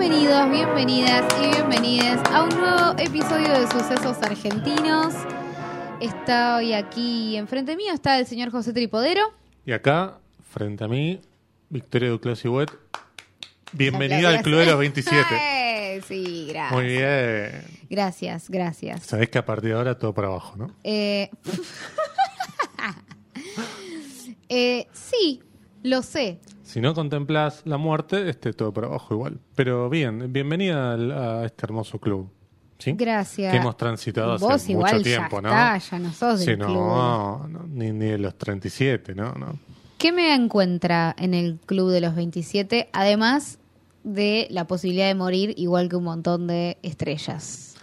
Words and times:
Bienvenidos, 0.00 0.50
bienvenidas 0.50 1.26
y 1.42 1.48
bienvenidas 1.48 2.22
a 2.32 2.44
un 2.44 2.58
nuevo 2.58 2.94
episodio 2.96 3.50
de 3.50 3.66
Sucesos 3.66 4.16
Argentinos. 4.22 5.12
Estoy 6.00 6.72
aquí 6.72 7.36
enfrente 7.36 7.76
mío, 7.76 7.92
está 7.92 8.18
el 8.18 8.24
señor 8.24 8.50
José 8.50 8.72
Tripodero. 8.72 9.20
Y 9.66 9.72
acá, 9.72 10.18
frente 10.48 10.84
a 10.84 10.88
mí, 10.88 11.20
Victoria 11.68 12.08
Duclos 12.08 12.42
y 12.46 12.48
Wet. 12.48 12.70
Bienvenida 13.72 14.30
al 14.30 14.40
Club 14.40 14.60
de 14.60 14.66
los 14.66 14.78
27. 14.78 15.26
Eh, 15.92 16.02
sí, 16.06 16.46
gracias. 16.48 16.72
Muy 16.72 16.86
bien. 16.86 17.64
Gracias, 17.90 18.48
gracias. 18.48 19.02
Sabés 19.02 19.28
que 19.28 19.38
a 19.38 19.44
partir 19.44 19.70
de 19.70 19.76
ahora 19.76 19.98
todo 19.98 20.14
para 20.14 20.28
abajo, 20.28 20.56
¿no? 20.56 20.74
Eh, 20.82 21.28
eh, 24.48 24.86
sí, 24.92 25.42
lo 25.82 26.02
sé. 26.02 26.38
Si 26.62 26.80
no 26.80 26.94
contemplas 26.94 27.62
la 27.64 27.76
muerte, 27.78 28.28
esté 28.28 28.52
todo 28.52 28.72
para 28.72 28.86
abajo 28.86 29.14
igual. 29.14 29.38
Pero 29.54 29.88
bien, 29.90 30.32
bienvenida 30.32 30.92
al- 30.94 31.12
a 31.12 31.44
este 31.44 31.66
hermoso 31.66 31.98
club. 31.98 32.28
¿Sí? 32.78 32.92
Gracias. 32.96 33.52
Que 33.52 33.58
hemos 33.58 33.76
transitado 33.76 34.32
hace 34.34 34.44
Vos 34.44 34.68
igual 34.70 34.94
mucho 34.98 35.08
ya 35.08 35.16
tiempo, 35.18 35.42
¿no? 35.42 35.48
está, 35.48 35.76
ya 35.78 35.98
no 35.98 36.12
sos 36.12 36.38
del 36.40 36.48
Sí, 36.48 36.54
club. 36.56 36.68
no, 36.76 37.48
ni, 37.68 37.92
ni 37.92 38.06
de 38.06 38.18
los 38.18 38.36
37, 38.38 39.14
¿no? 39.14 39.32
no. 39.34 39.58
¿Qué 39.98 40.12
me 40.12 40.34
encuentra 40.34 41.14
en 41.18 41.34
el 41.34 41.58
club 41.66 41.90
de 41.90 42.00
los 42.00 42.14
27? 42.14 42.88
Además 42.94 43.58
de 44.02 44.46
la 44.50 44.66
posibilidad 44.66 45.08
de 45.08 45.14
morir 45.14 45.52
igual 45.58 45.90
que 45.90 45.96
un 45.96 46.04
montón 46.04 46.46
de 46.46 46.78
estrellas. 46.82 47.76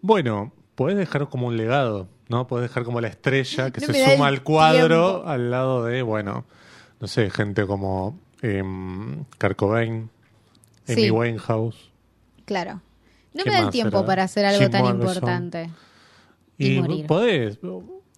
Bueno, 0.00 0.52
podés 0.76 0.96
dejar 0.96 1.28
como 1.28 1.48
un 1.48 1.56
legado, 1.56 2.06
¿no? 2.28 2.46
Podés 2.46 2.68
dejar 2.68 2.84
como 2.84 3.00
la 3.00 3.08
estrella 3.08 3.70
que 3.72 3.80
No 3.80 3.86
se 3.88 3.92
me 3.94 4.00
da 4.00 4.12
suma 4.12 4.28
al 4.28 4.44
cuadro 4.44 5.10
tiempo. 5.14 5.28
al 5.28 5.50
lado 5.50 5.84
de, 5.86 6.02
bueno, 6.02 6.44
no 7.00 7.06
sé, 7.06 7.30
gente 7.30 7.66
como 7.66 8.18
eh, 8.42 8.62
Kurt 9.40 9.56
Cobain, 9.56 10.10
Amy 10.88 11.02
Sí. 11.02 11.10
Winehouse. 11.10 11.90
Claro. 12.44 12.80
No 13.34 13.44
¿Qué 13.44 13.50
me 13.50 13.56
da 13.56 13.62
el 13.64 13.70
tiempo 13.70 14.04
para 14.06 14.22
hacer 14.24 14.44
algo 14.46 14.60
Jim 14.62 14.70
tan 14.70 14.82
Morrison. 14.82 15.06
importante. 15.08 15.70
Y 16.58 16.76
Y, 16.76 16.80
morir. 16.80 17.06
podés, 17.06 17.58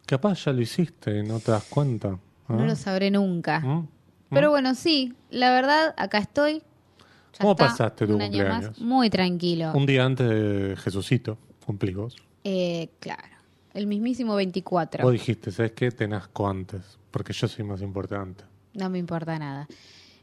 capaz 0.06 0.44
ya 0.44 0.52
lo 0.52 0.60
hiciste 0.60 1.18
y 1.18 1.22
no 1.22 1.40
te 1.40 1.50
das 1.50 1.64
cuenta. 1.64 2.18
¿ah? 2.48 2.52
No 2.52 2.64
lo 2.66 2.76
sabré 2.76 3.10
nunca. 3.10 3.60
¿Mm? 3.60 3.88
Pero 4.30 4.50
bueno, 4.50 4.74
sí, 4.74 5.14
la 5.30 5.50
verdad, 5.50 5.94
acá 5.96 6.18
estoy. 6.18 6.58
Ya 6.58 7.38
¿Cómo 7.40 7.52
está, 7.52 7.66
pasaste 7.68 8.06
tu 8.06 8.16
más, 8.18 8.28
cumpleaños? 8.28 8.78
muy 8.80 9.10
tranquilo. 9.10 9.72
Un 9.74 9.86
día 9.86 10.04
antes 10.04 10.28
de 10.28 10.76
Jesucito, 10.76 11.38
cumplí 11.66 11.94
vos. 11.94 12.14
Eh, 12.44 12.90
claro. 13.00 13.22
El 13.74 13.86
mismísimo 13.86 14.34
24. 14.36 15.02
Vos 15.02 15.12
dijiste, 15.12 15.50
¿sabes 15.50 15.72
qué? 15.72 15.90
Te 15.90 16.06
nazco 16.06 16.48
antes, 16.48 16.82
porque 17.10 17.32
yo 17.32 17.48
soy 17.48 17.64
más 17.64 17.80
importante. 17.82 18.44
No 18.74 18.90
me 18.90 18.98
importa 18.98 19.38
nada. 19.38 19.68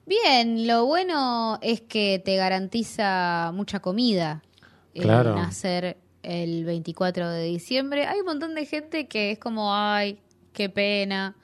Bien, 0.06 0.68
lo 0.68 0.86
bueno 0.86 1.58
es 1.62 1.82
que 1.82 2.22
te 2.24 2.36
garantiza 2.38 3.52
mucha 3.54 3.80
comida 3.80 4.44
el 4.94 5.04
Claro. 5.04 5.36
nacer 5.36 5.98
el 6.24 6.64
24 6.66 7.30
de 7.30 7.44
diciembre. 7.46 8.06
Hay 8.06 8.20
un 8.20 8.26
montón 8.26 8.56
de 8.56 8.66
gente 8.66 9.08
que 9.08 9.32
es 9.32 9.40
como, 9.40 9.74
ay, 9.76 10.20
qué 10.54 10.70
pena, 10.70 11.36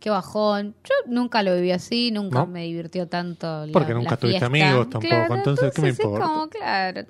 qué 0.00 0.10
bajón. 0.10 0.74
Yo 0.84 0.94
nunca 1.12 1.42
lo 1.42 1.54
viví 1.54 1.72
así, 1.72 2.10
nunca 2.10 2.40
¿No? 2.40 2.46
me 2.46 2.62
divirtió 2.64 3.06
tanto. 3.06 3.66
la- 3.66 3.72
Porque 3.72 3.92
la 3.92 3.98
nunca 3.98 4.16
tuviste 4.16 4.40
fiesta. 4.40 4.46
amigos 4.46 4.90
tampoco, 4.90 5.08
Claro, 5.16 5.34
entonces, 5.34 5.72
¿qué 5.74 5.82
me 5.82 5.88
es 5.88 5.98
importa? 6.00 6.26
como, 6.26 6.48
claro, 6.48 7.04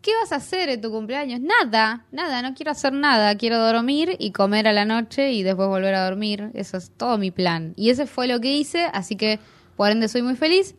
¿qué, 0.00 0.10
¿qué 0.10 0.16
vas 0.20 0.32
a 0.32 0.36
hacer 0.36 0.68
en 0.68 0.80
tu 0.80 0.90
cumpleaños? 0.90 1.40
Nada, 1.40 2.04
nada, 2.12 2.42
no 2.42 2.54
quiero 2.54 2.72
hacer 2.72 2.92
nada. 2.92 3.36
Quiero 3.36 3.58
dormir 3.58 4.16
y 4.18 4.32
comer 4.32 4.68
a 4.68 4.72
la 4.72 4.84
noche 4.84 5.32
y 5.32 5.42
después 5.42 5.68
volver 5.68 5.94
a 5.94 6.04
dormir. 6.04 6.50
Eso 6.54 6.76
es 6.76 6.90
todo 6.90 7.18
mi 7.18 7.30
plan. 7.30 7.72
Y 7.76 7.90
ese 7.90 8.06
fue 8.06 8.26
lo 8.28 8.40
que 8.40 8.56
hice, 8.56 8.84
así 8.92 9.16
que 9.16 9.38
por 9.76 9.90
ende 9.90 10.08
soy 10.08 10.22
muy 10.22 10.36
feliz. 10.36 10.74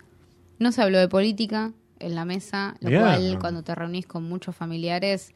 No 0.60 0.72
se 0.72 0.82
habló 0.82 0.98
de 1.00 1.08
política 1.08 1.72
en 2.00 2.16
la 2.16 2.26
mesa, 2.26 2.76
lo 2.80 2.90
Bien. 2.90 3.02
cual 3.02 3.38
cuando 3.40 3.64
te 3.64 3.76
reunís 3.76 4.08
con 4.08 4.24
muchos 4.24 4.56
familiares 4.56 5.34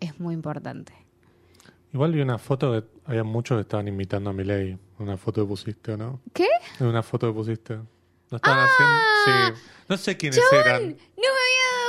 es 0.00 0.18
muy 0.20 0.34
importante. 0.34 0.92
Igual 1.92 2.12
vi 2.12 2.20
una 2.20 2.36
foto 2.38 2.72
que 2.72 2.84
había 3.06 3.24
muchos 3.24 3.56
que 3.56 3.62
estaban 3.62 3.88
imitando 3.88 4.28
a 4.30 4.32
Milei. 4.32 4.76
Una 4.98 5.16
foto 5.16 5.42
que 5.42 5.48
pusiste, 5.48 5.92
¿o 5.92 5.96
no? 5.96 6.20
¿Qué? 6.34 6.48
Una 6.80 7.02
foto 7.02 7.26
que 7.28 7.32
pusiste. 7.32 7.76
¿No 8.30 8.36
estaban 8.36 8.58
Ah. 8.58 8.66
haciendo? 9.22 9.56
Sí. 9.56 9.62
No 9.88 9.96
sé 9.96 10.16
quiénes 10.16 10.40
eran. 10.52 10.82
No 10.90 10.96
me 10.96 11.45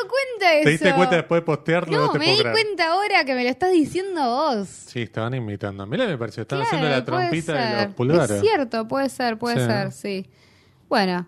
cuenta 0.08 0.50
de 0.52 0.56
eso. 0.60 0.64
¿Te 0.66 0.70
diste 0.72 0.94
cuenta 0.94 1.16
después 1.18 1.42
de 1.42 1.46
postearlo? 1.46 1.98
No, 1.98 2.06
No, 2.08 2.12
te 2.12 2.20
me 2.20 2.32
di 2.32 2.38
creer. 2.40 2.52
cuenta 2.54 2.92
ahora 2.92 3.26
que 3.26 3.36
me 3.36 3.44
lo 3.44 3.50
estás 3.50 3.72
diciendo 3.72 4.22
vos. 4.24 4.68
Sí, 4.68 5.02
estaban 5.02 5.34
imitando 5.34 5.84
a 5.84 5.86
me 5.86 6.18
pareció. 6.18 6.42
Estaban 6.44 6.66
Claro, 6.66 6.78
haciendo 6.78 6.98
la 6.98 7.06
trompita 7.06 7.54
ser. 7.54 7.88
los 7.88 7.96
pulgares. 7.96 8.32
Es 8.32 8.42
cierto, 8.42 8.88
puede 8.88 9.10
ser, 9.10 9.38
puede 9.38 9.60
Sí. 9.60 9.66
ser, 9.66 9.92
sí. 9.92 10.30
Bueno, 10.90 11.28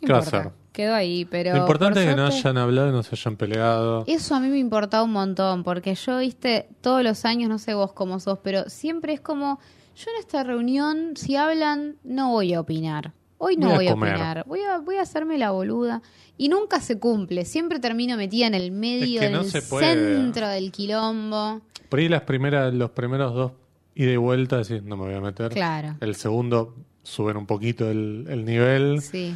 no 0.00 0.06
¿Qué 0.06 0.12
va 0.12 0.18
a 0.18 0.22
importa. 0.22 0.38
hacer? 0.40 0.52
Quedó 0.72 0.94
ahí, 0.94 1.24
pero. 1.24 1.52
Lo 1.54 1.58
importante 1.58 1.94
por 2.00 2.02
es 2.04 2.10
que 2.10 2.16
no 2.16 2.26
hayan 2.26 2.56
hablado 2.58 2.88
y 2.90 2.92
no 2.92 3.02
se 3.02 3.16
hayan 3.16 3.36
peleado. 3.36 4.04
Eso 4.06 4.34
a 4.36 4.40
mí 4.40 4.48
me 4.48 4.58
importaba 4.58 5.02
un 5.02 5.10
montón, 5.12 5.64
porque 5.64 5.94
yo, 5.96 6.18
viste, 6.18 6.68
todos 6.82 7.02
los 7.02 7.24
años, 7.24 7.48
no 7.48 7.58
sé 7.58 7.74
vos 7.74 7.92
cómo 7.92 8.20
sos, 8.20 8.38
pero 8.44 8.68
siempre 8.70 9.12
es 9.12 9.20
como, 9.20 9.58
yo 9.96 10.10
en 10.12 10.18
esta 10.20 10.44
reunión, 10.44 11.14
si 11.16 11.34
hablan, 11.34 11.96
no 12.04 12.30
voy 12.30 12.54
a 12.54 12.60
opinar. 12.60 13.12
Hoy 13.38 13.56
no 13.56 13.68
Voy 13.68 13.74
a 13.74 13.76
voy 13.76 13.86
a, 13.86 13.90
comer. 13.92 14.12
opinar, 14.14 14.44
voy 14.46 14.60
a, 14.62 14.78
voy 14.78 14.96
a 14.96 15.02
hacerme 15.02 15.38
la 15.38 15.52
boluda. 15.52 16.02
Y 16.36 16.48
nunca 16.48 16.80
se 16.80 16.98
cumple, 16.98 17.44
siempre 17.44 17.78
termino 17.78 18.16
metida 18.16 18.46
en 18.48 18.54
el 18.54 18.70
medio, 18.72 19.20
Es 19.22 19.28
que 19.28 19.34
en 19.34 19.34
el 19.34 19.50
centro 19.50 20.48
del 20.48 20.72
quilombo. 20.72 21.62
Por 21.88 22.00
ahí 22.00 22.08
las 22.08 22.22
primeras, 22.22 22.74
los 22.74 22.90
primeros 22.90 23.34
dos 23.34 23.52
y 23.94 24.14
vuelta 24.16 24.58
decís, 24.58 24.82
no 24.82 24.96
me 24.96 25.06
voy 25.06 25.14
a 25.14 25.20
meter. 25.20 25.50
Claro, 25.52 25.96
El 26.00 26.14
segundo 26.14 26.76
suben 27.02 27.36
un 27.36 27.46
poquito 27.46 27.90
el, 27.90 28.26
el 28.28 28.44
nivel 28.44 29.00
sí, 29.00 29.34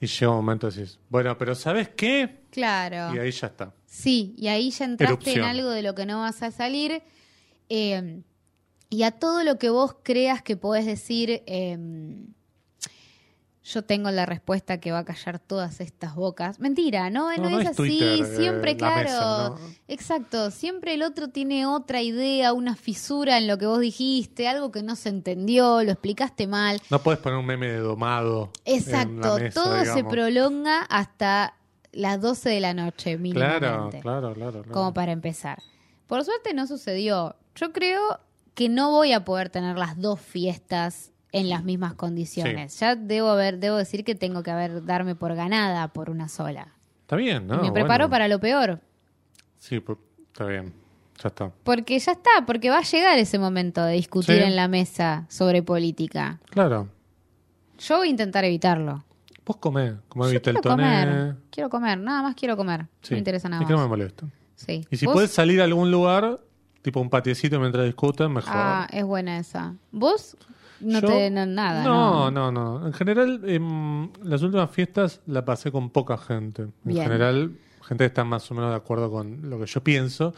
y 0.00 0.06
llega 0.06 0.30
un 0.30 0.36
momento 0.36 0.68
y 0.68 0.72
decís, 0.72 0.98
bueno, 1.08 1.38
pero 1.38 1.54
¿sabes 1.54 1.88
qué? 1.90 2.40
claro. 2.50 3.14
Y 3.14 3.18
ahí 3.18 3.30
ya 3.30 3.46
está. 3.46 3.72
Sí, 3.86 4.34
y 4.36 4.48
ahí 4.48 4.70
ya 4.70 4.84
entraste 4.84 5.32
en 5.32 5.42
algo 5.42 5.70
de 5.70 5.82
lo 5.82 5.94
que 5.94 6.04
no 6.04 6.20
vas 6.20 6.42
a 6.42 6.50
salir. 6.50 7.02
eh, 7.68 8.22
y 8.90 9.02
a 9.02 9.10
todo 9.10 9.44
lo 9.44 9.58
que 9.58 9.68
vos 9.70 9.96
creas 10.02 10.42
que 10.42 10.56
podés 10.56 10.86
decir, 10.86 11.42
eh, 11.46 11.78
yo 13.68 13.82
tengo 13.82 14.10
la 14.10 14.24
respuesta 14.24 14.80
que 14.80 14.92
va 14.92 15.00
a 15.00 15.04
callar 15.04 15.38
todas 15.38 15.80
estas 15.80 16.14
bocas. 16.14 16.58
Mentira, 16.58 17.10
no, 17.10 17.30
no, 17.36 17.42
No, 17.44 17.50
no 17.50 17.58
es, 17.60 17.64
es 17.66 17.70
así. 17.72 17.76
Twitter, 17.76 18.20
eh, 18.20 18.36
siempre, 18.36 18.72
la 18.72 18.78
claro. 18.78 19.02
mesa, 19.02 19.48
¿no? 19.50 19.58
Exacto. 19.88 20.50
Siempre 20.50 20.94
el 20.94 21.02
otro 21.02 21.28
tiene 21.28 21.66
otra 21.66 22.00
idea, 22.00 22.52
una 22.54 22.76
fisura 22.76 23.36
en 23.36 23.46
lo 23.46 23.58
que 23.58 23.66
vos 23.66 23.80
dijiste, 23.80 24.48
algo 24.48 24.70
que 24.70 24.82
no 24.82 24.96
se 24.96 25.10
entendió, 25.10 25.82
lo 25.82 25.92
explicaste 25.92 26.46
mal. 26.46 26.80
No 26.90 27.00
puedes 27.02 27.20
poner 27.20 27.38
un 27.38 27.46
meme 27.46 27.68
de 27.68 27.78
domado. 27.78 28.50
en 28.64 28.74
la 28.74 28.78
Exacto. 28.78 29.38
mesa, 29.38 29.60
todo 29.62 29.84
se 29.84 30.04
prolonga 30.04 30.82
hasta 30.82 31.54
las 31.92 32.20
12 32.20 32.48
de 32.48 32.60
la 32.60 32.74
noche, 32.74 33.18
mínimamente 33.18 34.00
Claro, 34.00 34.00
claro, 34.00 34.34
claro. 34.34 34.52
claro. 34.62 34.72
como 34.72 34.94
para 34.94 35.12
empezar. 35.12 35.62
Por 36.06 36.24
suerte 36.24 36.54
no 36.54 36.66
sucedió. 36.66 37.36
Yo 37.54 37.72
creo 37.72 38.20
que 38.54 38.68
no 38.68 38.90
voy 38.90 39.12
a 39.12 39.24
poder 39.24 39.50
tener 39.50 39.76
las 39.76 40.00
dos 40.00 40.20
fiestas 40.20 41.12
en 41.32 41.48
las 41.48 41.64
mismas 41.64 41.94
condiciones. 41.94 42.78
Ya 42.80 42.96
debo 42.96 43.28
haber, 43.28 43.58
debo 43.58 43.76
decir 43.76 44.04
que 44.04 44.14
tengo 44.14 44.42
que 44.42 44.50
haber 44.50 44.84
darme 44.84 45.14
por 45.14 45.34
ganada 45.34 45.88
por 45.88 46.10
una 46.10 46.28
sola. 46.28 46.74
Está 47.02 47.16
bien, 47.16 47.46
¿no? 47.46 47.56
Y 47.56 47.66
me 47.66 47.72
preparo 47.72 48.04
Bueno. 48.04 48.10
para 48.10 48.28
lo 48.28 48.38
peor. 48.40 48.80
Sí, 49.58 49.82
está 50.32 50.44
bien. 50.46 50.72
Ya 51.22 51.28
está. 51.28 51.50
Porque 51.64 51.98
ya 51.98 52.12
está, 52.12 52.30
porque 52.46 52.70
va 52.70 52.78
a 52.78 52.82
llegar 52.82 53.18
ese 53.18 53.38
momento 53.38 53.82
de 53.82 53.94
discutir 53.94 54.36
Sí. 54.36 54.42
en 54.42 54.54
la 54.56 54.68
mesa 54.68 55.26
sobre 55.28 55.62
política. 55.62 56.38
Claro. 56.50 56.88
Yo 57.78 57.96
voy 57.98 58.08
a 58.08 58.10
intentar 58.10 58.44
evitarlo. 58.44 59.04
Vos 59.44 59.56
comés, 59.56 59.94
como 60.08 60.26
viste 60.28 60.50
el 60.50 60.60
toné. 60.60 60.82
comer. 60.84 61.36
Quiero 61.50 61.70
comer, 61.70 61.98
nada 61.98 62.22
más 62.22 62.34
quiero 62.34 62.56
comer. 62.56 62.82
No 62.82 62.88
me 63.10 63.18
interesa 63.18 63.48
nada 63.48 63.62
Y 63.62 63.66
que 63.66 63.72
no 63.72 63.78
me 63.78 63.84
más. 63.84 63.88
molesta. 63.90 64.26
Sí. 64.54 64.86
Y 64.90 64.96
si 64.96 65.06
¿Vos? 65.06 65.14
puedes 65.14 65.30
salir 65.30 65.60
a 65.60 65.64
algún 65.64 65.90
lugar, 65.90 66.40
tipo 66.82 67.00
un 67.00 67.08
patiecito 67.08 67.58
mientras 67.58 67.84
discuten, 67.86 68.32
mejor. 68.32 68.52
Ah, 68.54 68.86
es 68.92 69.04
buena 69.04 69.38
esa. 69.38 69.74
¿Vos? 69.90 70.36
No 70.80 71.00
Yo- 71.00 71.08
te 71.08 71.30
no, 71.30 71.44
nada. 71.46 71.82
No, 71.84 72.30
no, 72.30 72.52
no. 72.52 72.86
En 72.86 72.92
general, 72.92 73.40
em, 73.46 74.10
las 74.22 74.42
últimas 74.42 74.70
fiestas 74.70 75.20
la 75.26 75.44
pasé 75.44 75.72
con 75.72 75.90
poca 75.90 76.16
gente. 76.18 76.62
En 76.62 76.72
Bien. 76.84 77.02
general, 77.04 77.52
gente 77.82 78.02
que 78.04 78.06
está 78.06 78.24
más 78.24 78.50
o 78.50 78.54
menos 78.54 78.70
de 78.70 78.76
acuerdo 78.76 79.10
con 79.10 79.48
lo 79.50 79.58
que 79.58 79.66
yo 79.66 79.82
pienso. 79.82 80.34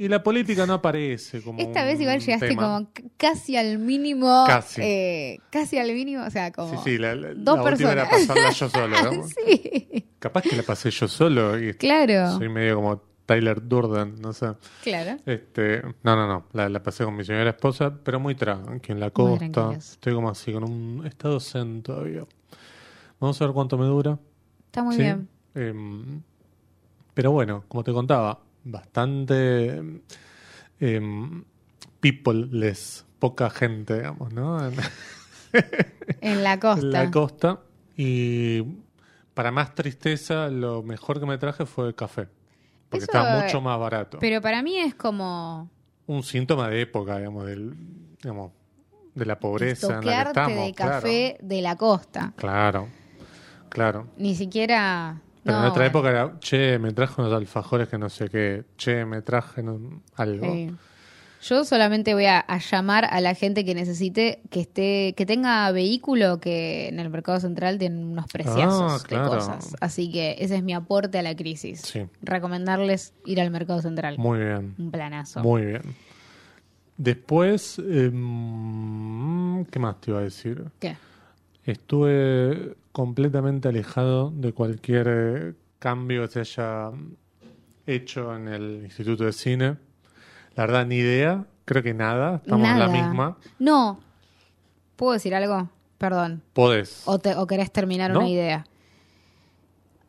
Y 0.00 0.06
la 0.06 0.22
política 0.22 0.64
no 0.64 0.74
aparece 0.74 1.42
como. 1.42 1.58
Esta 1.58 1.82
vez 1.84 1.96
un 1.96 2.02
igual 2.02 2.20
llegaste 2.20 2.48
tema. 2.50 2.62
como 2.62 2.90
c- 2.94 3.10
casi 3.16 3.56
al 3.56 3.78
mínimo. 3.80 4.44
Casi. 4.46 4.80
eh, 4.80 5.40
casi 5.50 5.76
al 5.78 5.92
mínimo, 5.92 6.24
o 6.24 6.30
sea, 6.30 6.52
como. 6.52 6.70
Sí, 6.70 6.92
sí, 6.92 6.98
la, 6.98 7.16
la- 7.16 7.34
dos 7.34 7.56
la 7.58 7.64
última 7.64 7.92
era 7.92 8.08
personas. 8.08 8.28
pasarla 8.28 8.50
yo 8.52 8.68
solo. 8.68 8.96
¿no? 9.16 9.26
Sí, 9.26 10.04
Capaz 10.20 10.42
que 10.42 10.54
la 10.56 10.62
pasé 10.62 10.90
yo 10.92 11.08
solo 11.08 11.58
y 11.60 11.74
claro. 11.74 12.36
soy 12.38 12.48
medio 12.48 12.76
como 12.76 13.02
Tyler 13.28 13.60
Durden, 13.68 14.14
no 14.22 14.32
sé. 14.32 14.54
Claro. 14.82 15.20
Este, 15.26 15.82
no, 16.02 16.16
no, 16.16 16.26
no, 16.26 16.46
la, 16.54 16.70
la 16.70 16.82
pasé 16.82 17.04
con 17.04 17.14
mi 17.14 17.24
señora 17.24 17.50
esposa, 17.50 17.92
pero 18.02 18.18
muy 18.18 18.34
tranqui 18.34 18.90
en 18.92 19.00
la 19.00 19.10
costa. 19.10 19.74
Estoy 19.74 20.14
como 20.14 20.30
así, 20.30 20.50
con 20.50 20.64
un 20.64 21.06
estado 21.06 21.38
zen 21.38 21.82
todavía. 21.82 22.24
Vamos 23.20 23.38
a 23.38 23.44
ver 23.44 23.52
cuánto 23.52 23.76
me 23.76 23.84
dura. 23.84 24.18
Está 24.64 24.82
muy 24.82 24.94
¿sí? 24.94 25.02
bien. 25.02 25.28
Em, 25.54 26.22
pero 27.12 27.30
bueno, 27.30 27.64
como 27.68 27.84
te 27.84 27.92
contaba, 27.92 28.40
bastante 28.64 29.82
peopleless, 32.00 33.04
poca 33.18 33.50
gente, 33.50 33.96
digamos, 33.96 34.32
¿no? 34.32 34.66
En, 34.66 34.74
En 36.22 36.42
la 36.42 36.58
costa. 36.58 36.80
en 36.80 36.92
la 36.92 37.10
costa. 37.10 37.60
Y 37.94 38.62
para 39.34 39.50
más 39.50 39.74
tristeza, 39.74 40.48
lo 40.48 40.82
mejor 40.82 41.20
que 41.20 41.26
me 41.26 41.36
traje 41.36 41.66
fue 41.66 41.88
el 41.88 41.94
café. 41.94 42.28
Porque 42.88 43.04
Eso, 43.04 43.18
eh, 43.18 43.42
mucho 43.42 43.60
más 43.60 43.78
barato. 43.78 44.18
Pero 44.18 44.40
para 44.40 44.62
mí 44.62 44.78
es 44.78 44.94
como 44.94 45.70
Un 46.06 46.22
síntoma 46.22 46.68
de 46.68 46.82
época, 46.82 47.18
digamos, 47.18 47.46
del, 47.46 47.74
digamos 48.22 48.52
de 49.14 49.26
la 49.26 49.38
pobreza 49.38 49.98
en 49.98 50.06
la 50.06 50.22
que 50.22 50.28
estamos. 50.28 50.66
de 50.66 50.74
café 50.74 51.38
de 51.40 51.60
la 51.60 51.76
costa. 51.76 52.32
Claro, 52.36 52.88
claro. 53.68 54.02
claro. 54.02 54.06
Ni 54.16 54.34
siquiera... 54.34 55.20
Pero 55.42 55.58
no, 55.58 55.64
en 55.64 55.70
otra 55.70 55.88
bueno. 55.88 55.98
época 55.98 56.10
era, 56.10 56.40
che, 56.40 56.78
me 56.78 56.92
traje 56.92 57.20
unos 57.20 57.32
alfajores 57.32 57.88
que 57.88 57.96
no 57.96 58.08
sé 58.10 58.28
qué, 58.28 58.64
che, 58.76 59.04
me 59.04 59.22
traje 59.22 59.62
algo. 60.16 60.52
Sí. 60.52 60.74
Yo 61.40 61.64
solamente 61.64 62.14
voy 62.14 62.26
a, 62.26 62.40
a 62.40 62.58
llamar 62.58 63.04
a 63.04 63.20
la 63.20 63.34
gente 63.34 63.64
que 63.64 63.74
necesite 63.74 64.40
que 64.50 64.60
esté, 64.60 65.14
que 65.16 65.24
tenga 65.24 65.70
vehículo, 65.70 66.40
que 66.40 66.88
en 66.88 66.98
el 66.98 67.10
mercado 67.10 67.38
central 67.38 67.78
tienen 67.78 68.04
unos 68.04 68.26
preciazos 68.26 69.02
Ah, 69.04 69.06
claro. 69.06 69.24
de 69.24 69.30
cosas. 69.38 69.76
Así 69.80 70.10
que 70.10 70.36
ese 70.40 70.56
es 70.56 70.62
mi 70.64 70.74
aporte 70.74 71.18
a 71.18 71.22
la 71.22 71.36
crisis. 71.36 71.80
Sí. 71.82 72.02
Recomendarles 72.22 73.14
ir 73.24 73.40
al 73.40 73.50
mercado 73.50 73.80
central. 73.80 74.18
Muy 74.18 74.40
bien. 74.40 74.74
Un 74.78 74.90
planazo. 74.90 75.40
Muy 75.42 75.64
bien. 75.64 75.82
Después, 76.96 77.78
em, 77.78 79.64
¿qué 79.66 79.78
más 79.78 80.00
te 80.00 80.10
iba 80.10 80.20
a 80.20 80.22
decir? 80.24 80.64
¿Qué? 80.80 80.96
Estuve 81.64 82.74
completamente 82.92 83.68
alejado 83.68 84.30
de 84.34 84.52
cualquier 84.52 85.54
cambio 85.78 86.22
que 86.22 86.28
se 86.28 86.40
haya 86.40 86.90
hecho 87.86 88.34
en 88.34 88.48
el 88.48 88.80
Instituto 88.84 89.24
de 89.24 89.32
Cine. 89.32 89.76
La 90.58 90.66
verdad, 90.66 90.86
ni 90.86 90.96
idea. 90.96 91.44
Creo 91.66 91.84
que 91.84 91.94
nada. 91.94 92.40
Estamos 92.44 92.68
en 92.68 92.78
la 92.80 92.88
misma. 92.88 93.38
No. 93.60 94.00
¿Puedo 94.96 95.12
decir 95.12 95.32
algo? 95.32 95.70
Perdón. 95.98 96.42
Podés. 96.52 97.02
O, 97.04 97.20
te- 97.20 97.36
o 97.36 97.46
querés 97.46 97.70
terminar 97.70 98.10
¿No? 98.10 98.18
una 98.18 98.28
idea. 98.28 98.64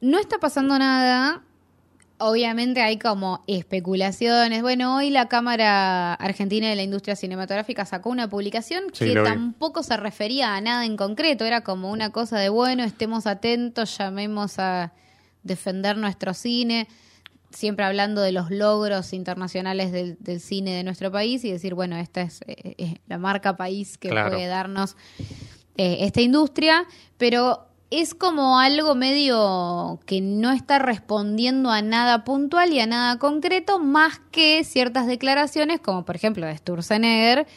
No 0.02 0.18
está 0.18 0.40
pasando 0.40 0.80
nada. 0.80 1.44
Obviamente 2.18 2.82
hay 2.82 2.98
como 2.98 3.44
especulaciones. 3.46 4.64
Bueno, 4.64 4.96
hoy 4.96 5.12
la 5.12 5.28
Cámara 5.28 6.16
Argentina 6.16 6.68
de 6.68 6.76
la 6.76 6.82
Industria 6.82 7.16
Cinematográfica 7.16 7.86
sacó 7.86 8.10
una 8.10 8.28
publicación 8.28 8.86
Sí, 8.92 9.14
que 9.14 9.22
tampoco 9.22 9.84
se 9.84 9.98
refería 9.98 10.56
a 10.56 10.62
nada 10.62 10.84
en 10.84 10.98
concreto. 10.98 11.46
Era 11.46 11.62
como 11.62 11.92
una 11.92 12.10
cosa 12.12 12.40
de, 12.40 12.50
bueno, 12.50 12.84
estemos 12.84 13.28
atentos, 13.28 13.96
llamemos 14.00 14.58
a 14.58 14.94
defender 15.44 15.96
nuestro 15.96 16.34
cine. 16.34 16.88
Siempre 17.52 17.84
hablando 17.86 18.22
de 18.22 18.32
los 18.32 18.52
logros 18.52 19.12
internacionales 19.14 19.92
del, 19.92 20.18
del 20.20 20.40
cine 20.40 20.72
de 20.76 20.84
nuestro 20.84 21.12
país 21.12 21.44
y 21.44 21.52
decir, 21.52 21.74
bueno, 21.74 21.98
esta 21.98 22.22
es, 22.22 22.42
eh, 22.48 22.76
eh, 22.78 22.96
la 23.08 23.18
marca 23.18 23.58
país 23.58 23.98
que 23.98 24.10
Claro. 24.10 24.30
puede 24.32 24.48
darnos 24.48 24.96
eh, 25.78 25.98
esta 26.02 26.22
industria, 26.22 26.86
pero 27.18 27.66
es 27.90 28.14
como 28.14 28.60
algo 28.60 28.94
medio 28.94 30.00
que 30.06 30.22
no 30.22 30.52
está 30.52 30.78
respondiendo 30.78 31.72
a 31.72 31.82
nada 31.82 32.24
puntual 32.24 32.72
y 32.72 32.80
a 32.80 32.86
nada 32.86 33.18
concreto, 33.18 33.80
más 33.80 34.20
que 34.32 34.64
ciertas 34.64 35.08
declaraciones, 35.08 35.80
como 35.80 36.06
por 36.06 36.16
ejemplo 36.16 36.46
de 36.46 36.56
Sturzenegger, 36.56 37.48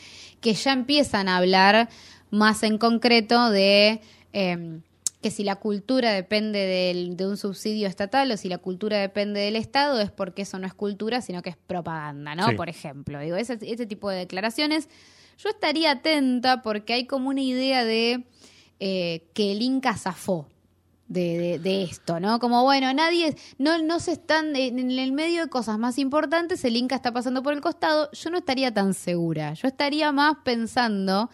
que 0.40 0.54
ya 0.54 0.72
empiezan 0.72 1.28
a 1.28 1.36
hablar 1.36 1.90
más 2.30 2.62
en 2.62 2.78
concreto 2.78 3.50
de 3.50 4.00
eh, 4.32 4.80
que 5.22 5.30
si 5.30 5.44
la 5.44 5.56
cultura 5.56 6.10
depende 6.12 6.58
del- 6.58 7.16
de 7.16 7.26
un 7.26 7.36
subsidio 7.36 7.86
estatal 7.88 8.30
o 8.32 8.36
si 8.36 8.48
la 8.48 8.58
cultura 8.58 8.98
depende 8.98 9.40
del 9.40 9.56
Estado, 9.56 10.00
es 10.00 10.10
porque 10.10 10.42
eso 10.42 10.58
no 10.58 10.66
es 10.66 10.74
cultura, 10.74 11.20
sino 11.22 11.40
que 11.42 11.50
es 11.50 11.56
propaganda, 11.56 12.34
¿no? 12.34 12.48
Sí. 12.48 12.54
Por 12.56 12.68
ejemplo, 12.68 13.20
digo, 13.20 13.36
ese, 13.36 13.58
ese 13.62 13.86
tipo 13.86 14.10
de 14.10 14.18
declaraciones. 14.18 14.88
Yo 15.38 15.48
estaría 15.48 15.92
atenta 15.92 16.60
porque 16.62 16.92
hay 16.92 17.06
como 17.06 17.30
una 17.30 17.40
idea 17.40 17.84
de 17.84 18.26
eh, 18.80 19.28
que 19.32 19.52
el 19.52 19.62
Inca 19.62 19.96
zafó 19.96 20.48
de, 21.08 21.38
de- 21.38 21.58
de 21.58 21.82
esto, 21.84 22.18
¿no? 22.20 22.38
Como, 22.40 22.62
bueno, 22.64 22.92
nadie, 22.92 23.36
no, 23.58 23.80
no 23.82 24.00
se 24.00 24.12
están, 24.12 24.56
en 24.56 24.90
el 24.90 25.12
medio 25.12 25.42
de 25.44 25.48
cosas 25.48 25.78
más 25.78 25.98
importantes, 25.98 26.64
el 26.64 26.76
Inca 26.76 26.96
está 26.96 27.12
pasando 27.12 27.42
por 27.42 27.52
el 27.52 27.60
costado, 27.60 28.10
yo 28.12 28.30
no 28.30 28.38
estaría 28.38 28.72
tan 28.74 28.92
segura, 28.94 29.52
yo 29.54 29.68
estaría 29.68 30.10
más 30.10 30.36
pensando 30.44 31.30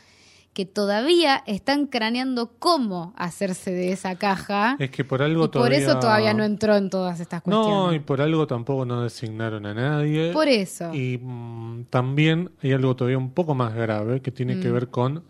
que 0.52 0.66
todavía 0.66 1.42
están 1.46 1.86
craneando 1.86 2.50
cómo 2.58 3.12
hacerse 3.16 3.70
de 3.70 3.92
esa 3.92 4.16
caja 4.16 4.74
Es 4.80 4.90
que 4.90 5.04
por 5.04 5.22
algo 5.22 5.42
y 5.44 5.46
por 5.46 5.50
todavía... 5.50 5.78
eso 5.78 6.00
todavía 6.00 6.34
no 6.34 6.42
entró 6.42 6.74
en 6.76 6.90
todas 6.90 7.20
estas 7.20 7.42
cuestiones. 7.42 7.70
No, 7.70 7.92
y 7.94 8.00
por 8.00 8.20
algo 8.20 8.46
tampoco 8.48 8.84
no 8.84 9.02
designaron 9.02 9.66
a 9.66 9.74
nadie. 9.74 10.32
Por 10.32 10.48
eso. 10.48 10.92
Y 10.92 11.18
mm, 11.22 11.84
también 11.90 12.50
hay 12.62 12.72
algo 12.72 12.96
todavía 12.96 13.18
un 13.18 13.30
poco 13.30 13.54
más 13.54 13.72
grave 13.74 14.20
que 14.20 14.32
tiene 14.32 14.56
Mm. 14.56 14.60
que 14.62 14.70
ver 14.72 14.88
con 14.88 15.22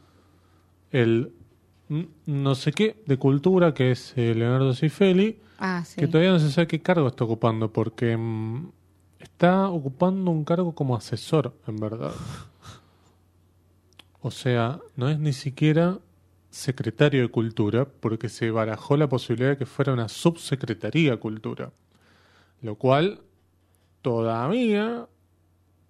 el 0.92 1.32
mm, 1.88 2.02
no 2.26 2.54
sé 2.54 2.72
qué 2.72 3.02
de 3.06 3.18
cultura, 3.18 3.74
que 3.74 3.90
es 3.90 4.14
eh, 4.16 4.34
Leonardo 4.34 4.72
Cifeli, 4.74 5.40
Ah, 5.58 5.82
sí. 5.84 5.96
que 6.00 6.06
todavía 6.06 6.30
no 6.32 6.38
se 6.38 6.50
sabe 6.50 6.66
qué 6.68 6.80
cargo 6.80 7.08
está 7.08 7.24
ocupando, 7.24 7.70
porque 7.72 8.16
mm, 8.16 8.68
está 9.18 9.68
ocupando 9.68 10.30
un 10.30 10.44
cargo 10.44 10.72
como 10.74 10.96
asesor, 10.96 11.52
en 11.66 11.76
verdad. 11.76 12.12
O 14.20 14.30
sea, 14.30 14.80
no 14.96 15.08
es 15.08 15.18
ni 15.18 15.32
siquiera 15.32 15.98
secretario 16.50 17.22
de 17.22 17.28
Cultura, 17.28 17.86
porque 17.86 18.28
se 18.28 18.50
barajó 18.50 18.96
la 18.96 19.08
posibilidad 19.08 19.50
de 19.50 19.58
que 19.58 19.66
fuera 19.66 19.92
una 19.92 20.08
subsecretaría 20.08 21.12
de 21.12 21.18
Cultura. 21.18 21.72
Lo 22.62 22.74
cual 22.76 23.20
todavía 24.02 25.06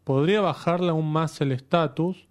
podría 0.04 0.40
bajarle 0.40 0.90
aún 0.90 1.10
más 1.10 1.40
el 1.40 1.52
estatus 1.52 2.26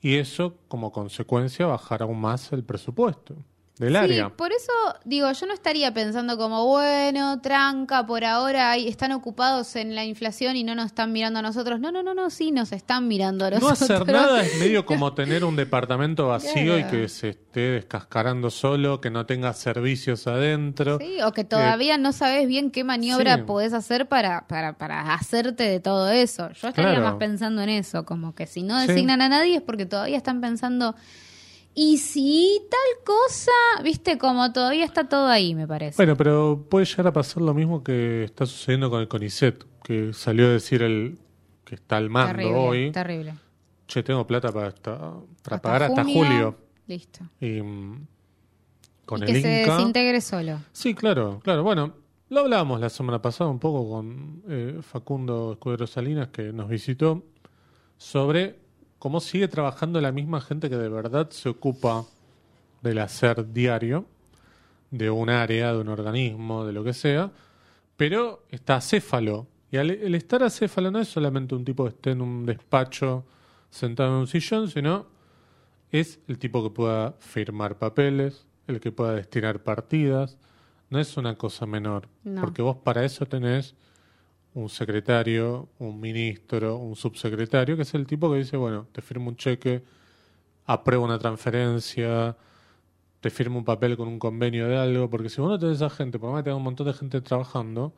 y 0.00 0.16
eso, 0.16 0.56
como 0.68 0.92
consecuencia, 0.92 1.66
bajar 1.66 2.02
aún 2.02 2.20
más 2.20 2.52
el 2.52 2.64
presupuesto 2.64 3.36
del 3.80 3.92
Sí, 3.94 3.96
área. 3.96 4.28
por 4.28 4.52
eso 4.52 4.70
digo, 5.04 5.32
yo 5.32 5.46
no 5.46 5.54
estaría 5.54 5.92
pensando 5.92 6.36
como, 6.38 6.66
bueno, 6.66 7.40
tranca, 7.40 8.06
por 8.06 8.24
ahora 8.24 8.76
están 8.76 9.10
ocupados 9.12 9.74
en 9.74 9.94
la 9.96 10.04
inflación 10.04 10.54
y 10.56 10.62
no 10.62 10.74
nos 10.76 10.86
están 10.86 11.10
mirando 11.12 11.38
a 11.40 11.42
nosotros. 11.42 11.80
No, 11.80 11.90
no, 11.90 12.02
no, 12.02 12.14
no, 12.14 12.30
sí, 12.30 12.52
nos 12.52 12.70
están 12.72 13.08
mirando 13.08 13.46
a 13.46 13.50
No 13.50 13.58
nosotros. 13.58 14.02
hacer 14.02 14.14
nada 14.14 14.42
es 14.42 14.54
medio 14.60 14.86
como 14.86 15.14
tener 15.14 15.44
un 15.44 15.56
departamento 15.56 16.28
vacío 16.28 16.78
y 16.78 16.84
que 16.84 17.08
se 17.08 17.30
esté 17.30 17.60
descascarando 17.70 18.50
solo, 18.50 19.00
que 19.00 19.10
no 19.10 19.26
tenga 19.26 19.52
servicios 19.54 20.26
adentro. 20.26 20.98
Sí, 20.98 21.22
o 21.24 21.32
que 21.32 21.44
todavía 21.44 21.96
no 21.98 22.12
sabes 22.12 22.46
bien 22.46 22.70
qué 22.70 22.84
maniobra 22.84 23.36
sí. 23.36 23.42
podés 23.46 23.72
hacer 23.72 24.06
para, 24.08 24.46
para, 24.46 24.78
para 24.78 25.14
hacerte 25.14 25.64
de 25.64 25.80
todo 25.80 26.10
eso. 26.10 26.50
Yo 26.52 26.68
estaría 26.68 26.90
Claro. 26.90 27.02
más 27.02 27.14
pensando 27.14 27.62
en 27.62 27.70
eso, 27.70 28.04
como 28.04 28.34
que 28.34 28.46
si 28.46 28.62
no 28.62 28.78
Sí. 28.82 28.88
designan 28.88 29.22
a 29.22 29.28
nadie 29.30 29.56
es 29.56 29.62
porque 29.62 29.86
todavía 29.86 30.18
están 30.18 30.40
pensando, 30.42 30.94
y 31.74 31.98
si 31.98 32.60
tal 32.70 33.04
cosa, 33.04 33.50
viste, 33.84 34.18
como 34.18 34.52
todavía 34.52 34.84
está 34.84 35.08
todo 35.08 35.26
ahí, 35.28 35.54
me 35.54 35.66
parece. 35.66 35.96
Bueno, 35.96 36.16
pero 36.16 36.66
puede 36.68 36.84
llegar 36.86 37.06
a 37.08 37.12
pasar 37.12 37.42
lo 37.42 37.54
mismo 37.54 37.82
que 37.82 38.24
está 38.24 38.46
sucediendo 38.46 38.90
con 38.90 39.00
el 39.00 39.08
CONICET, 39.08 39.64
que 39.82 40.12
salió 40.12 40.46
a 40.46 40.50
decir 40.50 40.82
el 40.82 41.18
que 41.64 41.76
está 41.76 41.96
al 41.96 42.10
mando 42.10 42.32
terrible, 42.36 42.54
hoy. 42.58 42.90
terrible. 42.92 43.34
Che, 43.86 44.02
tengo 44.02 44.26
plata 44.26 44.52
para, 44.52 44.68
esta- 44.68 44.98
para 44.98 45.16
Hasta 45.56 45.60
pagar 45.62 45.82
hasta 45.84 46.04
julio. 46.04 46.56
Listo. 46.86 47.20
Y 47.40 47.60
mm, 47.62 48.06
con 49.06 49.20
y 49.20 49.22
el 49.22 49.26
que 49.28 49.40
se 49.42 49.48
desintegre 49.48 50.20
solo. 50.20 50.58
Sí, 50.72 50.94
claro, 50.94 51.40
claro. 51.42 51.62
Bueno, 51.64 51.94
lo 52.28 52.40
hablábamos 52.40 52.80
la 52.80 52.88
semana 52.88 53.20
pasada 53.20 53.50
un 53.50 53.58
poco 53.58 53.90
con 53.90 54.42
eh, 54.48 54.78
Facundo 54.82 55.52
Escudero 55.52 55.86
Salinas, 55.88 56.28
que 56.28 56.52
nos 56.52 56.68
visitó, 56.68 57.24
sobre 57.96 58.59
cómo 59.00 59.18
sigue 59.20 59.48
trabajando 59.48 60.00
la 60.00 60.12
misma 60.12 60.40
gente 60.40 60.70
que 60.70 60.76
de 60.76 60.88
verdad 60.88 61.30
se 61.30 61.48
ocupa 61.48 62.04
del 62.82 62.98
hacer 63.00 63.52
diario 63.52 64.04
de 64.92 65.10
un 65.10 65.28
área, 65.30 65.72
de 65.72 65.80
un 65.80 65.88
organismo, 65.88 66.64
de 66.64 66.72
lo 66.72 66.84
que 66.84 66.92
sea, 66.92 67.32
pero 67.96 68.44
está 68.50 68.76
acéfalo. 68.76 69.48
Y 69.72 69.76
al- 69.78 69.90
el 69.90 70.14
estar 70.14 70.42
acéfalo 70.44 70.90
no 70.92 71.00
es 71.00 71.08
solamente 71.08 71.54
un 71.56 71.64
tipo 71.64 71.82
que 71.84 71.90
esté 71.90 72.10
en 72.12 72.20
un 72.22 72.46
despacho 72.46 73.24
sentado 73.70 74.10
en 74.10 74.20
un 74.20 74.26
sillón, 74.28 74.68
sino 74.68 75.06
es 75.90 76.20
el 76.28 76.38
tipo 76.38 76.62
que 76.62 76.70
pueda 76.70 77.12
firmar 77.20 77.78
papeles, 77.78 78.46
el 78.68 78.80
que 78.80 78.92
pueda 78.92 79.14
destinar 79.14 79.62
partidas. 79.62 80.38
No 80.90 80.98
es 81.00 81.16
una 81.16 81.36
cosa 81.36 81.66
menor, 81.66 82.08
No. 82.24 82.40
porque 82.40 82.62
vos 82.62 82.76
para 82.76 83.04
eso 83.04 83.26
tenés 83.26 83.74
un 84.54 84.68
secretario, 84.68 85.68
un 85.78 86.00
ministro, 86.00 86.76
un 86.76 86.96
subsecretario, 86.96 87.76
que 87.76 87.82
es 87.82 87.94
el 87.94 88.06
tipo 88.06 88.30
que 88.30 88.38
dice, 88.38 88.56
bueno, 88.56 88.86
te 88.92 89.02
firmo 89.02 89.28
un 89.30 89.36
cheque, 89.36 89.82
apruebo 90.66 91.04
una 91.04 91.18
transferencia, 91.18 92.36
te 93.20 93.30
firmo 93.30 93.58
un 93.58 93.64
papel 93.64 93.96
con 93.96 94.08
un 94.08 94.18
convenio 94.18 94.68
de 94.68 94.78
algo, 94.78 95.10
porque 95.10 95.28
si 95.30 95.40
vos 95.40 95.50
no 95.50 95.58
tenés 95.58 95.82
a 95.82 95.90
gente, 95.90 96.18
por 96.18 96.30
más 96.32 96.40
que 96.40 96.44
tengas 96.44 96.58
un 96.58 96.64
montón 96.64 96.86
de 96.86 96.94
gente 96.94 97.20
trabajando, 97.20 97.94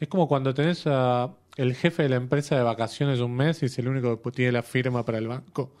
es 0.00 0.08
como 0.08 0.28
cuando 0.28 0.54
tenés 0.54 0.86
a 0.86 1.34
el 1.56 1.74
jefe 1.74 2.04
de 2.04 2.10
la 2.10 2.16
empresa 2.16 2.56
de 2.56 2.62
vacaciones 2.62 3.20
un 3.20 3.34
mes 3.36 3.62
y 3.62 3.66
es 3.66 3.78
el 3.78 3.88
único 3.88 4.20
que 4.22 4.30
tiene 4.32 4.52
la 4.52 4.62
firma 4.62 5.04
para 5.04 5.18
el 5.18 5.28
banco. 5.28 5.72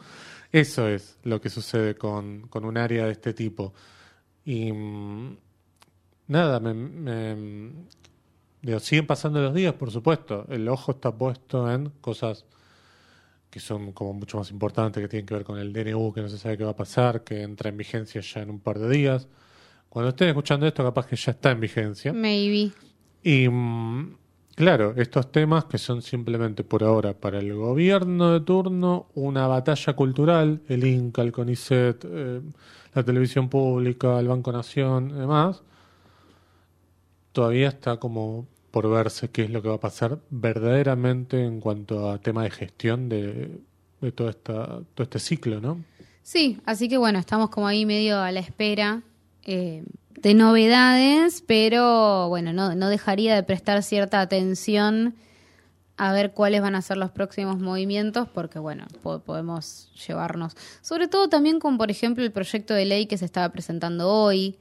Eso 0.52 0.88
es 0.88 1.18
lo 1.24 1.40
que 1.40 1.50
sucede 1.50 1.96
con, 1.96 2.48
con 2.48 2.64
un 2.64 2.78
área 2.78 3.06
de 3.06 3.12
este 3.12 3.34
tipo. 3.34 3.74
Y 4.44 4.72
mm, 4.72 5.36
nada, 6.28 6.60
me, 6.60 6.74
me- 6.74 7.72
digo, 8.62 8.80
siguen 8.80 9.06
pasando 9.06 9.40
los 9.40 9.54
días, 9.54 9.74
por 9.74 9.90
supuesto. 9.90 10.46
El 10.48 10.68
ojo 10.68 10.92
está 10.92 11.12
puesto 11.12 11.70
en 11.70 11.90
cosas 12.00 12.44
que 13.50 13.60
son 13.60 13.92
como 13.92 14.12
mucho 14.12 14.36
más 14.36 14.50
importantes, 14.50 15.02
que 15.02 15.08
tienen 15.08 15.24
que 15.24 15.34
ver 15.34 15.44
con 15.44 15.58
el 15.58 15.72
DNU, 15.72 16.12
que 16.12 16.20
no 16.20 16.28
se 16.28 16.36
sabe 16.36 16.58
qué 16.58 16.64
va 16.64 16.72
a 16.72 16.76
pasar, 16.76 17.24
que 17.24 17.42
entra 17.42 17.70
en 17.70 17.76
vigencia 17.78 18.20
ya 18.20 18.42
en 18.42 18.50
un 18.50 18.60
par 18.60 18.78
de 18.78 18.88
días, 18.90 19.28
Cuando 19.88 20.10
estén 20.10 20.28
escuchando 20.28 20.66
esto, 20.66 20.84
capaz 20.84 21.06
que 21.06 21.16
ya 21.16 21.32
está 21.32 21.52
en 21.52 21.60
vigencia. 21.60 22.12
Maybe. 22.12 22.70
Y 23.22 23.48
mm, 23.48 24.14
claro, 24.54 24.92
estos 24.96 25.32
temas 25.32 25.64
que 25.64 25.78
son 25.78 26.02
simplemente 26.02 26.64
por 26.64 26.84
ahora 26.84 27.14
para 27.14 27.38
el 27.38 27.54
gobierno 27.54 28.32
de 28.32 28.40
turno, 28.40 29.06
una 29.14 29.46
batalla 29.46 29.94
cultural, 29.94 30.60
el 30.68 30.84
Inca, 30.84 31.22
el 31.22 31.32
CONICET, 31.32 32.04
eh, 32.04 32.40
la 32.94 33.02
televisión 33.04 33.48
pública, 33.48 34.20
el 34.20 34.28
Banco 34.28 34.52
Nación 34.52 35.08
demás, 35.08 35.62
todavía 37.36 37.68
está 37.68 37.98
como 37.98 38.46
por 38.70 38.88
verse 38.90 39.28
qué 39.28 39.42
es 39.44 39.50
lo 39.50 39.60
que 39.60 39.68
va 39.68 39.74
a 39.74 39.80
pasar 39.80 40.18
verdaderamente 40.30 41.44
en 41.44 41.60
cuanto 41.60 42.10
a 42.10 42.18
tema 42.18 42.42
de 42.44 42.50
gestión 42.50 43.10
de, 43.10 43.60
de 44.00 44.12
toda 44.12 44.30
esta, 44.30 44.80
todo 44.94 45.02
este 45.02 45.18
ciclo, 45.18 45.60
¿no? 45.60 45.84
Sí, 46.22 46.58
así 46.64 46.88
que 46.88 46.96
bueno, 46.96 47.18
estamos 47.18 47.50
como 47.50 47.66
ahí 47.66 47.84
medio 47.84 48.18
a 48.20 48.32
la 48.32 48.40
espera 48.40 49.02
eh, 49.44 49.84
de 50.14 50.32
novedades, 50.34 51.42
pero 51.46 52.28
bueno, 52.30 52.54
no, 52.54 52.74
no 52.74 52.88
dejaría 52.88 53.34
de 53.34 53.42
prestar 53.42 53.82
cierta 53.82 54.22
atención 54.22 55.14
a 55.98 56.12
ver 56.12 56.32
cuáles 56.32 56.62
van 56.62 56.74
a 56.74 56.80
ser 56.82 56.96
los 56.96 57.10
próximos 57.10 57.58
movimientos, 57.58 58.28
porque 58.32 58.58
bueno, 58.58 58.86
po- 59.02 59.18
podemos 59.20 59.90
llevarnos, 60.06 60.54
sobre 60.80 61.06
todo 61.06 61.28
también 61.28 61.60
con, 61.60 61.76
por 61.78 61.90
ejemplo, 61.90 62.24
el 62.24 62.32
proyecto 62.32 62.72
de 62.72 62.86
ley 62.86 63.06
que 63.06 63.18
se 63.18 63.24
estaba 63.26 63.50
presentando 63.50 64.10
hoy, 64.10 64.56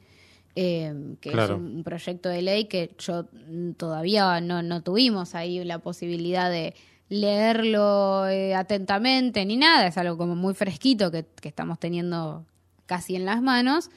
eh, 0.55 0.93
que 1.21 1.31
Claro. 1.31 1.55
es 1.55 1.59
un 1.59 1.83
proyecto 1.83 2.29
de 2.29 2.41
ley 2.41 2.65
que 2.65 2.95
yo 2.97 3.25
mm, 3.50 3.71
todavía 3.74 4.39
no, 4.41 4.62
no 4.63 4.81
tuvimos 4.83 5.35
ahí 5.35 5.63
la 5.63 5.79
posibilidad 5.79 6.50
de 6.50 6.74
leerlo 7.09 8.27
eh, 8.27 8.55
atentamente 8.55 9.45
ni 9.45 9.57
nada, 9.57 9.88
es 9.88 9.97
algo 9.97 10.17
como 10.17 10.35
muy 10.35 10.53
fresquito 10.53 11.12
que, 11.12 11.25
que 11.41 11.47
estamos 11.50 11.77
teniendo 11.79 12.45
casi 12.85 13.15
en 13.15 13.25
las 13.25 13.41
manos. 13.41 13.89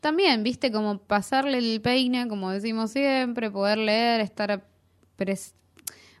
También, 0.00 0.42
viste, 0.42 0.70
como 0.70 0.98
pasarle 0.98 1.58
el 1.58 1.80
peine, 1.80 2.28
como 2.28 2.50
decimos 2.50 2.90
siempre, 2.92 3.50
poder 3.50 3.78
leer, 3.78 4.20
estar 4.20 4.62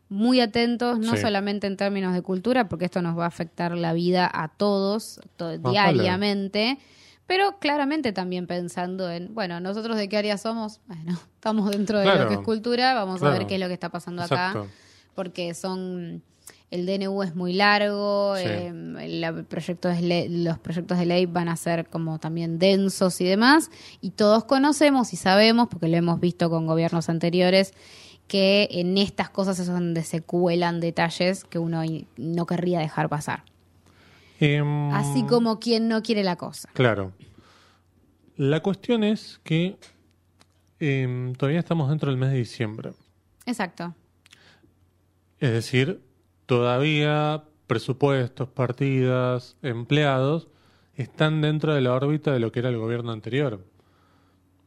muy 0.08 0.40
atentos, 0.40 0.98
no 0.98 1.12
Sí. 1.16 1.22
solamente 1.22 1.66
en 1.66 1.76
términos 1.76 2.14
de 2.14 2.22
cultura, 2.22 2.68
porque 2.68 2.84
esto 2.84 3.02
nos 3.02 3.18
va 3.18 3.24
a 3.24 3.28
afectar 3.28 3.76
la 3.76 3.92
vida 3.92 4.30
a 4.32 4.48
todos 4.48 5.20
to- 5.36 5.58
Más 5.60 5.72
diariamente, 5.72 6.78
pero 7.26 7.58
claramente 7.58 8.12
también 8.12 8.46
pensando 8.46 9.10
en, 9.10 9.34
bueno, 9.34 9.58
nosotros 9.60 9.96
de 9.96 10.08
qué 10.08 10.16
área 10.16 10.38
somos, 10.38 10.80
bueno, 10.86 11.18
estamos 11.34 11.70
dentro 11.70 11.98
de 11.98 12.06
lo 12.06 12.28
que 12.28 12.34
es 12.34 12.40
cultura, 12.40 12.94
vamos 12.94 13.22
a 13.22 13.30
ver 13.30 13.46
qué 13.46 13.54
es 13.54 13.60
lo 13.60 13.68
que 13.68 13.74
está 13.74 13.88
pasando 13.90 14.22
acá 14.22 14.52
porque 15.14 15.54
son 15.54 16.22
el 16.70 16.84
DNU 16.84 17.22
es 17.22 17.34
muy 17.36 17.52
largo, 17.52 18.34
Sí. 18.36 18.42
eh, 18.44 18.66
el 19.00 19.44
proyecto 19.44 19.88
de 19.88 20.02
ley- 20.02 20.28
los 20.44 20.58
proyectos 20.58 20.98
de 20.98 21.06
ley 21.06 21.24
van 21.26 21.48
a 21.48 21.56
ser 21.56 21.86
como 21.88 22.18
también 22.18 22.58
densos 22.58 23.20
y 23.20 23.24
demás, 23.24 23.70
y 24.00 24.10
todos 24.10 24.44
conocemos 24.44 25.12
y 25.12 25.16
sabemos, 25.16 25.68
porque 25.68 25.86
lo 25.88 25.96
hemos 25.96 26.18
visto 26.20 26.50
con 26.50 26.66
gobiernos 26.66 27.08
anteriores, 27.08 27.72
que 28.26 28.66
en 28.72 28.98
estas 28.98 29.30
cosas 29.30 29.60
es 29.60 29.68
donde 29.68 30.02
se 30.02 30.20
cuelan 30.22 30.80
detalles 30.80 31.44
que 31.44 31.60
uno 31.60 31.82
no 32.16 32.46
querría 32.46 32.80
dejar 32.80 33.08
pasar. 33.08 33.44
Em, 34.40 34.90
Así 34.92 35.24
como 35.24 35.58
quien 35.58 35.88
no 35.88 36.02
quiere 36.02 36.22
la 36.22 36.36
cosa. 36.36 36.68
Claro. 36.74 37.12
La 38.36 38.60
cuestión 38.62 39.02
es 39.04 39.40
que 39.44 39.76
em, 40.78 41.32
todavía 41.34 41.60
estamos 41.60 41.88
dentro 41.88 42.10
del 42.10 42.18
mes 42.18 42.30
de 42.30 42.36
diciembre. 42.38 42.92
Exacto. 43.46 43.94
Es 45.40 45.50
decir, 45.52 46.02
todavía 46.46 47.44
presupuestos, 47.66 48.48
partidas, 48.48 49.56
empleados 49.62 50.48
están 50.94 51.40
dentro 51.40 51.74
de 51.74 51.80
la 51.80 51.92
órbita 51.94 52.32
de 52.32 52.40
lo 52.40 52.52
que 52.52 52.60
era 52.60 52.68
el 52.68 52.78
gobierno 52.78 53.12
anterior. 53.12 53.64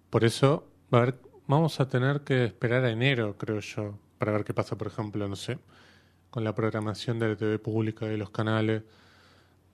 Por 0.09 0.23
eso 0.25 0.67
va 0.93 0.99
a 0.99 1.01
haber- 1.03 1.19
vamos 1.47 1.79
a 1.79 1.87
tener 1.87 2.21
que 2.21 2.45
esperar 2.45 2.83
a 2.85 2.91
enero, 2.91 3.35
creo 3.37 3.59
yo, 3.59 3.97
para 4.17 4.31
ver 4.31 4.43
qué 4.43 4.53
pasa, 4.53 4.77
por 4.77 4.87
ejemplo, 4.87 5.27
no 5.27 5.35
sé, 5.35 5.59
con 6.29 6.43
la 6.43 6.53
programación 6.53 7.17
de 7.19 7.29
la 7.29 7.35
TV 7.35 7.57
pública 7.59 8.05
y 8.05 8.09
de 8.09 8.17
los 8.17 8.29
canales. 8.31 8.83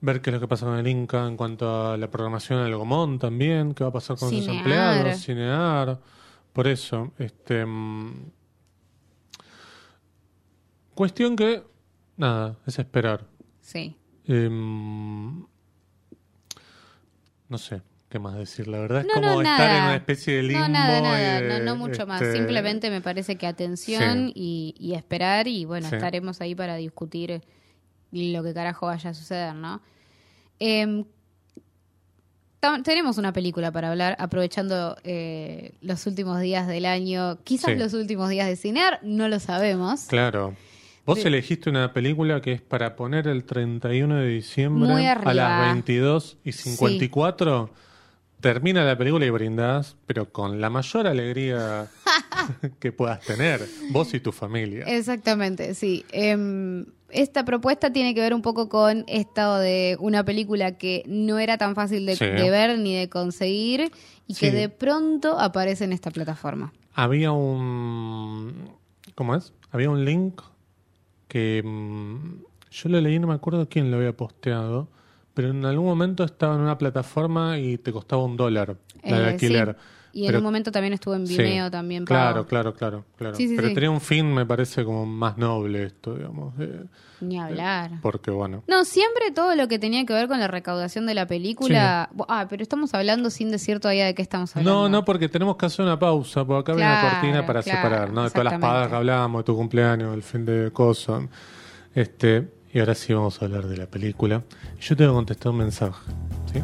Ver 0.05 0.21
qué 0.21 0.29
es 0.29 0.33
lo 0.35 0.39
que 0.39 0.47
pasa 0.47 0.65
con 0.67 0.77
el 0.77 0.87
Inca 0.87 1.25
en 1.27 1.35
cuanto 1.35 1.91
a 1.91 1.97
la 1.97 2.09
programación 2.11 2.63
del 2.63 2.75
Gomón 2.75 3.17
también, 3.17 3.73
qué 3.73 3.83
va 3.83 3.89
a 3.89 3.93
pasar 3.93 4.17
con 4.17 4.29
sus 4.29 4.47
empleados, 4.47 5.19
Cinear. 5.23 5.99
Por 6.53 6.67
eso, 6.67 7.11
este. 7.17 7.65
mm, 7.65 8.13
Cuestión 10.93 11.35
que, 11.35 11.63
nada, 12.17 12.55
es 12.65 12.79
esperar. 12.79 13.25
Sí. 13.59 13.97
Em, 14.25 15.41
no 17.49 17.57
sé 17.57 17.81
qué 18.07 18.17
más 18.19 18.35
decir, 18.35 18.67
la 18.67 18.79
verdad 18.79 19.01
es 19.05 19.11
como 19.13 19.25
no, 19.25 19.41
estar 19.41 19.59
nada. 19.59 19.77
en 19.77 19.83
una 19.85 19.95
especie 19.95 20.35
de 20.37 20.43
limbo. 20.43 20.59
No, 20.61 20.67
nada, 20.69 21.01
nada, 21.01 21.41
de, 21.41 21.59
no, 21.59 21.65
no 21.65 21.75
mucho 21.75 22.05
más. 22.07 22.21
este, 22.21 22.37
Simplemente 22.37 22.89
me 22.89 23.01
parece 23.01 23.35
que 23.37 23.45
atención 23.47 24.27
Sí. 24.27 24.33
y, 24.35 24.75
y 24.79 24.93
esperar 24.93 25.47
y 25.47 25.65
bueno, 25.65 25.89
Sí. 25.89 25.95
estaremos 25.95 26.39
ahí 26.41 26.55
para 26.55 26.75
discutir 26.75 27.41
lo 28.11 28.43
que 28.43 28.53
carajo 28.53 28.85
vaya 28.85 29.09
a 29.09 29.13
suceder, 29.13 29.53
¿no? 29.55 29.81
Em, 30.59 31.03
tenemos 32.83 33.17
una 33.19 33.31
película 33.31 33.71
para 33.71 33.91
hablar, 33.91 34.15
aprovechando 34.19 34.97
eh, 35.03 35.73
los 35.81 36.07
últimos 36.07 36.39
días 36.41 36.67
del 36.67 36.85
año, 36.87 37.37
quizás 37.43 37.73
Sí. 37.73 37.77
los 37.77 37.93
últimos 37.93 38.29
días 38.29 38.47
de 38.47 38.55
cinear, 38.55 38.99
no 39.03 39.27
lo 39.27 39.39
sabemos. 39.39 40.05
Claro. 40.07 40.55
Vos 41.05 41.19
Sí. 41.21 41.27
elegiste 41.27 41.69
una 41.69 41.93
película 41.93 42.41
que 42.41 42.53
es 42.53 42.61
para 42.61 42.95
poner 42.95 43.27
el 43.27 43.43
31 43.43 44.15
de 44.15 44.27
diciembre 44.29 45.07
a 45.07 45.33
las 45.33 45.61
22 45.73 46.37
y 46.43 46.51
54. 46.53 47.69
Termina 48.41 48.83
la 48.83 48.97
película 48.97 49.25
y 49.25 49.29
brindás, 49.29 49.95
pero 50.07 50.31
con 50.31 50.59
la 50.59 50.69
mayor 50.71 51.05
alegría 51.07 51.87
que 52.79 52.91
puedas 52.91 53.21
tener, 53.21 53.61
vos 53.91 54.13
y 54.15 54.19
tu 54.19 54.31
familia. 54.31 54.85
Exactamente, 54.85 55.75
sí. 55.75 56.03
Em, 56.11 56.85
esta 57.09 57.45
propuesta 57.45 57.91
tiene 57.93 58.13
que 58.15 58.21
ver 58.21 58.33
un 58.33 58.41
poco 58.41 58.67
con 58.69 59.03
esto 59.07 59.57
de 59.59 59.95
una 59.99 60.23
película 60.25 60.77
que 60.77 61.03
no 61.07 61.39
era 61.39 61.57
tan 61.57 61.75
fácil 61.75 62.05
de, 62.05 62.15
Sí. 62.15 62.25
de 62.25 62.49
ver 62.49 62.77
ni 62.79 62.95
de 62.95 63.09
conseguir 63.09 63.91
y 64.27 64.33
que 64.35 64.51
de 64.51 64.69
pronto 64.69 65.39
aparece 65.39 65.83
en 65.85 65.93
esta 65.93 66.11
plataforma. 66.11 66.73
Había 66.93 67.31
un. 67.31 68.69
¿Cómo 69.15 69.35
es? 69.35 69.53
Había 69.71 69.89
un 69.89 70.03
link 70.05 70.41
que. 71.27 71.61
mm, 71.63 72.17
yo 72.71 72.89
lo 72.89 72.99
leí, 72.99 73.19
no 73.19 73.27
me 73.27 73.33
acuerdo 73.33 73.69
quién 73.69 73.89
lo 73.91 73.97
había 73.97 74.15
posteado, 74.17 74.89
pero 75.33 75.49
en 75.51 75.63
algún 75.63 75.85
momento 75.85 76.23
estaba 76.25 76.55
en 76.55 76.61
una 76.61 76.77
plataforma 76.77 77.57
y 77.57 77.77
te 77.77 77.91
costaba 77.93 78.23
un 78.25 78.35
dólar 78.35 78.75
la 79.03 79.19
de 79.19 79.23
Eh, 79.25 79.29
alquiler. 79.29 79.77
sí. 79.79 80.04
Y 80.15 80.21
en 80.21 80.27
Pero- 80.27 80.37
un 80.39 80.45
momento 80.45 80.71
también 80.71 80.93
estuvo 80.93 81.13
en 81.13 81.27
Sí, 81.27 81.37
Vimeo 81.37 81.69
también. 81.69 82.05
pago. 82.05 82.15
Claro, 82.21 82.47
claro, 82.47 82.73
claro, 82.73 83.05
claro. 83.17 83.35
Sí, 83.35 83.49
sí, 83.49 83.55
pero 83.57 83.67
sí. 83.67 83.73
tenía 83.73 83.91
un 83.91 83.99
fin, 83.99 84.33
me 84.33 84.45
parece, 84.45 84.85
como 84.85 85.05
más 85.05 85.37
noble 85.37 85.83
esto, 85.83 86.15
digamos. 86.15 86.53
eh, 86.57 86.85
Ni 87.19 87.37
hablar. 87.37 87.99
porque, 88.01 88.31
bueno. 88.31 88.63
No, 88.65 88.85
siempre 88.85 89.31
todo 89.31 89.55
lo 89.55 89.67
que 89.67 89.77
tenía 89.77 90.05
que 90.05 90.13
ver 90.13 90.29
con 90.29 90.39
la 90.39 90.47
recaudación 90.47 91.05
de 91.05 91.15
la 91.15 91.27
película. 91.27 92.09
Ah, 92.29 92.47
pero 92.49 92.63
estamos 92.63 92.93
hablando 92.93 93.29
sin 93.29 93.51
decir 93.51 93.81
todavía 93.81 94.05
de 94.05 94.15
qué 94.15 94.21
estamos 94.21 94.55
hablando. 94.55 94.83
No, 94.83 94.87
no, 94.89 95.03
porque 95.03 95.27
tenemos 95.27 95.57
que 95.57 95.65
hacer 95.65 95.83
una 95.83 95.99
pausa, 95.99 96.45
porque 96.45 96.71
acá 96.71 96.75
viene 96.77 96.89
una 96.89 96.99
Claro, 97.01 97.15
cortina 97.17 97.45
para 97.45 97.61
claro, 97.61 97.77
separar, 97.81 98.13
¿no? 98.13 98.23
De 98.23 98.29
todas 98.29 98.45
las 98.45 98.59
pagadas 98.61 98.87
que 98.87 98.95
hablábamos, 98.95 99.39
de 99.41 99.43
tu 99.43 99.55
cumpleaños, 99.57 100.13
el 100.15 100.23
fin 100.23 100.45
de 100.45 100.71
coso. 100.71 101.27
Este, 101.93 102.47
y 102.73 102.79
ahora 102.79 102.95
sí 102.95 103.13
vamos 103.13 103.41
a 103.41 103.45
hablar 103.45 103.67
de 103.67 103.75
la 103.75 103.87
película. 103.87 104.43
Yo 104.79 104.95
tengo 104.95 105.11
que 105.11 105.15
contestar 105.15 105.51
un 105.51 105.57
mensaje, 105.57 105.99
¿sí? 106.53 106.59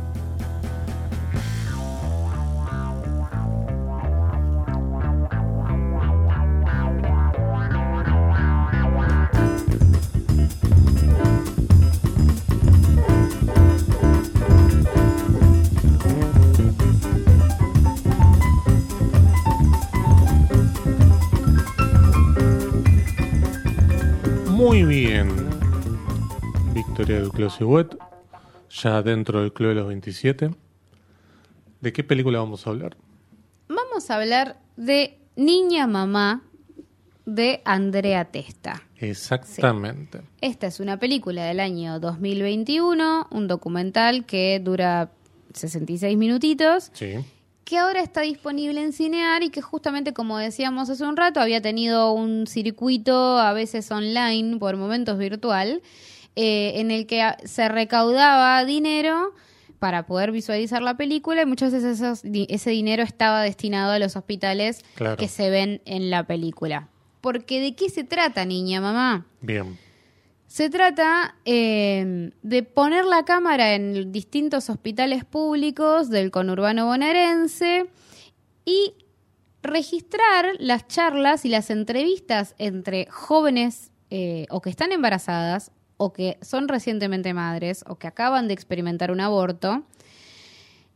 Club 27.41 27.51
Sigüet, 27.51 27.97
ya 28.69 29.01
dentro 29.01 29.41
del 29.41 29.51
Club 29.51 29.69
de 29.69 29.75
los 29.75 29.87
27. 29.87 30.51
¿De 31.81 31.91
qué 31.93 32.03
película 32.03 32.37
vamos 32.37 32.67
a 32.67 32.69
hablar? 32.69 32.95
Vamos 33.67 34.11
a 34.11 34.15
hablar 34.17 34.59
de 34.77 35.17
Niña 35.35 35.87
Mamá 35.87 36.43
de 37.25 37.63
Andrea 37.65 38.25
Testa. 38.25 38.83
Exactamente. 38.97 40.21
Esta 40.41 40.67
es 40.67 40.79
una 40.79 40.97
película 40.97 41.43
del 41.45 41.59
año 41.61 41.99
2021, 41.99 43.25
un 43.31 43.47
documental 43.47 44.23
que 44.27 44.61
dura 44.63 45.09
66 45.55 46.15
minutitos, 46.19 46.91
Sí. 46.93 47.25
que 47.63 47.79
ahora 47.79 48.01
está 48.01 48.21
disponible 48.21 48.83
en 48.83 48.93
Cinear 48.93 49.41
y 49.41 49.49
que 49.49 49.63
justamente 49.63 50.13
como 50.13 50.37
decíamos 50.37 50.91
hace 50.91 51.03
un 51.05 51.17
rato 51.17 51.39
había 51.39 51.59
tenido 51.59 52.11
un 52.11 52.45
circuito 52.45 53.39
a 53.39 53.51
veces 53.53 53.89
online, 53.89 54.57
por 54.59 54.77
momentos 54.77 55.17
virtual, 55.17 55.81
eh, 56.35 56.73
en 56.75 56.91
el 56.91 57.05
que 57.07 57.23
se 57.45 57.67
recaudaba 57.69 58.63
dinero 58.65 59.33
para 59.79 60.05
poder 60.05 60.31
visualizar 60.31 60.81
la 60.81 60.95
película 60.95 61.41
y 61.41 61.45
muchas 61.45 61.73
veces 61.73 61.99
esos 61.99 62.21
ese 62.23 62.69
dinero 62.69 63.01
estaba 63.03 63.41
destinado 63.41 63.91
a 63.91 63.99
los 63.99 64.15
hospitales 64.15 64.83
Claro. 64.95 65.17
que 65.17 65.27
se 65.27 65.49
ven 65.49 65.81
en 65.85 66.09
la 66.09 66.25
película. 66.27 66.87
Porque 67.19 67.59
¿de 67.59 67.75
qué 67.75 67.89
se 67.89 68.03
trata, 68.03 68.45
niña, 68.45 68.79
mamá? 68.81 69.25
Bien. 69.41 69.77
Se 70.47 70.69
trata 70.69 71.35
eh, 71.45 72.31
de 72.41 72.63
poner 72.63 73.05
la 73.05 73.23
cámara 73.25 73.73
en 73.73 74.11
distintos 74.11 74.69
hospitales 74.69 75.23
públicos 75.25 76.09
del 76.09 76.29
conurbano 76.29 76.85
bonaerense 76.87 77.85
y 78.65 78.93
registrar 79.63 80.47
las 80.59 80.87
charlas 80.87 81.45
y 81.45 81.49
las 81.49 81.69
entrevistas 81.69 82.55
entre 82.57 83.07
jóvenes 83.09 83.91
eh, 84.09 84.45
o 84.49 84.61
que 84.61 84.69
están 84.69 84.91
embarazadas 84.91 85.71
o 86.03 86.13
que 86.13 86.39
son 86.41 86.67
recientemente 86.67 87.31
madres 87.35 87.83
o 87.87 87.95
que 87.99 88.07
acaban 88.07 88.47
de 88.47 88.55
experimentar 88.55 89.11
un 89.11 89.21
aborto 89.21 89.83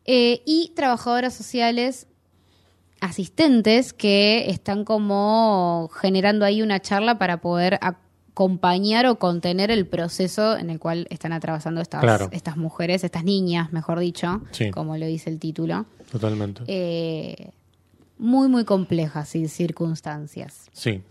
eh, 0.06 0.42
y 0.46 0.72
trabajadoras 0.76 1.34
sociales 1.36 2.08
asistentes 3.02 3.94
que 3.94 4.50
están 4.50 4.84
como 4.84 5.90
generando 5.94 6.44
ahí 6.44 6.62
una 6.64 6.80
charla 6.80 7.20
para 7.20 7.40
poder 7.40 7.78
acompañar 7.82 9.06
o 9.06 9.20
contener 9.20 9.70
el 9.70 9.86
proceso 9.86 10.58
en 10.58 10.72
el 10.72 10.80
cual 10.80 11.06
están 11.12 11.34
atravesando 11.34 11.82
estas, 11.82 12.02
Claro. 12.02 12.30
estas 12.32 12.58
mujeres, 12.58 13.04
estas 13.04 13.24
niñas, 13.24 13.72
mejor 13.74 14.00
dicho, 14.00 14.42
Sí. 14.52 14.72
como 14.72 14.98
lo 14.98 15.06
dice 15.06 15.30
el 15.30 15.38
título. 15.40 15.86
Totalmente. 16.12 16.64
Eh, 16.68 17.52
muy, 18.18 18.48
muy 18.48 18.66
complejas 18.66 19.36
y 19.36 19.48
circunstancias. 19.48 20.70
Sí. 20.74 21.04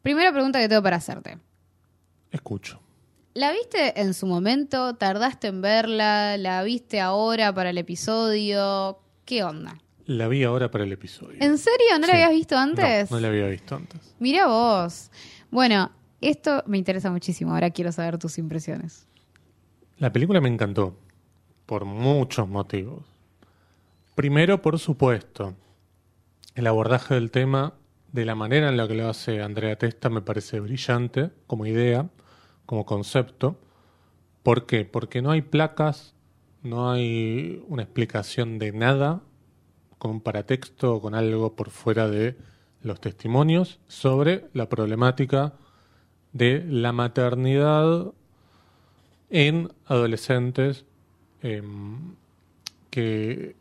Primera 0.00 0.32
pregunta 0.32 0.58
que 0.58 0.68
tengo 0.70 0.82
para 0.82 0.96
hacerte. 0.96 1.36
Escucho. 2.30 2.80
¿La 3.34 3.50
viste 3.52 3.98
en 3.98 4.12
su 4.12 4.26
momento? 4.26 4.94
¿Tardaste 4.94 5.48
en 5.48 5.62
verla? 5.62 6.36
¿La 6.36 6.62
viste 6.62 7.00
ahora 7.00 7.54
para 7.54 7.70
el 7.70 7.78
episodio? 7.78 8.98
¿Qué 9.24 9.42
onda? 9.42 9.78
La 10.04 10.28
vi 10.28 10.44
ahora 10.44 10.70
para 10.70 10.84
el 10.84 10.92
episodio. 10.92 11.38
¿En 11.40 11.56
serio? 11.56 11.98
¿No 11.98 12.06
la 12.06 12.12
habías 12.12 12.32
visto 12.32 12.58
antes? 12.58 13.10
No, 13.10 13.16
no 13.16 13.20
la 13.22 13.28
había 13.28 13.46
visto 13.46 13.76
antes. 13.76 14.14
Mira 14.18 14.46
vos. 14.46 15.10
Bueno, 15.50 15.90
esto 16.20 16.62
me 16.66 16.76
interesa 16.76 17.10
muchísimo. 17.10 17.54
Ahora 17.54 17.70
quiero 17.70 17.90
saber 17.90 18.18
tus 18.18 18.36
impresiones. 18.36 19.06
La 19.96 20.12
película 20.12 20.42
me 20.42 20.48
encantó 20.48 20.94
por 21.64 21.86
muchos 21.86 22.46
motivos. 22.46 23.04
Primero, 24.14 24.60
por 24.60 24.78
supuesto, 24.78 25.54
el 26.54 26.66
abordaje 26.66 27.14
del 27.14 27.30
tema 27.30 27.72
de 28.12 28.26
la 28.26 28.34
manera 28.34 28.68
en 28.68 28.76
la 28.76 28.86
que 28.86 28.94
lo 28.94 29.08
hace 29.08 29.40
Andrea 29.40 29.76
Testa 29.76 30.10
me 30.10 30.20
parece 30.20 30.60
brillante 30.60 31.30
como 31.46 31.64
idea, 31.64 32.10
como 32.66 32.86
concepto. 32.86 33.56
¿Por 34.42 34.66
qué? 34.66 34.84
Porque 34.84 35.22
no 35.22 35.30
hay 35.30 35.42
placas, 35.42 36.14
no 36.62 36.90
hay 36.90 37.62
una 37.68 37.82
explicación 37.82 38.58
de 38.58 38.72
nada 38.72 39.20
con 39.98 40.10
un 40.10 40.20
paratexto 40.20 40.96
o 40.96 41.00
con 41.00 41.14
algo 41.14 41.54
por 41.54 41.70
fuera 41.70 42.08
de 42.08 42.36
los 42.82 43.00
testimonios 43.00 43.78
sobre 43.86 44.46
la 44.52 44.68
problemática 44.68 45.52
de 46.32 46.64
la 46.68 46.92
maternidad 46.92 48.12
en 49.30 49.72
adolescentes 49.86 50.84
em, 51.42 52.16
que 52.90 53.54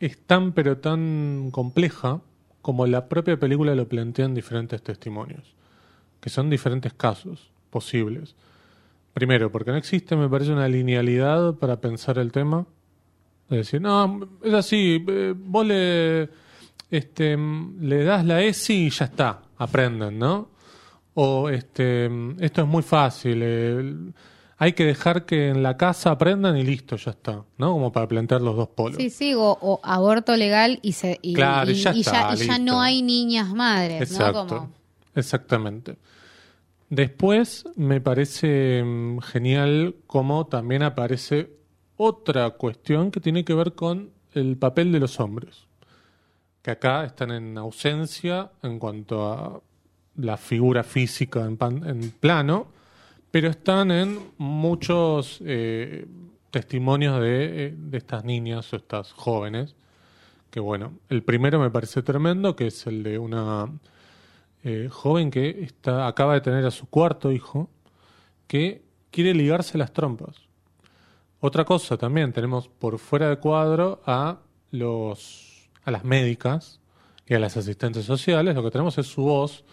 es 0.00 0.18
tan 0.18 0.52
pero 0.52 0.78
tan 0.78 1.50
compleja 1.52 2.20
como 2.60 2.86
la 2.86 3.08
propia 3.08 3.38
película 3.38 3.74
lo 3.74 3.88
plantea 3.88 4.26
en 4.26 4.34
diferentes 4.34 4.82
testimonios, 4.82 5.54
que 6.20 6.30
son 6.30 6.50
diferentes 6.50 6.92
casos 6.92 7.51
posibles. 7.72 8.36
Primero, 9.14 9.50
porque 9.50 9.72
no 9.72 9.76
existe, 9.76 10.14
me 10.14 10.28
parece, 10.28 10.52
una 10.52 10.68
linealidad 10.68 11.54
para 11.54 11.80
pensar 11.80 12.18
el 12.18 12.30
tema. 12.30 12.66
Es 13.50 13.56
decir, 13.58 13.80
no, 13.80 14.28
es 14.42 14.54
así, 14.54 15.04
eh, 15.08 15.34
vos 15.36 15.66
le, 15.66 16.30
este, 16.90 17.36
le 17.36 18.04
das 18.04 18.24
la 18.24 18.42
ESI 18.42 18.86
y 18.86 18.90
ya 18.90 19.06
está, 19.06 19.42
aprenden, 19.58 20.18
¿no? 20.18 20.48
O 21.14 21.50
este, 21.50 22.06
esto 22.40 22.62
es 22.62 22.66
muy 22.68 22.82
fácil, 22.82 23.40
eh, 23.42 23.94
hay 24.56 24.72
que 24.72 24.84
dejar 24.86 25.26
que 25.26 25.48
en 25.48 25.62
la 25.62 25.76
casa 25.76 26.12
aprendan 26.12 26.56
y 26.56 26.62
listo, 26.62 26.96
ya 26.96 27.10
está, 27.10 27.44
¿no? 27.58 27.72
Como 27.72 27.92
para 27.92 28.08
plantear 28.08 28.40
los 28.40 28.56
dos 28.56 28.68
polos. 28.68 28.96
Sí, 28.96 29.10
sí, 29.10 29.34
o, 29.34 29.58
o 29.60 29.80
aborto 29.82 30.34
legal 30.36 30.78
y, 30.82 30.92
se, 30.92 31.18
y, 31.20 31.34
Claro, 31.34 31.70
y 31.70 31.74
y- 31.74 31.82
ya 31.82 31.90
está, 31.90 32.58
no 32.60 32.80
hay 32.80 33.02
niñas 33.02 33.52
madres, 33.52 34.00
Exacto, 34.00 34.44
¿no? 34.44 34.48
Como, 34.48 34.70
exactamente. 35.14 35.96
Después 36.92 37.64
me 37.74 38.02
parece 38.02 38.84
mm, 38.84 39.20
genial 39.20 39.96
cómo 40.06 40.46
también 40.46 40.82
aparece 40.82 41.48
otra 41.96 42.50
cuestión 42.50 43.10
que 43.10 43.18
tiene 43.18 43.46
que 43.46 43.54
ver 43.54 43.72
con 43.72 44.10
el 44.34 44.58
papel 44.58 44.92
de 44.92 45.00
los 45.00 45.18
hombres, 45.18 45.64
que 46.60 46.70
acá 46.70 47.06
están 47.06 47.30
en 47.30 47.56
ausencia 47.56 48.50
en 48.62 48.78
cuanto 48.78 49.32
a 49.32 49.62
la 50.16 50.36
figura 50.36 50.84
física 50.84 51.46
en, 51.46 52.10
plano, 52.20 52.66
pero 53.30 53.48
están 53.48 53.90
en 53.90 54.18
muchos 54.36 55.38
eh, 55.46 56.04
testimonios 56.50 57.22
de, 57.22 57.68
eh, 57.68 57.74
de 57.74 57.96
estas 57.96 58.22
niñas 58.22 58.70
o 58.70 58.76
estas 58.76 59.12
jóvenes, 59.12 59.76
que 60.50 60.60
bueno, 60.60 60.92
el 61.08 61.22
primero 61.22 61.58
me 61.58 61.70
parece 61.70 62.02
tremendo, 62.02 62.54
que 62.54 62.66
es 62.66 62.86
el 62.86 63.02
de 63.02 63.18
una 63.18 63.70
eh, 64.64 64.88
joven 64.90 65.30
que 65.30 65.62
está, 65.64 66.06
acaba 66.06 66.34
de 66.34 66.40
tener 66.40 66.64
a 66.66 66.70
su 66.70 66.86
cuarto 66.86 67.32
hijo, 67.32 67.68
que 68.46 68.82
quiere 69.10 69.34
ligarse 69.34 69.78
las 69.78 69.92
trompas. 69.92 70.36
Otra 71.40 71.64
cosa 71.64 71.96
también, 71.96 72.32
tenemos 72.32 72.68
por 72.68 72.98
fuera 72.98 73.28
de 73.28 73.36
cuadro 73.38 74.00
a 74.06 74.38
los 74.70 75.68
a 75.84 75.90
las 75.90 76.04
médicas 76.04 76.80
y 77.26 77.34
a 77.34 77.40
las 77.40 77.56
asistentes 77.56 78.04
sociales, 78.04 78.54
lo 78.54 78.62
que 78.62 78.70
tenemos 78.70 78.96
es 78.98 79.06
su 79.06 79.22
voz. 79.22 79.64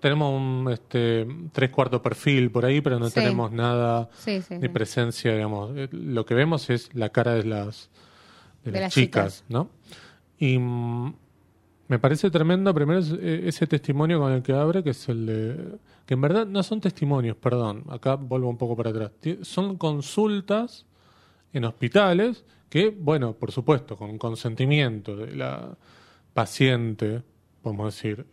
Tenemos 0.00 0.32
un 0.32 0.70
este, 0.72 1.26
tres 1.52 1.70
cuarto 1.70 2.00
perfil 2.02 2.50
por 2.50 2.64
ahí, 2.64 2.80
pero 2.80 2.98
no 2.98 3.08
Sí. 3.08 3.14
tenemos 3.14 3.50
nada 3.52 4.08
sí, 4.18 4.40
sí, 4.42 4.56
de 4.56 4.68
presencia, 4.70 5.34
digamos. 5.34 5.72
Eh, 5.76 5.88
Lo 5.90 6.24
que 6.24 6.34
vemos 6.34 6.70
es 6.70 6.94
la 6.94 7.08
cara 7.10 7.34
de 7.34 7.44
las, 7.44 7.90
de 8.64 8.72
De 8.72 8.80
las 8.80 8.86
las 8.86 8.94
chicas, 8.94 9.34
chicas. 9.38 9.44
¿no? 9.50 9.70
Y 10.38 10.58
mm, 10.58 11.14
me 11.88 11.98
parece 11.98 12.30
tremendo, 12.30 12.74
primero, 12.74 12.98
es, 12.98 13.12
eh, 13.12 13.42
ese 13.46 13.66
testimonio 13.66 14.18
con 14.18 14.32
el 14.32 14.42
que 14.42 14.52
abre, 14.52 14.82
que 14.82 14.90
es 14.90 15.08
el 15.08 15.26
de... 15.26 15.78
que 16.04 16.14
en 16.14 16.20
verdad 16.20 16.46
no 16.46 16.62
son 16.62 16.80
testimonios, 16.80 17.36
perdón, 17.36 17.84
acá 17.88 18.16
vuelvo 18.16 18.48
un 18.48 18.56
poco 18.56 18.76
para 18.76 18.90
atrás. 18.90 19.12
Son 19.42 19.76
consultas 19.76 20.86
en 21.52 21.64
hospitales 21.64 22.44
que, 22.68 22.90
bueno, 22.90 23.34
por 23.34 23.52
supuesto, 23.52 23.96
con 23.96 24.18
consentimiento 24.18 25.16
de 25.16 25.36
la 25.36 25.76
paciente, 26.34 27.22
podemos 27.62 27.94
decir, 27.94 28.26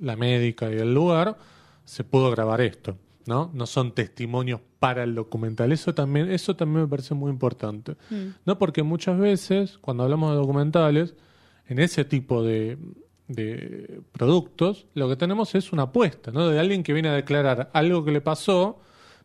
la 0.00 0.16
médica 0.16 0.70
y 0.70 0.74
del 0.74 0.92
lugar, 0.92 1.38
se 1.84 2.04
pudo 2.04 2.30
grabar 2.30 2.60
esto, 2.60 2.98
¿no? 3.26 3.50
No 3.54 3.66
son 3.66 3.92
testimonios 3.92 4.60
para 4.78 5.04
el 5.04 5.14
documental. 5.14 5.72
Eso 5.72 5.94
también, 5.94 6.30
eso 6.30 6.56
también 6.56 6.82
me 6.82 6.88
parece 6.88 7.14
muy 7.14 7.30
importante. 7.30 7.96
¿No? 8.44 8.58
Porque 8.58 8.82
muchas 8.82 9.18
veces, 9.18 9.78
cuando 9.78 10.02
hablamos 10.02 10.30
de 10.30 10.36
documentales, 10.36 11.14
en 11.68 11.78
ese 11.78 12.04
tipo 12.04 12.42
de, 12.42 12.78
de 13.28 14.00
productos, 14.12 14.86
lo 14.94 15.08
que 15.08 15.16
tenemos 15.16 15.54
es 15.54 15.72
una 15.72 15.82
apuesta, 15.84 16.30
¿no? 16.30 16.48
De 16.48 16.58
alguien 16.60 16.82
que 16.82 16.92
viene 16.92 17.08
a 17.08 17.14
declarar 17.14 17.70
algo 17.72 18.04
que 18.04 18.12
le 18.12 18.20
pasó, 18.20 18.80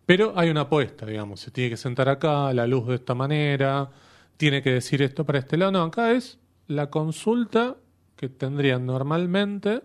pero 0.06 0.34
hay 0.36 0.50
una 0.50 0.62
apuesta, 0.62 1.06
digamos. 1.06 1.40
Se 1.40 1.52
tiene 1.52 1.70
que 1.70 1.78
sentar 1.78 2.10
acá, 2.10 2.48
a 2.48 2.54
la 2.54 2.68
luz 2.68 2.88
de 2.88 2.96
esta 2.96 3.14
manera, 3.16 3.90
tiene 4.38 4.62
que 4.64 4.72
decir 4.72 5.02
esto 5.02 5.26
para 5.26 5.40
este 5.40 5.58
lado. 5.58 5.72
No, 5.72 5.84
acá 5.84 6.12
es 6.12 6.40
la 6.68 6.90
consulta 6.90 7.78
que 8.16 8.28
tendrían 8.30 8.86
normalmente, 8.86 9.82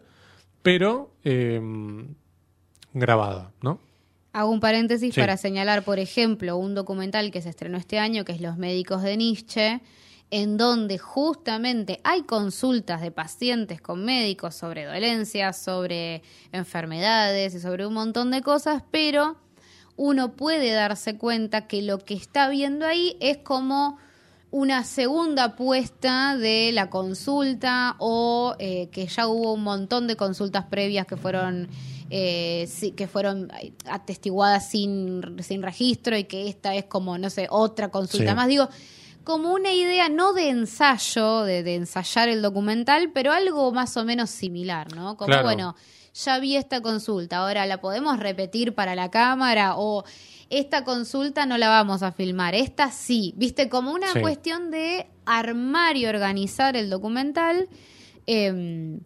pero 0.62 1.10
eh, 1.24 1.60
grabada, 2.92 3.52
¿no? 3.62 3.80
Hago 4.32 4.50
un 4.50 4.60
paréntesis 4.60 5.14
Sí. 5.14 5.20
para 5.20 5.36
señalar, 5.36 5.82
por 5.84 5.98
ejemplo, 5.98 6.56
un 6.58 6.74
documental 6.74 7.30
que 7.30 7.40
se 7.40 7.48
estrenó 7.48 7.78
este 7.78 7.98
año, 7.98 8.24
que 8.24 8.32
es 8.32 8.40
Los 8.40 8.58
médicos 8.58 9.02
de 9.02 9.16
Nietzsche, 9.16 9.80
en 10.30 10.56
donde 10.56 10.98
justamente 10.98 12.00
hay 12.02 12.22
consultas 12.22 13.00
de 13.00 13.10
pacientes 13.12 13.80
con 13.80 14.04
médicos 14.04 14.54
sobre 14.56 14.84
dolencias, 14.84 15.56
sobre 15.62 16.22
enfermedades 16.52 17.54
y 17.54 17.60
sobre 17.60 17.86
un 17.86 17.94
montón 17.94 18.30
de 18.30 18.42
cosas, 18.42 18.82
pero 18.90 19.36
uno 19.96 20.32
puede 20.32 20.72
darse 20.72 21.16
cuenta 21.16 21.66
que 21.68 21.80
lo 21.82 21.98
que 21.98 22.14
está 22.14 22.48
viendo 22.48 22.86
ahí 22.86 23.16
es 23.20 23.38
como 23.38 23.98
una 24.50 24.84
segunda 24.84 25.44
apuesta 25.44 26.36
de 26.36 26.70
la 26.72 26.90
consulta 26.90 27.96
o 27.98 28.54
eh, 28.58 28.88
que 28.90 29.06
ya 29.06 29.26
hubo 29.28 29.52
un 29.54 29.62
montón 29.62 30.06
de 30.06 30.16
consultas 30.16 30.64
previas 30.66 31.06
que 31.06 31.16
fueron 31.16 31.68
eh, 32.10 32.68
sí, 32.68 32.92
que 32.92 33.08
fueron 33.08 33.50
atestiguadas 33.86 34.68
sin, 34.70 35.36
sin 35.42 35.62
registro 35.62 36.16
y 36.16 36.24
que 36.24 36.48
esta 36.48 36.74
es 36.76 36.84
como, 36.84 37.18
no 37.18 37.30
sé, 37.30 37.48
otra 37.50 37.90
consulta 37.90 38.30
Sí. 38.30 38.36
más. 38.36 38.46
Digo, 38.48 38.68
como 39.26 39.52
una 39.52 39.72
idea 39.72 40.08
no 40.08 40.32
de 40.32 40.48
ensayo, 40.50 41.42
de, 41.42 41.62
de 41.64 41.74
ensayar 41.74 42.28
el 42.28 42.40
documental, 42.42 43.10
pero 43.12 43.32
algo 43.32 43.72
más 43.72 43.96
o 43.96 44.04
menos 44.04 44.30
similar, 44.30 44.94
¿no? 44.94 45.16
Como, 45.16 45.26
Claro. 45.26 45.42
bueno, 45.42 45.74
ya 46.14 46.38
vi 46.38 46.56
esta 46.56 46.80
consulta, 46.80 47.38
ahora 47.38 47.66
la 47.66 47.80
podemos 47.80 48.18
repetir 48.20 48.72
para 48.74 48.94
la 48.94 49.10
cámara 49.10 49.74
o 49.76 50.04
esta 50.48 50.84
consulta 50.84 51.44
no 51.44 51.58
la 51.58 51.68
vamos 51.68 52.04
a 52.04 52.12
filmar, 52.12 52.54
esta 52.54 52.92
sí, 52.92 53.34
viste, 53.36 53.68
como 53.68 53.92
una 53.92 54.12
Sí. 54.12 54.20
cuestión 54.20 54.70
de 54.70 55.08
armar 55.26 55.96
y 55.96 56.06
organizar 56.06 56.76
el 56.76 56.88
documental. 56.88 57.68
em, 58.28 59.00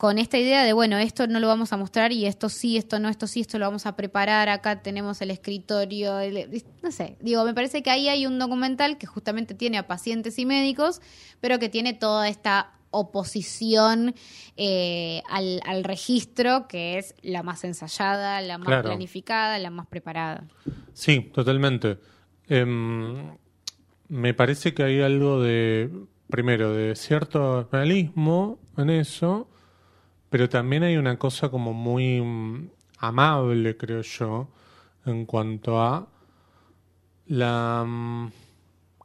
con 0.00 0.16
esta 0.18 0.38
idea 0.38 0.64
de, 0.64 0.72
bueno, 0.72 0.96
esto 0.96 1.26
no 1.26 1.40
lo 1.40 1.46
vamos 1.46 1.74
a 1.74 1.76
mostrar 1.76 2.10
y 2.10 2.24
esto 2.24 2.48
sí, 2.48 2.78
esto 2.78 2.98
no, 2.98 3.10
esto 3.10 3.26
sí, 3.26 3.40
esto 3.40 3.58
lo 3.58 3.66
vamos 3.66 3.84
a 3.84 3.96
preparar, 3.96 4.48
acá 4.48 4.80
tenemos 4.80 5.20
el 5.20 5.30
escritorio, 5.30 6.18
el- 6.20 6.64
no 6.82 6.90
sé, 6.90 7.18
digo, 7.20 7.44
me 7.44 7.52
parece 7.52 7.82
que 7.82 7.90
ahí 7.90 8.08
hay 8.08 8.24
un 8.26 8.38
documental 8.38 8.96
que 8.96 9.06
justamente 9.06 9.52
tiene 9.52 9.76
a 9.76 9.86
pacientes 9.86 10.38
y 10.38 10.46
médicos, 10.46 11.02
pero 11.42 11.58
que 11.58 11.68
tiene 11.68 11.92
toda 11.92 12.30
esta 12.30 12.72
oposición 12.92 14.14
eh, 14.56 15.22
al, 15.28 15.60
al 15.66 15.84
registro, 15.84 16.66
que 16.66 16.96
es 16.96 17.14
la 17.20 17.42
más 17.42 17.62
ensayada, 17.64 18.40
la 18.40 18.56
más 18.56 18.68
Claro. 18.68 18.88
planificada, 18.88 19.58
la 19.58 19.68
más 19.68 19.86
preparada. 19.86 20.44
Sí, 20.94 21.30
totalmente. 21.34 21.98
Em, 22.48 23.36
me 24.08 24.32
parece 24.32 24.72
que 24.72 24.82
hay 24.82 25.02
algo 25.02 25.42
de, 25.42 25.90
primero, 26.30 26.72
de 26.72 26.96
cierto 26.96 27.68
realismo 27.70 28.58
en 28.78 28.88
eso, 28.88 29.46
pero 30.30 30.48
también 30.48 30.82
hay 30.84 30.96
una 30.96 31.18
cosa 31.18 31.50
como 31.50 31.72
muy 31.72 32.20
mm, 32.20 32.70
amable, 32.98 33.76
creo 33.76 34.02
yo, 34.02 34.48
en 35.04 35.26
cuanto 35.26 35.80
a 35.82 36.08
la 37.26 37.84
mm, 37.86 38.30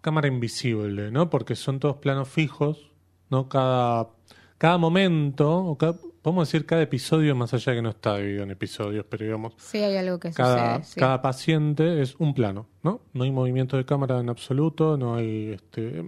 cámara 0.01 0.27
invisible, 0.27 1.11
¿no? 1.11 1.29
Porque 1.29 1.55
son 1.55 1.79
todos 1.79 1.97
planos 1.97 2.27
fijos, 2.29 2.91
¿no? 3.29 3.49
Cada, 3.49 4.09
cada 4.57 4.77
momento, 4.77 5.57
o 5.57 5.77
cada- 5.77 5.97
podemos 6.21 6.47
decir 6.47 6.65
cada 6.65 6.81
episodio, 6.81 7.35
más 7.35 7.53
allá 7.53 7.71
de 7.73 7.77
que 7.77 7.81
no 7.83 7.89
está 7.89 8.17
dividido 8.17 8.43
en 8.43 8.51
episodios, 8.51 9.05
pero 9.07 9.25
digamos, 9.25 9.53
Sí, 9.57 9.77
hay 9.77 9.95
algo 9.97 10.19
que 10.19 10.31
cada, 10.31 10.77
sucede. 10.77 10.93
sí. 10.93 10.99
cada 10.99 11.21
paciente 11.21 12.01
es 12.01 12.15
un 12.17 12.33
plano, 12.33 12.67
¿no? 12.83 13.01
No 13.13 13.23
hay 13.23 13.31
movimiento 13.31 13.77
de 13.77 13.85
cámara 13.85 14.19
en 14.19 14.29
absoluto, 14.29 14.97
no 14.97 15.15
hay 15.15 15.51
este, 15.53 16.03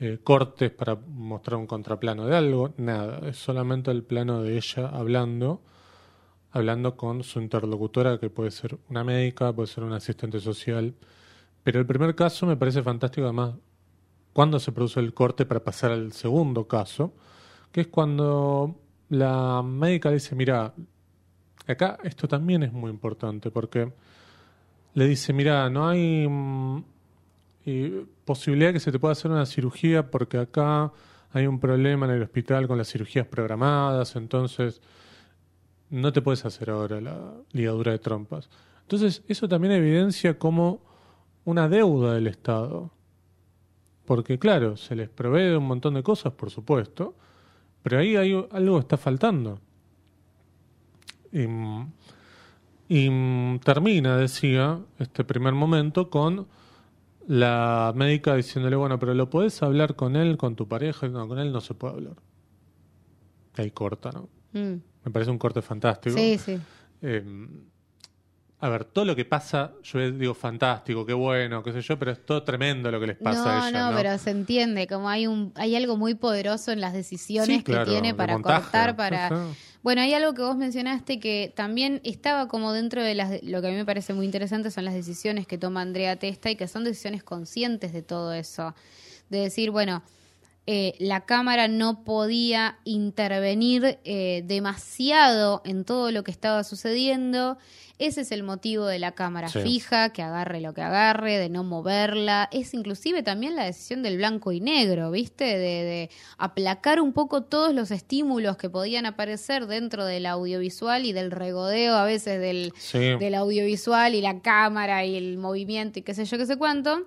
eh, 0.00 0.18
cortes 0.22 0.70
para 0.70 0.94
mostrar 0.94 1.58
un 1.58 1.66
contraplano 1.66 2.26
de 2.26 2.36
algo, 2.36 2.74
nada. 2.76 3.28
Es 3.28 3.36
solamente 3.38 3.90
el 3.90 4.02
plano 4.02 4.42
de 4.42 4.56
ella 4.56 4.88
hablando, 4.88 5.62
hablando 6.52 6.96
con 6.96 7.22
su 7.22 7.40
interlocutora, 7.40 8.18
que 8.18 8.30
puede 8.30 8.50
ser 8.50 8.78
una 8.88 9.04
médica, 9.04 9.52
puede 9.52 9.68
ser 9.68 9.84
un 9.84 9.92
asistente 9.92 10.40
social. 10.40 10.94
Pero 11.64 11.80
el 11.80 11.86
primer 11.86 12.14
caso 12.14 12.46
me 12.46 12.56
parece 12.56 12.82
fantástico, 12.82 13.24
además, 13.24 13.54
cuando 14.32 14.58
se 14.60 14.72
produce 14.72 15.00
el 15.00 15.14
corte 15.14 15.46
para 15.46 15.64
pasar 15.64 15.92
al 15.92 16.12
segundo 16.12 16.68
caso, 16.68 17.14
que 17.72 17.82
es 17.82 17.86
cuando 17.88 18.76
la 19.08 19.62
médica 19.62 20.10
dice, 20.10 20.34
mira, 20.34 20.74
Acá 21.66 21.98
esto 22.04 22.28
también 22.28 22.62
es 22.62 22.72
muy 22.72 22.90
importante 22.90 23.50
porque 23.50 23.92
le 24.94 25.08
dice, 25.08 25.32
mira, 25.32 25.68
no 25.68 25.88
hay 25.88 26.26
mm, 26.28 26.84
eh, 27.66 28.06
posibilidad 28.24 28.72
que 28.72 28.80
se 28.80 28.92
te 28.92 28.98
pueda 28.98 29.12
hacer 29.12 29.30
una 29.30 29.44
cirugía 29.44 30.10
porque 30.10 30.38
acá 30.38 30.92
hay 31.32 31.46
un 31.46 31.58
problema 31.58 32.06
en 32.06 32.12
el 32.12 32.22
hospital 32.22 32.68
con 32.68 32.78
las 32.78 32.88
cirugías 32.88 33.26
programadas, 33.26 34.16
entonces 34.16 34.80
no 35.90 36.12
te 36.12 36.22
puedes 36.22 36.44
hacer 36.44 36.70
ahora 36.70 37.00
la 37.00 37.34
ligadura 37.52 37.92
de 37.92 37.98
trompas. 37.98 38.48
Entonces 38.82 39.22
eso 39.26 39.48
también 39.48 39.72
evidencia 39.72 40.38
como 40.38 40.80
una 41.44 41.68
deuda 41.68 42.14
del 42.14 42.28
Estado. 42.28 42.92
Porque 44.04 44.38
claro, 44.38 44.76
se 44.76 44.94
les 44.94 45.08
provee 45.08 45.50
de 45.50 45.56
un 45.56 45.66
montón 45.66 45.94
de 45.94 46.04
cosas, 46.04 46.32
por 46.32 46.50
supuesto, 46.50 47.16
pero 47.82 47.98
ahí 47.98 48.14
hay 48.14 48.46
algo 48.52 48.78
está 48.78 48.96
faltando. 48.96 49.58
Y, 51.32 51.46
y, 52.88 53.58
termina, 53.58 54.16
decía, 54.16 54.78
este 55.00 55.24
primer 55.24 55.54
momento 55.54 56.08
con 56.08 56.46
la 57.26 57.92
médica 57.94 58.34
diciéndole, 58.34 58.76
bueno, 58.76 58.98
pero 58.98 59.14
lo 59.14 59.28
podés 59.30 59.62
hablar 59.62 59.96
con 59.96 60.16
él, 60.16 60.36
con 60.36 60.56
tu 60.56 60.68
pareja, 60.68 61.08
no, 61.08 61.26
con 61.26 61.38
él 61.38 61.52
no 61.52 61.60
se 61.60 61.74
puede 61.74 61.94
hablar. 61.94 62.16
Y 63.56 63.62
ahí 63.62 63.70
corta, 63.70 64.10
¿no? 64.12 64.28
Mm. 64.52 64.80
Me 65.04 65.10
parece 65.10 65.30
un 65.30 65.38
corte 65.38 65.62
fantástico. 65.62 66.16
Sí, 66.16 66.38
sí. 66.38 66.58
Eh, 67.02 67.24
a 68.58 68.68
ver, 68.70 68.86
todo 68.86 69.04
lo 69.04 69.14
que 69.14 69.26
pasa, 69.26 69.72
yo 69.82 70.10
digo 70.12 70.32
fantástico, 70.32 71.04
qué 71.04 71.12
bueno, 71.12 71.62
qué 71.62 71.72
sé 71.72 71.82
yo, 71.82 71.98
pero 71.98 72.12
es 72.12 72.24
todo 72.24 72.42
tremendo 72.42 72.90
lo 72.90 72.98
que 72.98 73.08
les 73.08 73.16
pasa 73.16 73.44
no, 73.44 73.50
a 73.50 73.68
ella. 73.68 73.78
no, 73.78 73.90
¿no? 73.90 73.96
pero 73.96 74.16
se 74.16 74.30
entiende, 74.30 74.86
como 74.86 75.10
hay 75.10 75.26
un 75.26 75.52
hay 75.56 75.76
algo 75.76 75.98
muy 75.98 76.14
poderoso 76.14 76.72
en 76.72 76.80
las 76.80 76.94
decisiones 76.94 77.58
Sí, 77.58 77.62
claro, 77.62 77.84
que 77.84 77.90
tiene 77.90 78.14
para 78.14 78.40
cortar, 78.40 78.96
para... 78.96 79.30
Bueno, 79.82 80.00
hay 80.00 80.14
algo 80.14 80.34
que 80.34 80.42
vos 80.42 80.56
mencionaste 80.56 81.20
que 81.20 81.52
también 81.54 82.00
estaba 82.02 82.48
como 82.48 82.72
dentro 82.72 83.04
de 83.04 83.14
las, 83.14 83.42
lo 83.44 83.60
que 83.60 83.68
a 83.68 83.70
mí 83.70 83.76
me 83.76 83.84
parece 83.84 84.14
muy 84.14 84.24
interesante 84.24 84.70
son 84.72 84.84
las 84.84 84.94
decisiones 84.94 85.46
que 85.46 85.58
toma 85.58 85.82
Andrea 85.82 86.16
Testa 86.16 86.50
y 86.50 86.56
que 86.56 86.66
son 86.66 86.82
decisiones 86.82 87.22
conscientes 87.22 87.92
de 87.92 88.02
todo 88.02 88.32
eso. 88.32 88.74
De 89.28 89.38
decir, 89.38 89.70
bueno, 89.70 90.02
eh, 90.66 90.94
la 90.98 91.20
Cámara 91.26 91.68
no 91.68 92.02
podía 92.04 92.78
intervenir 92.84 93.98
eh, 94.04 94.42
demasiado 94.46 95.62
en 95.64 95.84
todo 95.84 96.10
lo 96.10 96.24
que 96.24 96.30
estaba 96.30 96.64
sucediendo. 96.64 97.56
Ese 97.98 98.20
es 98.20 98.30
el 98.32 98.42
motivo 98.42 98.84
de 98.86 98.98
la 98.98 99.12
Cámara 99.12 99.48
Sí. 99.48 99.60
fija, 99.60 100.10
que 100.12 100.20
agarre 100.22 100.60
lo 100.60 100.74
que 100.74 100.82
agarre, 100.82 101.38
de 101.38 101.48
no 101.48 101.64
moverla. 101.64 102.46
Es 102.52 102.74
inclusive 102.74 103.22
también 103.22 103.56
la 103.56 103.64
decisión 103.64 104.02
del 104.02 104.18
blanco 104.18 104.52
y 104.52 104.60
negro, 104.60 105.10
¿viste? 105.10 105.44
De, 105.44 105.56
de 105.58 106.10
aplacar 106.36 107.00
un 107.00 107.14
poco 107.14 107.42
todos 107.44 107.72
los 107.72 107.90
estímulos 107.90 108.58
que 108.58 108.68
podían 108.68 109.06
aparecer 109.06 109.66
dentro 109.66 110.04
del 110.04 110.26
audiovisual 110.26 111.06
y 111.06 111.12
del 111.14 111.30
regodeo 111.30 111.94
a 111.94 112.04
veces 112.04 112.38
del, 112.38 112.72
Sí. 112.76 112.98
del 112.98 113.34
audiovisual 113.34 114.14
y 114.14 114.20
la 114.20 114.40
cámara 114.42 115.06
y 115.06 115.16
el 115.16 115.38
movimiento 115.38 115.98
y 115.98 116.02
qué 116.02 116.12
sé 116.12 116.26
yo, 116.26 116.36
qué 116.36 116.44
sé 116.44 116.56
cuánto, 116.58 117.02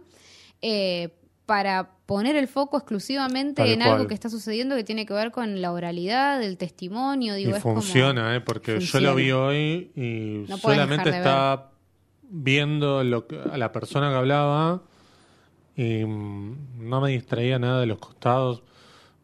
eh, 0.63 1.09
para 1.49 1.89
poner 2.05 2.35
el 2.35 2.47
foco 2.47 2.77
exclusivamente 2.77 3.63
Tal 3.63 3.69
en 3.71 3.79
cual. 3.79 3.91
algo 3.93 4.07
que 4.07 4.13
está 4.13 4.29
sucediendo 4.29 4.75
que 4.75 4.83
tiene 4.83 5.05
que 5.07 5.13
ver 5.13 5.31
con 5.31 5.61
la 5.61 5.71
oralidad, 5.71 6.41
el 6.43 6.57
testimonio, 6.57 7.33
digo, 7.33 7.49
y 7.51 7.53
es 7.55 7.63
como- 7.63 7.81
funciona, 7.81 8.35
¿eh? 8.35 8.41
porque 8.41 8.73
funciona. 8.75 9.03
yo 9.05 9.09
lo 9.09 9.15
vi 9.15 9.31
hoy 9.31 9.91
y 9.95 10.45
No 10.47 10.57
solamente 10.57 11.09
de 11.09 11.17
estaba 11.17 11.71
viendo 12.29 13.03
lo 13.03 13.25
que- 13.27 13.39
a 13.39 13.57
la 13.57 13.71
persona 13.71 14.09
que 14.11 14.15
hablaba 14.15 14.83
y 15.75 16.05
mm, 16.05 16.87
no 16.87 17.01
me 17.01 17.09
distraía 17.11 17.57
nada 17.57 17.79
de 17.79 17.87
los 17.87 17.97
costados. 17.97 18.61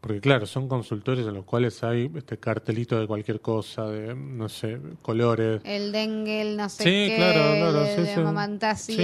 Porque 0.06 0.22
claro, 0.22 0.46
son 0.46 0.68
consultores 0.68 1.26
en 1.26 1.34
los 1.34 1.46
cuales 1.46 1.84
hay 1.84 2.12
este 2.16 2.38
cartelito 2.38 3.00
de 3.00 3.08
cualquier 3.08 3.42
cosa, 3.42 3.88
de 3.88 4.14
no 4.14 4.48
sé, 4.50 4.80
colores. 5.02 5.62
El 5.64 5.92
dengue, 5.92 6.42
el 6.44 6.58
no 6.58 6.70
sé 6.70 6.84
Sí, 6.84 6.90
qué, 7.10 7.16
claro, 7.18 7.42
claro, 7.56 7.80
de, 7.80 7.96
sí, 7.96 8.02
de 8.02 8.14
sí. 8.14 8.20
mamantás 8.22 8.90
y 8.92 8.94
Sí, 8.98 9.02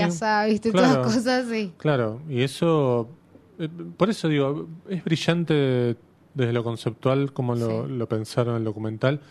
viste, 0.48 0.72
claro. 0.72 0.94
todas 0.94 0.98
cosas 1.08 1.48
así. 1.48 1.74
Claro, 1.78 2.22
y 2.30 2.44
eso, 2.44 3.10
eh, 3.58 3.68
por 3.98 4.12
eso 4.12 4.28
digo, 4.28 4.68
es 4.90 5.04
brillante 5.04 5.96
desde 6.36 6.54
lo 6.54 6.64
conceptual 6.64 7.34
como 7.34 7.56
lo 7.56 8.08
pensaron 8.08 8.54
en 8.54 8.60
el 8.60 8.64
documental 8.66 9.22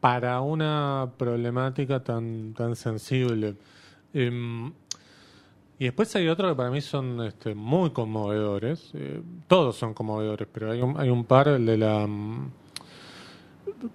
para 0.00 0.42
una 0.42 1.12
problemática 1.16 2.04
tan, 2.04 2.52
tan 2.52 2.76
sensible. 2.76 3.56
Em, 4.12 4.70
y 5.78 5.84
después 5.84 6.14
hay 6.16 6.28
otros 6.28 6.52
que 6.52 6.56
para 6.56 6.70
mí 6.70 6.80
son 6.80 7.22
este, 7.24 7.54
muy 7.54 7.90
conmovedores. 7.90 8.90
eh, 8.94 9.20
todos 9.46 9.76
son 9.76 9.92
conmovedores, 9.94 10.48
pero 10.52 10.72
hay 10.72 10.80
un, 10.80 10.98
hay 10.98 11.08
un 11.10 11.24
par, 11.24 11.48
el 11.48 11.66
de 11.66 11.76
la... 11.76 12.06
mm, 12.06 12.50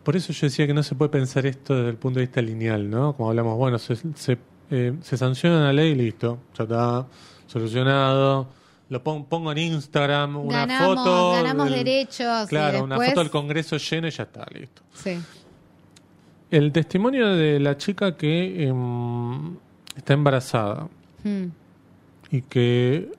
Por 0.04 0.16
eso 0.16 0.32
yo 0.34 0.48
decía 0.48 0.68
que 0.68 0.74
no 0.74 0.84
se 0.84 0.96
puede 0.96 1.10
pensar 1.10 1.46
esto 1.46 1.76
desde 1.76 1.90
el 1.90 1.98
punto 1.98 2.20
de 2.20 2.26
vista 2.26 2.42
lineal, 2.42 2.90
¿no? 2.90 3.16
Como 3.16 3.30
hablamos, 3.30 3.58
bueno, 3.58 3.80
se, 3.80 3.96
se, 4.16 4.38
eh, 4.70 4.94
se 5.02 5.18
sanciona 5.18 5.58
una 5.58 5.74
ley 5.74 5.92
y 5.92 5.96
listo, 5.96 6.38
ya 6.58 6.64
está 6.64 7.08
solucionado. 7.48 8.48
Lo 8.90 9.02
pon- 9.02 9.26
pongo 9.26 9.52
en 9.54 9.58
Instagram 9.58 10.36
una 10.36 10.66
ganamos, 10.66 10.96
foto. 10.98 11.32
ganamos 11.32 11.66
del- 11.70 11.84
derechos. 11.84 12.48
Claro, 12.50 12.84
una 12.84 12.98
foto 12.98 13.22
del 13.22 13.30
Congreso 13.32 13.78
lleno 13.78 14.08
y 14.08 14.12
ya 14.12 14.24
está, 14.24 14.46
listo. 14.54 14.82
Sí. 14.94 15.18
El 16.52 16.72
testimonio 16.74 17.28
de 17.30 17.60
la 17.62 17.78
chica 17.78 18.18
que 18.18 18.68
em, 18.68 19.56
está 19.96 20.14
embarazada 20.14 20.88
Mm. 21.24 21.46
Y 22.32 22.42
que 22.44 23.12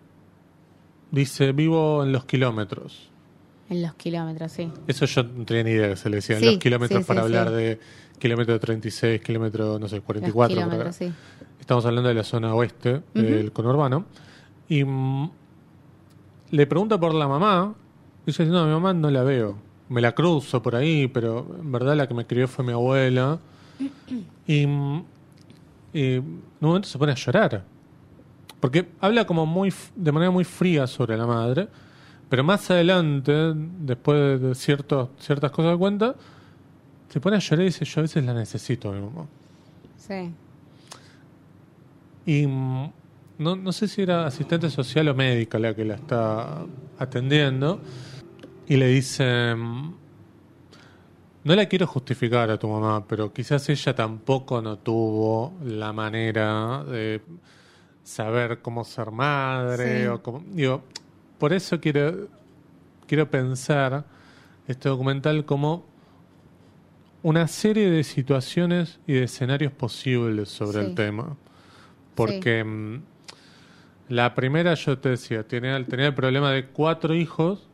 dice 1.10 1.52
vivo 1.52 2.02
en 2.02 2.12
los 2.12 2.24
kilómetros. 2.24 3.10
En 3.68 3.82
los 3.82 3.94
kilómetros, 3.94 4.52
sí. 4.52 4.70
Eso 4.86 5.06
yo 5.06 5.22
no 5.22 5.44
tenía 5.44 5.64
ni 5.64 5.70
idea 5.70 5.90
que 5.90 5.96
se 5.96 6.10
le 6.10 6.16
decía. 6.16 6.38
Sí, 6.38 6.44
en 6.44 6.50
los 6.52 6.58
kilómetros 6.58 7.02
sí, 7.02 7.06
para 7.06 7.20
sí, 7.20 7.26
hablar 7.26 7.50
de 7.50 7.78
kilómetro 8.18 8.58
36, 8.58 9.20
kilómetro, 9.20 9.78
no 9.78 9.88
sé, 9.88 9.96
Los 9.96 10.04
44. 10.04 10.32
por 10.32 10.48
kilómetros, 10.48 10.96
sí. 10.96 11.12
Estamos 11.60 11.84
hablando 11.84 12.08
de 12.08 12.14
la 12.14 12.24
zona 12.24 12.54
oeste 12.54 13.02
del 13.14 13.52
conurbano. 13.52 14.06
Y 14.68 14.84
mm, 14.84 15.30
le 16.50 16.66
pregunta 16.66 16.98
por 16.98 17.14
la 17.14 17.28
mamá. 17.28 17.74
Y 18.22 18.26
dice, 18.26 18.44
no, 18.46 18.64
mi 18.64 18.72
mamá 18.72 18.94
no 18.94 19.10
la 19.10 19.22
veo. 19.22 19.58
Me 19.88 20.00
la 20.00 20.12
cruzo 20.12 20.62
por 20.62 20.74
ahí, 20.74 21.08
pero 21.08 21.46
en 21.60 21.70
verdad 21.70 21.96
la 21.96 22.06
que 22.06 22.14
me 22.14 22.26
crió 22.26 22.48
fue 22.48 22.64
mi 22.64 22.72
abuela. 22.72 23.38
Y, 24.44 24.62
y 25.94 26.14
en 26.14 26.24
un 26.24 26.42
momento 26.60 26.88
se 26.88 26.98
pone 26.98 27.12
a 27.12 27.14
llorar. 27.14 27.64
Porque 28.62 28.90
habla 29.00 29.26
como 29.26 29.44
muy 29.44 29.74
de 29.96 30.12
manera 30.12 30.30
muy 30.30 30.44
fría 30.44 30.86
sobre 30.86 31.16
la 31.16 31.26
madre, 31.26 31.66
pero 32.28 32.44
más 32.44 32.70
adelante, 32.70 33.32
después 33.56 34.40
de 34.40 34.54
ciertos, 34.54 35.08
ciertas 35.18 35.50
cosas 35.50 35.72
que 35.72 35.78
cuenta, 35.78 36.14
se 37.08 37.20
pone 37.20 37.34
a 37.34 37.38
llorar 37.40 37.62
y 37.62 37.64
dice, 37.66 37.84
yo 37.84 37.98
a 37.98 38.02
veces 38.02 38.24
la 38.24 38.32
necesito 38.32 38.90
a 38.90 38.92
mi 38.92 39.00
mamá. 39.00 39.26
Sí. 39.96 40.30
Y 42.24 42.46
mm, 42.46 42.92
no, 43.38 43.56
no 43.56 43.72
sé 43.72 43.88
si 43.88 44.02
era 44.02 44.26
asistente 44.26 44.70
social 44.70 45.08
o 45.08 45.14
médica 45.16 45.58
la 45.58 45.74
que 45.74 45.84
la 45.84 45.94
está 45.94 46.64
atendiendo. 47.00 47.80
Y 48.68 48.76
le 48.76 48.86
dice, 48.86 49.56
mm, 49.56 49.94
no 51.42 51.54
la 51.56 51.66
quiero 51.66 51.88
justificar 51.88 52.48
a 52.48 52.58
tu 52.58 52.68
mamá, 52.68 53.04
pero 53.08 53.32
quizás 53.32 53.68
ella 53.68 53.92
tampoco 53.92 54.62
no 54.62 54.78
tuvo 54.78 55.54
la 55.64 55.92
manera 55.92 56.84
de 56.84 57.20
saber 58.02 58.60
cómo 58.62 58.84
ser 58.84 59.10
madre. 59.10 60.02
Sí. 60.02 60.06
O 60.06 60.22
cómo, 60.22 60.42
digo, 60.46 60.82
por 61.38 61.52
eso 61.52 61.80
quiero, 61.80 62.28
quiero 63.06 63.30
pensar 63.30 64.04
este 64.66 64.88
documental 64.88 65.44
como 65.44 65.84
una 67.22 67.46
serie 67.46 67.90
de 67.90 68.02
situaciones 68.04 68.98
y 69.06 69.14
de 69.14 69.24
escenarios 69.24 69.72
posibles 69.72 70.48
sobre 70.48 70.80
Sí. 70.80 70.86
el 70.86 70.94
tema. 70.94 71.36
Porque 72.14 72.64
mm, 72.64 73.00
la 74.08 74.34
primera, 74.34 74.74
yo 74.74 74.98
te 74.98 75.10
decía, 75.10 75.46
tenía, 75.46 75.82
tenía 75.86 76.06
el 76.06 76.14
problema 76.14 76.50
de 76.50 76.66
cuatro 76.66 77.14
hijos, 77.14 77.68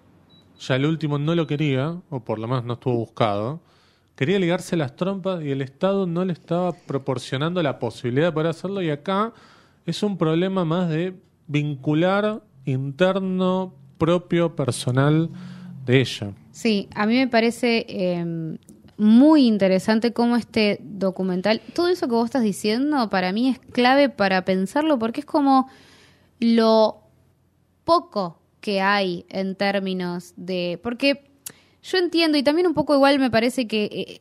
ya 0.60 0.76
el 0.76 0.86
último 0.86 1.18
no 1.18 1.34
lo 1.34 1.46
quería, 1.46 1.96
o 2.10 2.20
por 2.20 2.38
lo 2.38 2.46
menos 2.48 2.64
no 2.64 2.74
estuvo 2.74 2.94
buscado. 2.94 3.60
Quería 4.16 4.38
ligarse 4.38 4.76
las 4.76 4.96
trompas 4.96 5.42
y 5.44 5.50
el 5.52 5.62
Estado 5.62 6.06
no 6.06 6.24
le 6.24 6.32
estaba 6.32 6.72
proporcionando 6.72 7.62
la 7.62 7.78
posibilidad 7.78 8.26
de 8.28 8.32
poder 8.32 8.48
hacerlo. 8.48 8.82
Y 8.82 8.90
acá 8.90 9.32
es 9.90 10.02
un 10.02 10.16
problema 10.16 10.64
más 10.64 10.88
de 10.88 11.14
vincular 11.46 12.42
interno, 12.64 13.74
propio, 13.96 14.54
personal 14.54 15.30
de 15.86 16.00
ella. 16.00 16.32
Sí, 16.52 16.88
a 16.94 17.06
mí 17.06 17.16
me 17.16 17.28
parece 17.28 17.86
eh, 17.88 18.58
muy 18.96 19.46
interesante 19.46 20.12
cómo 20.12 20.36
este 20.36 20.80
documental, 20.82 21.60
todo 21.74 21.88
eso 21.88 22.08
que 22.08 22.14
vos 22.14 22.26
estás 22.26 22.42
diciendo, 22.42 23.08
para 23.10 23.32
mí 23.32 23.48
es 23.48 23.58
clave 23.58 24.08
para 24.08 24.44
pensarlo 24.44 24.98
porque 24.98 25.20
es 25.20 25.26
como 25.26 25.68
lo 26.40 27.02
poco 27.84 28.38
que 28.60 28.80
hay 28.80 29.24
en 29.28 29.54
términos 29.54 30.34
de... 30.36 30.78
Porque 30.82 31.24
yo 31.82 31.98
entiendo 31.98 32.36
y 32.36 32.42
también 32.42 32.66
un 32.66 32.74
poco 32.74 32.94
igual 32.94 33.18
me 33.18 33.30
parece 33.30 33.66
que 33.66 33.84
eh, 33.84 34.20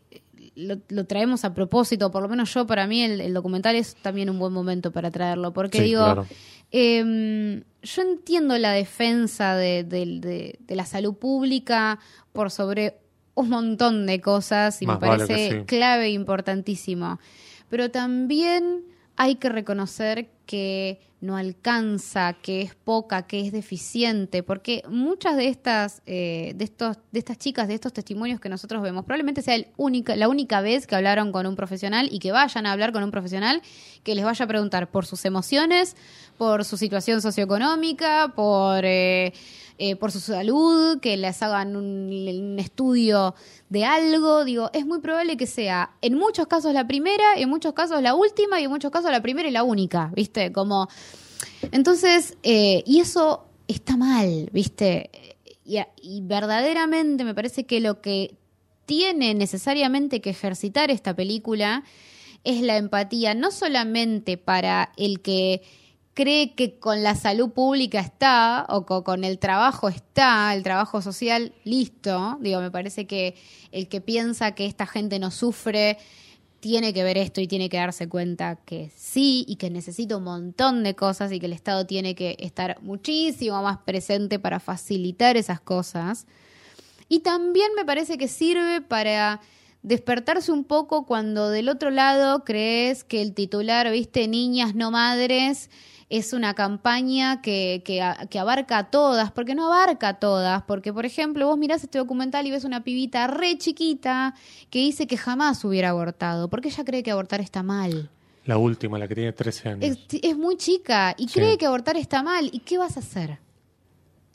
lo, 0.58 0.78
lo 0.90 1.06
traemos 1.06 1.46
a 1.46 1.54
propósito, 1.54 2.12
por 2.12 2.22
lo 2.24 2.28
menos 2.30 2.54
yo 2.54 2.66
para 2.68 2.88
mí 2.88 3.02
el, 3.04 3.22
el 3.22 3.34
documental 3.34 3.76
es 3.76 3.96
también 4.02 4.30
un 4.30 4.40
buen 4.40 4.52
momento 4.52 4.92
para 4.92 5.12
traerlo, 5.12 5.54
porque 5.54 5.78
Sí, 5.78 5.84
digo... 5.86 6.04
claro. 6.04 6.26
Eh, 6.72 7.64
yo 7.82 8.02
entiendo 8.02 8.58
la 8.58 8.72
defensa 8.72 9.56
de, 9.56 9.84
de- 9.86 10.20
de- 10.20 10.60
de 10.60 10.76
la 10.76 10.86
salud 10.86 11.16
pública 11.16 12.00
por 12.34 12.52
sobre 12.52 12.98
un 13.36 13.50
montón 13.50 14.06
de 14.06 14.20
cosas 14.20 14.82
y 14.82 14.86
Más 14.86 15.00
me 15.00 15.08
parece 15.08 15.52
sí. 15.52 15.66
clave 15.66 16.08
e 16.08 16.10
importantísimo. 16.12 17.20
Pero 17.70 17.90
también 17.92 18.82
hay 19.16 19.36
que 19.36 19.48
reconocer 19.50 20.30
que 20.46 21.00
no 21.20 21.36
alcanza, 21.36 22.34
que 22.34 22.62
es 22.62 22.76
poca, 22.76 23.26
que 23.26 23.42
es 23.42 23.52
deficiente, 23.52 24.44
porque 24.44 24.84
muchas 24.88 25.36
de 25.36 25.48
estas, 25.48 26.02
eh, 26.06 26.54
de 26.56 26.64
estos, 26.64 26.98
de 27.12 27.20
estas 27.20 27.40
chicas, 27.40 27.68
de 27.68 27.74
estos 27.74 27.92
testimonios 27.92 28.40
que 28.40 28.50
nosotros 28.50 28.84
vemos, 28.84 29.04
probablemente 29.04 29.42
sea 29.42 29.56
el 29.56 29.68
única, 29.78 30.16
la 30.16 30.30
única 30.30 30.62
vez 30.62 30.86
que 30.86 30.96
hablaron 30.96 31.32
con 31.32 31.48
un 31.48 31.56
profesional 31.56 32.08
y 32.12 32.20
que 32.20 32.32
vayan 32.32 32.68
a 32.68 32.72
hablar 32.72 32.92
con 32.92 33.04
un 33.04 33.10
profesional 33.10 33.62
que 34.04 34.14
les 34.14 34.26
vaya 34.26 34.46
a 34.46 34.48
preguntar 34.48 34.92
por 34.92 35.06
sus 35.06 35.26
emociones, 35.26 35.96
por 36.38 36.66
su 36.66 36.78
situación 36.78 37.22
socioeconómica, 37.22 38.34
por 38.36 38.86
eh, 38.86 39.34
eh, 39.80 39.96
por 39.96 40.12
su 40.12 40.20
salud, 40.20 41.00
que 41.00 41.18
les 41.18 41.42
hagan 41.44 41.76
un, 41.76 42.58
estudio 42.58 43.36
de 43.70 43.86
algo. 43.86 44.44
Digo, 44.44 44.72
es 44.74 44.86
muy 44.86 45.00
probable 45.00 45.38
que 45.38 45.46
sea 45.46 45.92
en 46.02 46.16
muchos 46.16 46.48
casos 46.48 46.74
la 46.74 46.88
primera, 46.88 47.36
en 47.36 47.50
muchos 47.50 47.74
casos 47.74 48.02
la 48.02 48.16
última 48.16 48.60
y 48.60 48.64
en 48.64 48.72
muchos 48.72 48.92
casos 48.92 49.12
la 49.12 49.22
primera 49.22 49.48
y 49.48 49.52
la 49.52 49.64
única, 49.64 50.12
¿viste? 50.16 50.52
Como. 50.52 50.88
Entonces, 51.72 52.38
eh, 52.44 52.84
y 52.86 53.00
eso 53.00 53.46
está 53.68 53.98
mal, 53.98 54.50
¿viste? 54.52 55.12
Y 55.64 56.22
verdaderamente 56.22 57.24
me 57.24 57.36
parece 57.36 57.66
que 57.66 57.80
lo 57.80 58.02
que 58.02 58.36
tiene 58.88 59.36
necesariamente 59.36 60.22
que 60.22 60.32
ejercitar 60.32 60.90
esta 60.90 61.16
película 61.16 61.84
es 62.44 62.62
la 62.62 62.78
empatía, 62.78 63.34
no 63.34 63.52
solamente 63.52 64.38
para 64.38 64.92
el 64.98 65.20
que 65.20 65.62
cree 66.18 66.56
que 66.56 66.80
con 66.80 67.04
la 67.04 67.14
salud 67.14 67.52
pública 67.52 68.00
está 68.00 68.66
o 68.70 68.88
co- 68.88 69.04
con 69.04 69.24
el 69.24 69.38
trabajo 69.38 69.88
está, 69.88 70.52
el 70.56 70.64
trabajo 70.64 71.00
social 71.04 71.54
listo. 71.64 72.40
Digo, 72.42 72.60
me 72.60 72.72
parece 72.72 73.06
que 73.06 73.36
el 73.72 73.88
que 73.88 74.02
piensa 74.02 74.56
que 74.56 74.66
esta 74.66 74.88
gente 74.88 75.20
no 75.20 75.30
sufre 75.30 76.00
tiene 76.60 76.92
que 76.92 77.04
ver 77.04 77.20
esto 77.20 77.40
y 77.40 77.48
tiene 77.48 77.70
que 77.70 77.78
darse 77.78 78.10
cuenta 78.10 78.56
que 78.56 78.90
sí 78.96 79.46
y 79.48 79.58
que 79.58 79.70
necesita 79.70 80.18
un 80.18 80.24
montón 80.24 80.84
de 80.84 80.96
cosas 80.96 81.32
y 81.32 81.40
que 81.40 81.46
el 81.46 81.54
Estado 81.54 81.86
tiene 81.86 82.16
que 82.16 82.36
estar 82.40 82.82
muchísimo 82.82 83.62
más 83.62 83.78
presente 83.86 84.40
para 84.40 84.60
facilitar 84.60 85.38
esas 85.38 85.62
cosas. 85.62 86.26
Y 87.10 87.20
también 87.20 87.68
me 87.76 87.86
parece 87.86 88.18
que 88.18 88.28
sirve 88.28 88.82
para 88.82 89.40
despertarse 89.84 90.52
un 90.52 90.64
poco 90.64 91.06
cuando 91.06 91.50
del 91.50 91.70
otro 91.70 91.92
lado 91.92 92.44
crees 92.44 93.04
que 93.04 93.22
el 93.22 93.36
titular, 93.36 93.92
viste, 93.92 94.28
niñas 94.28 94.74
no 94.74 94.90
madres, 94.90 95.70
es 96.10 96.32
una 96.32 96.54
campaña 96.54 97.42
que, 97.42 97.82
que, 97.84 98.40
abarca 98.40 98.78
a 98.78 98.90
todas, 98.90 99.32
porque 99.32 99.56
no 99.56 99.66
abarca 99.72 100.08
a 100.10 100.20
todas, 100.20 100.64
porque 100.64 100.94
por 100.94 101.06
ejemplo 101.06 101.48
vos 101.48 101.58
mirás 101.58 101.84
este 101.84 101.98
documental 101.98 102.48
y 102.48 102.52
ves 102.52 102.64
una 102.64 102.84
pibita 102.84 103.28
re 103.28 103.58
chiquita 103.58 104.34
que 104.70 104.80
dice 104.80 105.06
que 105.06 105.18
jamás 105.18 105.64
hubiera 105.66 105.90
abortado, 105.90 106.50
porque 106.50 106.70
ella 106.70 106.86
cree 106.86 107.04
que 107.04 107.12
abortar 107.12 107.42
está 107.42 107.62
mal. 107.64 108.10
La 108.46 108.58
última, 108.58 108.98
la 108.98 109.10
que 109.10 109.16
tiene 109.16 109.34
13 109.34 109.70
años. 109.70 109.84
Es, 109.84 110.00
es 110.22 110.38
muy 110.38 110.56
chica 110.56 111.14
y 111.18 111.28
Sí. 111.28 111.34
cree 111.34 111.58
que 111.58 111.66
abortar 111.66 111.98
está 111.98 112.24
mal. 112.24 112.50
¿Y 112.54 112.60
qué 112.60 112.78
vas 112.78 112.96
a 112.96 113.02
hacer? 113.02 113.40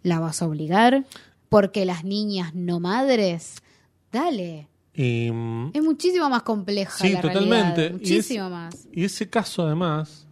¿La 0.03 0.21
vas 0.21 0.43
a 0.43 0.47
obligar? 0.47 1.07
Porque 1.49 1.87
las 1.87 2.05
niñas 2.05 2.55
no 2.55 2.79
madres. 2.81 3.63
Dale. 4.13 4.69
Y, 4.95 5.29
Es 5.73 5.83
muchísimo 5.83 6.29
más 6.29 6.43
compleja 6.43 6.99
Sí, 6.99 7.13
la 7.15 7.23
totalmente. 7.23 7.75
realidad. 7.89 7.89
Y 7.89 7.93
Muchísimo 7.93 8.45
es- 8.45 8.51
más. 8.51 8.89
y 8.93 9.05
ese 9.05 9.31
caso, 9.31 9.65
además, 9.65 10.27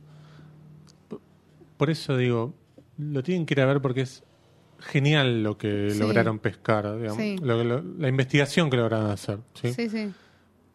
por 1.80 1.88
eso 1.88 2.14
digo, 2.18 2.54
lo 2.98 3.22
tienen 3.22 3.46
que 3.46 3.54
ir 3.54 3.62
a 3.62 3.64
ver 3.66 3.80
porque 3.80 4.02
es 4.02 4.22
genial 4.80 5.42
lo 5.42 5.56
que 5.56 5.88
Sí. 5.90 5.98
lograron 5.98 6.38
pescar, 6.38 6.84
digamos, 6.98 7.16
Sí. 7.16 7.36
lo- 7.42 7.64
lo- 7.64 7.80
la 7.82 8.08
investigación 8.08 8.68
que 8.68 8.76
lograron 8.76 9.10
hacer. 9.10 9.38
¿sí? 9.54 9.72
Sí, 9.72 9.88
sí. 9.88 10.12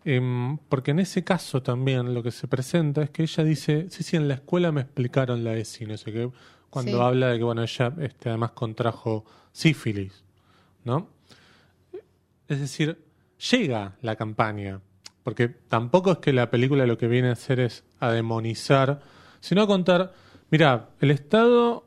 Em, 0.03 0.57
porque 0.57 0.89
en 0.91 0.99
ese 0.99 1.23
caso 1.23 1.61
también 1.61 2.13
lo 2.15 2.23
que 2.23 2.31
se 2.31 2.47
presenta 2.47 3.03
es 3.03 3.11
que 3.11 3.21
ella 3.21 3.43
dice, 3.43 3.85
sí, 3.91 4.01
sí, 4.03 4.15
en 4.17 4.27
la 4.27 4.33
escuela 4.33 4.71
me 4.71 4.81
explicaron 4.81 5.43
la 5.43 5.53
ESI, 5.55 5.85
no 5.85 5.95
sé 5.97 6.11
qué, 6.11 6.31
cuando 6.71 7.03
habla 7.03 7.27
de 7.29 7.37
que, 7.37 7.43
bueno, 7.43 7.61
ella 7.61 7.93
este, 7.99 8.29
además 8.29 8.51
contrajo 8.51 9.25
sífilis, 9.51 10.23
¿no? 10.83 11.09
Es 12.47 12.59
decir, 12.59 12.97
llega 13.51 13.95
la 14.01 14.15
campaña, 14.15 14.81
porque 15.23 15.47
tampoco 15.49 16.11
es 16.13 16.17
que 16.17 16.33
la 16.33 16.49
película 16.49 16.85
lo 16.87 16.97
que 16.97 17.07
viene 17.07 17.29
a 17.29 17.33
hacer 17.33 17.59
es 17.59 17.83
a 17.99 18.11
demonizar, 18.11 19.01
sino 19.39 19.61
a 19.63 19.67
contar, 19.67 20.13
mira, 20.49 20.89
el 20.99 21.11
Estado 21.11 21.85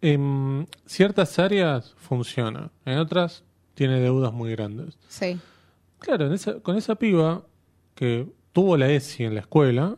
en 0.00 0.68
ciertas 0.86 1.38
áreas 1.38 1.94
funciona, 1.96 2.70
en 2.84 2.98
otras 2.98 3.44
tiene 3.74 4.00
deudas 4.00 4.32
muy 4.32 4.50
grandes. 4.52 4.98
Sí. 5.08 5.38
Claro, 5.98 6.26
en 6.26 6.32
esa- 6.32 6.60
con 6.60 6.76
esa 6.76 6.94
piba 6.96 7.42
que 7.94 8.26
tuvo 8.52 8.76
la 8.76 8.88
ESI 8.90 9.24
en 9.24 9.34
la 9.34 9.40
escuela, 9.40 9.96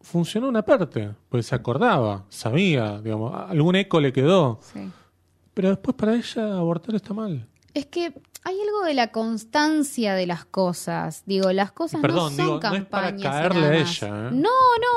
funcionó 0.00 0.48
una 0.48 0.62
parte, 0.62 1.12
pues 1.28 1.46
se 1.46 1.54
acordaba, 1.54 2.24
sabía, 2.28 3.00
digamos, 3.00 3.34
algún 3.34 3.76
eco 3.76 4.00
le 4.00 4.12
quedó, 4.12 4.60
sí. 4.62 4.90
pero 5.52 5.70
después 5.70 5.96
para 5.96 6.14
ella 6.14 6.56
abortar 6.56 6.94
está 6.94 7.12
mal. 7.12 7.46
Es 7.74 7.86
que 7.86 8.14
hay 8.48 8.60
algo 8.60 8.84
de 8.84 8.94
la 8.94 9.10
constancia 9.10 10.14
de 10.14 10.24
las 10.26 10.44
cosas. 10.44 11.24
Digo, 11.26 11.50
las 11.52 11.72
cosas 11.72 12.00
Perdón, 12.00 12.36
no 12.36 12.44
son 12.44 12.60
digo, 12.60 12.60
no 12.70 12.74
es 12.76 12.84
para 12.84 13.08
campañas. 13.08 13.32
caerle 13.32 13.60
nada 13.60 13.72
a 13.72 13.76
ella, 13.80 14.06
¿eh? 14.08 14.30
No, 14.32 14.50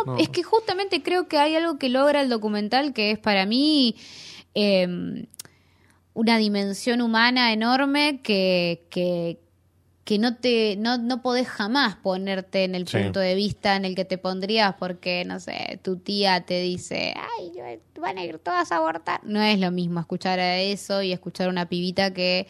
no, 0.06 0.14
No. 0.14 0.18
es 0.20 0.30
que 0.30 0.44
justamente 0.44 1.02
creo 1.02 1.28
que 1.28 1.40
hay 1.40 1.56
algo 1.56 1.80
que 1.80 1.90
logra 1.90 2.22
el 2.22 2.30
documental 2.30 2.94
que 2.94 3.10
es 3.12 3.18
para 3.18 3.46
mí 3.48 3.96
eh, 4.54 5.26
una 6.14 6.38
dimensión 6.38 7.02
humana 7.02 7.52
enorme 7.54 8.22
que, 8.22 8.86
que, 8.92 9.40
que 10.04 10.20
no 10.20 10.36
te 10.36 10.76
no, 10.78 10.98
no 10.98 11.22
podés 11.22 11.48
jamás 11.48 11.96
ponerte 11.96 12.64
en 12.66 12.76
el 12.76 12.88
Sí. 12.88 12.98
punto 12.98 13.20
de 13.20 13.36
vista 13.36 13.76
en 13.76 13.86
el 13.86 13.96
que 13.96 14.06
te 14.06 14.18
pondrías 14.18 14.76
porque, 14.78 15.24
no 15.26 15.40
sé, 15.40 15.80
tu 15.84 15.98
tía 15.98 16.42
te 16.46 16.62
dice, 16.62 17.14
ay, 17.40 17.52
van 18.00 18.18
a 18.18 18.24
ir 18.26 18.38
todas 18.40 18.72
a 18.72 18.78
abortar. 18.78 19.22
No 19.24 19.42
es 19.42 19.60
lo 19.60 19.72
mismo 19.72 20.00
escuchar 20.00 20.40
a 20.40 20.58
eso 20.60 21.02
y 21.02 21.14
escuchar 21.14 21.48
a 21.48 21.52
una 21.52 21.68
pibita 21.70 22.14
que 22.14 22.48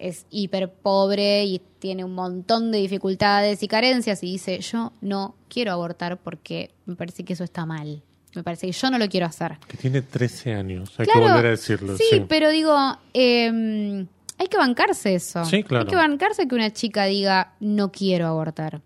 es 0.00 0.26
hiper 0.30 0.70
pobre 0.72 1.44
y 1.44 1.60
tiene 1.78 2.04
un 2.04 2.14
montón 2.14 2.72
de 2.72 2.78
dificultades 2.78 3.62
y 3.62 3.68
carencias 3.68 4.22
y 4.22 4.32
dice, 4.32 4.58
yo 4.60 4.92
no 5.00 5.34
quiero 5.48 5.72
abortar 5.72 6.16
porque 6.18 6.70
me 6.86 6.96
parece 6.96 7.24
que 7.24 7.34
eso 7.34 7.44
está 7.44 7.66
mal. 7.66 8.02
Me 8.34 8.42
parece 8.42 8.66
que 8.66 8.72
yo 8.72 8.90
no 8.90 8.98
lo 8.98 9.08
quiero 9.08 9.26
hacer. 9.26 9.58
Que 9.66 9.76
tiene 9.76 10.02
13 10.02 10.54
años, 10.54 10.92
hay 10.98 11.06
Claro, 11.06 11.20
que 11.26 11.32
volver 11.32 11.46
a 11.46 11.50
decirlo. 11.50 11.96
Sí, 11.96 12.04
Sí, 12.10 12.24
pero 12.28 12.50
digo, 12.50 12.76
eh, 13.12 14.06
hay 14.38 14.46
que 14.46 14.56
bancarse 14.56 15.14
eso. 15.14 15.44
Sí, 15.44 15.62
claro. 15.64 15.84
Hay 15.84 15.90
que 15.90 15.96
bancarse 15.96 16.46
que 16.48 16.54
una 16.54 16.72
chica 16.72 17.04
diga, 17.06 17.54
no 17.60 17.90
quiero 17.92 18.26
abortar. 18.26 18.80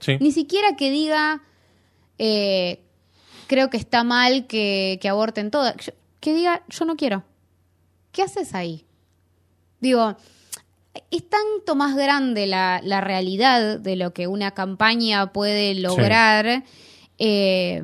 Sí. 0.00 0.16
Ni 0.20 0.32
siquiera 0.32 0.76
que 0.76 0.90
diga, 0.90 1.42
eh, 2.18 2.80
creo 3.46 3.70
que 3.70 3.76
está 3.76 4.04
mal 4.04 4.46
que, 4.46 4.98
que 5.00 5.08
aborten 5.08 5.50
todas. 5.50 5.74
Que 6.20 6.34
diga, 6.34 6.62
yo 6.68 6.84
no 6.84 6.96
quiero. 6.96 7.24
¿Qué 8.12 8.22
haces 8.22 8.54
ahí? 8.54 8.84
Digo, 9.80 10.16
es 11.10 11.28
tanto 11.28 11.74
más 11.74 11.96
grande 11.96 12.46
la, 12.46 12.80
la 12.82 13.00
realidad 13.00 13.78
de 13.78 13.96
lo 13.96 14.12
que 14.12 14.26
una 14.26 14.52
campaña 14.52 15.32
puede 15.32 15.74
lograr 15.74 16.64
eh, 17.18 17.82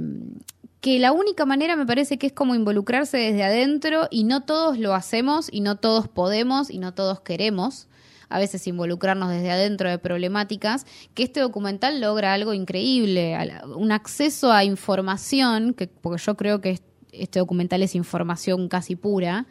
que 0.81 0.99
la 0.99 1.13
única 1.13 1.47
manera 1.47 1.77
me 1.77 1.87
parece 1.87 2.19
que 2.19 2.27
es 2.27 2.33
como 2.33 2.55
involucrarse 2.55 3.17
desde 3.17 3.43
adentro 3.43 4.07
y 4.11 4.25
no 4.25 4.43
todos 4.43 4.79
lo 4.79 4.95
hacemos 4.95 5.49
y 5.51 5.61
no 5.61 5.77
todos 5.77 6.09
podemos 6.09 6.71
y 6.71 6.79
no 6.79 6.93
todos 6.95 7.21
queremos 7.21 7.89
a 8.29 8.39
veces 8.39 8.67
involucrarnos 8.67 9.31
desde 9.31 9.51
adentro 9.53 9.89
de 9.89 9.99
problemáticas, 9.99 10.87
que 11.15 11.23
este 11.23 11.41
documental 11.41 12.01
logra 12.01 12.33
algo 12.33 12.53
increíble, 12.53 13.37
un 13.77 13.93
acceso 13.93 14.51
a 14.51 14.65
información, 14.65 15.73
que, 15.73 15.87
porque 15.87 16.21
yo 16.23 16.35
creo 16.37 16.61
que 16.61 16.71
es- 16.71 16.83
este 17.13 17.39
documental 17.39 17.83
es 17.83 17.95
información 17.95 18.69
casi 18.69 18.97
pura, 18.97 19.47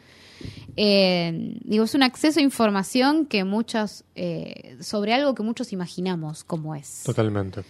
eh, 0.76 1.58
digo, 1.64 1.84
es 1.84 1.94
un 1.94 2.02
acceso 2.02 2.40
a 2.40 2.42
información 2.42 3.26
que 3.26 3.44
muchos, 3.44 4.04
eh, 4.14 4.76
sobre 4.80 5.12
algo 5.14 5.34
que 5.34 5.42
muchos 5.42 5.72
imaginamos 5.72 6.44
como 6.44 6.74
es. 6.74 7.02
Totalmente. 7.04 7.62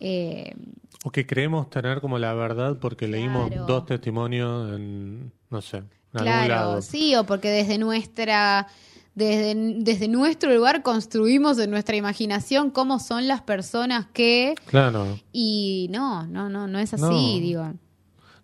Eh, 0.00 0.54
O 1.04 1.10
que 1.10 1.26
creemos 1.26 1.68
tener 1.70 2.00
como 2.00 2.18
la 2.18 2.32
verdad 2.34 2.78
porque 2.80 3.06
leímos 3.08 3.50
dos 3.66 3.86
testimonios 3.86 4.74
en, 4.74 5.32
no 5.50 5.60
sé, 5.60 5.78
en 5.78 5.84
algún 6.14 6.24
claro, 6.32 6.48
lado. 6.48 6.82
sí, 6.82 7.14
o 7.16 7.24
porque 7.24 7.48
desde 7.50 7.78
nuestra... 7.78 8.66
Desde, 9.12 9.54
desde 9.80 10.06
nuestro 10.06 10.54
lugar 10.54 10.82
construimos 10.84 11.58
en 11.58 11.70
nuestra 11.70 11.96
imaginación 11.96 12.70
cómo 12.70 13.00
son 13.00 13.26
las 13.26 13.42
personas 13.42 14.06
que... 14.12 14.54
Claro. 14.66 15.18
Y 15.32 15.88
no, 15.90 16.26
no, 16.28 16.48
no, 16.48 16.68
no 16.68 16.78
es 16.78 16.94
así, 16.94 17.02
No. 17.02 17.40
digo. 17.40 17.72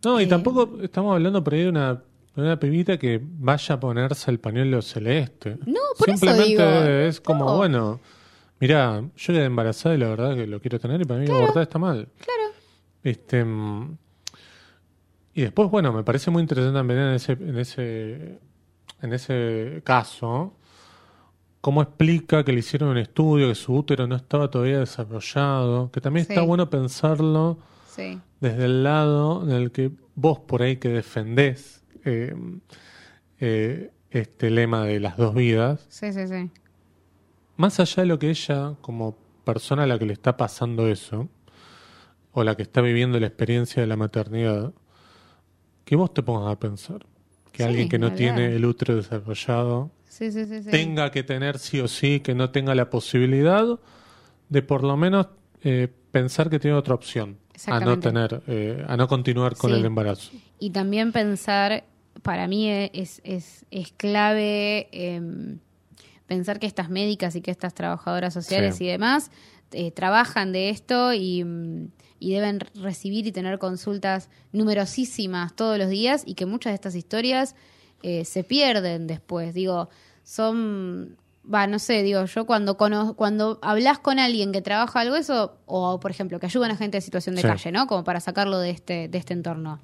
No, 0.04 0.20
y 0.20 0.26
tampoco 0.26 0.78
estamos 0.82 1.14
hablando 1.14 1.42
por 1.42 1.54
ahí 1.54 1.62
de 1.62 1.68
una, 1.68 1.94
de 1.94 2.00
una 2.37 2.59
pibita 2.59 2.99
que 2.99 3.20
vaya 3.22 3.75
a 3.77 3.81
ponerse 3.81 4.31
el 4.31 4.38
pañuelo 4.40 4.83
celeste. 4.83 5.57
No, 5.66 5.81
por 5.99 6.11
eso 6.11 6.18
Simplemente 6.18 6.46
digo, 6.49 6.64
es 7.09 7.20
como, 7.20 7.44
no. 7.46 7.57
bueno, 7.57 8.01
mira, 8.61 9.03
yo 9.16 9.33
quedé 9.33 9.44
embarazada 9.44 9.94
y 9.94 9.99
la 9.99 10.09
verdad 10.09 10.35
que 10.35 10.46
lo 10.46 10.61
quiero 10.61 10.79
tener 10.79 11.01
y 11.01 11.05
para 11.05 11.20
mí 11.20 11.31
abortar 11.31 11.62
está 11.62 11.79
mal. 11.79 12.09
Claro. 12.18 12.55
Este, 13.03 13.44
mm, 13.44 13.96
y 15.35 15.42
después, 15.42 15.70
bueno, 15.70 15.92
me 15.92 16.03
parece 16.03 16.31
muy 16.31 16.40
interesante 16.42 16.77
también 16.79 17.01
en 17.01 17.14
ese, 17.14 17.33
en 17.33 17.59
ese, 17.59 18.38
en 19.03 19.12
ese 19.12 19.83
caso, 19.85 20.55
cómo 21.61 21.83
explica 21.83 22.42
que 22.44 22.53
le 22.53 22.61
hicieron 22.61 22.90
un 22.90 22.99
estudio, 22.99 23.49
que 23.49 23.55
su 23.55 23.75
útero 23.75 24.07
no 24.07 24.16
estaba 24.16 24.51
todavía 24.51 24.79
desarrollado, 24.79 25.90
que 25.90 26.01
también 26.01 26.27
Sí. 26.27 26.33
está 26.33 26.42
bueno 26.42 26.70
pensarlo 26.70 27.59
Sí. 27.88 28.18
desde 28.40 28.64
el 28.66 28.83
lado 28.83 29.42
en 29.42 29.51
el 29.51 29.72
que 29.72 29.90
vos 30.14 30.38
por 30.40 30.62
ahí 30.62 30.77
que 30.77 30.88
defendés 30.88 31.83
eh, 32.06 32.34
eh, 33.40 33.90
este 34.10 34.50
lema 34.50 34.84
de 34.84 35.00
las 35.00 35.16
dos 35.16 35.34
vidas, 35.34 35.84
Sí, 35.88 36.12
sí, 36.12 36.26
sí. 36.26 36.50
más 37.56 37.78
allá 37.80 38.02
de 38.02 38.06
lo 38.06 38.18
que 38.18 38.30
ella, 38.30 38.74
como 38.80 39.16
persona 39.44 39.82
a 39.82 39.86
la 39.86 39.98
que 39.98 40.06
le 40.06 40.12
está 40.14 40.36
pasando 40.36 40.88
eso, 40.88 41.28
o 42.32 42.44
la 42.44 42.54
que 42.56 42.62
está 42.62 42.80
viviendo 42.80 43.18
la 43.20 43.26
experiencia 43.26 43.80
de 43.82 43.86
la 43.86 43.96
maternidad, 43.96 44.72
que 45.84 45.96
vos 45.96 46.12
te 46.12 46.22
pongas 46.22 46.52
a 46.52 46.58
pensar 46.58 47.04
que 47.52 47.62
Sí, 47.62 47.68
alguien 47.68 47.88
que 47.88 47.98
no 47.98 48.12
tiene 48.12 48.54
el 48.54 48.64
útero 48.64 48.96
desarrollado 48.96 49.90
Sí, 50.08 50.30
sí, 50.32 50.46
tenga 50.70 51.10
que 51.10 51.22
tener 51.22 51.58
sí 51.58 51.78
o 51.80 51.88
sí, 51.88 52.20
que 52.20 52.34
no 52.34 52.50
tenga 52.50 52.74
la 52.74 52.88
posibilidad 52.88 53.64
de 54.48 54.62
por 54.62 54.82
lo 54.82 54.96
menos 54.96 55.28
eh, 55.62 55.88
pensar 56.10 56.48
que 56.48 56.58
tiene 56.58 56.76
otra 56.76 56.94
opción 56.94 57.36
a 57.66 57.80
no 57.80 57.98
tener, 57.98 58.42
eh, 58.46 58.82
a 58.88 58.96
no 58.96 59.08
continuar 59.08 59.56
con 59.56 59.72
el 59.72 59.84
embarazo. 59.84 60.32
Y 60.58 60.70
también 60.70 61.12
pensar, 61.12 61.84
para 62.22 62.46
mí 62.48 62.70
es, 62.70 63.20
es, 63.24 63.64
es 63.70 63.92
clave 63.92 64.88
em, 64.92 65.59
pensar 66.26 66.59
que 66.59 66.66
estas 66.66 66.88
médicas 66.90 67.37
y 67.37 67.40
que 67.40 67.50
estas 67.50 67.74
trabajadoras 67.74 68.35
sociales 68.35 68.76
Sí. 68.76 68.85
y 68.85 68.88
demás 68.88 69.31
eh, 69.72 69.90
trabajan 69.90 70.52
de 70.52 70.70
esto 70.70 71.12
y, 71.12 71.44
mm, 71.44 71.88
y 72.18 72.33
deben 72.33 72.61
recibir 72.76 73.26
y 73.26 73.33
tener 73.33 73.59
consultas 73.59 74.29
numerosísimas 74.52 75.55
todos 75.55 75.79
los 75.79 75.88
días 75.88 76.22
y 76.26 76.35
que 76.35 76.46
muchas 76.46 76.70
de 76.72 76.74
estas 76.76 76.94
historias 76.94 77.55
eh, 78.02 78.24
se 78.24 78.44
pierden 78.44 79.07
después. 79.07 79.55
Digo, 79.55 79.88
son... 80.24 81.16
Va, 81.52 81.68
no 81.68 81.79
sé, 81.79 82.02
digo, 82.02 82.24
yo 82.24 82.44
cuando 82.44 82.76
cono- 82.76 83.14
cuando 83.14 83.61
hablas 83.62 84.00
con 84.00 84.18
alguien 84.18 84.50
que 84.50 84.62
trabaja 84.62 84.98
algo 85.00 85.14
eso, 85.14 85.57
o 85.66 86.00
por 86.00 86.11
ejemplo, 86.11 86.40
que 86.40 86.46
ayudan 86.46 86.72
a 86.72 86.76
gente 86.76 86.96
en 86.96 87.02
situación 87.02 87.37
de 87.37 87.42
Sí. 87.42 87.46
calle, 87.46 87.70
¿no? 87.70 87.87
Como 87.87 88.02
para 88.02 88.18
sacarlo 88.18 88.59
de 88.59 88.70
este, 88.70 89.07
de 89.09 89.16
este 89.18 89.33
entorno 89.33 89.79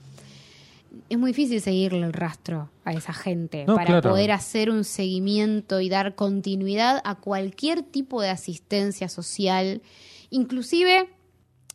es 1.13 1.19
muy 1.19 1.33
difícil 1.33 1.61
seguirle 1.61 2.07
el 2.07 2.15
rastro 2.15 2.71
a 2.85 2.95
esa 2.95 3.13
gente 3.13 3.67
No, 3.67 3.75
para 3.75 3.87
claro. 3.87 4.11
poder 4.11 4.31
hacer 4.31 4.71
un 4.71 4.83
seguimiento 4.83 5.79
y 5.81 5.91
dar 5.91 6.15
continuidad 6.15 7.03
a 7.05 7.17
cualquier 7.17 7.83
tipo 7.83 8.23
de 8.23 8.31
asistencia 8.31 9.11
social, 9.11 9.83
inclusive 10.31 11.11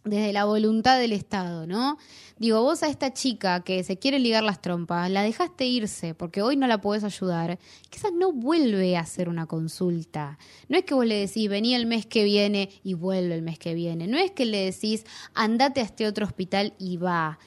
desde 0.04 0.34
la 0.34 0.46
voluntad 0.46 0.98
del 0.98 1.12
Estado, 1.12 1.68
¿no? 1.68 2.00
Digo, 2.40 2.64
vos 2.64 2.82
a 2.82 2.88
esta 2.88 3.14
chica 3.14 3.64
que 3.64 3.84
se 3.84 4.00
quiere 4.00 4.18
ligar 4.18 4.44
las 4.44 4.60
trompas, 4.60 5.12
la 5.12 5.22
dejaste 5.22 5.66
irse 5.66 6.16
porque 6.16 6.42
hoy 6.42 6.56
no 6.56 6.66
la 6.66 6.82
podés 6.82 7.04
ayudar, 7.04 7.60
quizás 7.92 8.14
no 8.14 8.32
vuelve 8.32 8.98
a 8.98 9.02
hacer 9.02 9.30
una 9.30 9.46
consulta. 9.46 10.40
No 10.68 10.80
es 10.80 10.84
que 10.84 10.96
vos 10.96 11.06
le 11.06 11.16
decís, 11.28 11.48
vení 11.48 11.76
el 11.76 11.86
mes 11.86 12.08
que 12.08 12.24
viene 12.24 12.70
y 12.84 12.96
vuelve 12.96 13.36
el 13.36 13.44
mes 13.44 13.60
que 13.60 13.76
viene. 13.76 14.08
No 14.08 14.18
es 14.18 14.32
que 14.32 14.48
le 14.48 14.66
decís, 14.72 15.06
andate 15.36 15.82
a 15.82 15.84
este 15.84 16.08
otro 16.08 16.26
hospital 16.26 16.74
y 16.80 16.98
va 16.98 17.38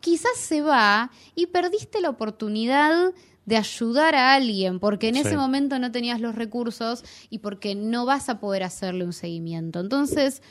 quizás 0.00 0.36
se 0.36 0.62
va 0.62 1.10
y 1.34 1.46
perdiste 1.46 2.00
la 2.00 2.10
oportunidad 2.10 3.12
de 3.46 3.56
ayudar 3.56 4.14
a 4.14 4.34
alguien 4.34 4.78
porque 4.78 5.08
en 5.08 5.14
Sí. 5.14 5.20
ese 5.22 5.36
momento 5.36 5.78
no 5.78 5.90
tenías 5.90 6.20
los 6.20 6.34
recursos 6.34 7.02
y 7.30 7.38
porque 7.38 7.74
no 7.74 8.04
vas 8.04 8.28
a 8.28 8.40
poder 8.40 8.62
hacerle 8.62 9.04
un 9.04 9.12
seguimiento. 9.14 9.80
Entonces, 9.80 10.42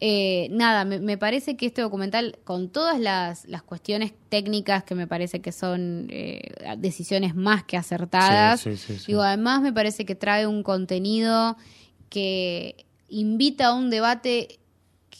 eh, 0.00 0.48
nada, 0.50 0.84
me, 0.84 1.00
me 1.00 1.16
parece 1.16 1.56
que 1.56 1.64
este 1.64 1.80
documental, 1.80 2.38
con 2.44 2.68
todas 2.68 3.00
las, 3.00 3.46
las 3.46 3.62
cuestiones 3.62 4.12
técnicas 4.28 4.84
que 4.84 4.94
me 4.94 5.06
parece 5.06 5.40
que 5.40 5.50
son 5.52 6.08
eh, 6.10 6.42
decisiones 6.76 7.34
más 7.34 7.64
que 7.64 7.78
acertadas, 7.78 8.60
Sí, 8.60 8.76
sí, 8.76 8.86
sí, 8.94 8.98
sí. 8.98 9.04
digo, 9.06 9.22
además 9.22 9.62
me 9.62 9.72
parece 9.72 10.04
que 10.04 10.14
trae 10.14 10.46
un 10.46 10.62
contenido 10.62 11.56
que 12.10 12.84
invita 13.08 13.68
a 13.68 13.74
un 13.74 13.88
debate 13.88 14.58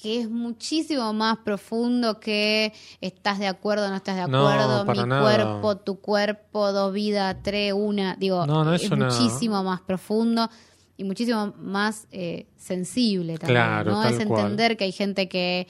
que 0.03 0.21
es 0.21 0.31
muchísimo 0.31 1.13
más 1.13 1.39
profundo 1.39 2.21
que 2.21 2.73
estás 3.01 3.39
de 3.39 3.47
acuerdo 3.47 3.89
no 3.89 3.97
estás 3.97 4.17
de 4.17 4.23
acuerdo, 4.23 4.85
mi 4.85 5.05
nada. 5.09 5.23
cuerpo, 5.23 5.77
tu 5.79 6.01
cuerpo, 6.01 6.73
dos 6.73 6.93
vidas, 6.93 7.37
tres, 7.43 7.73
una, 7.73 8.15
digo, 8.17 8.47
No, 8.47 8.65
no 8.65 8.75
es 8.75 8.85
es 8.85 8.91
una- 8.91 9.07
muchísimo 9.07 9.63
más 9.65 9.81
profundo 9.81 10.49
y 10.97 11.05
muchísimo 11.05 11.55
más 11.59 12.07
eh, 12.13 12.47
sensible 12.57 13.39
también, 13.39 13.57
Claro, 13.63 13.91
¿no? 13.93 14.03
tal 14.03 14.15
Es 14.15 14.25
cual. 14.27 14.41
entender 14.43 14.77
que 14.77 14.85
hay 14.85 14.93
gente 14.93 15.29
que 15.29 15.67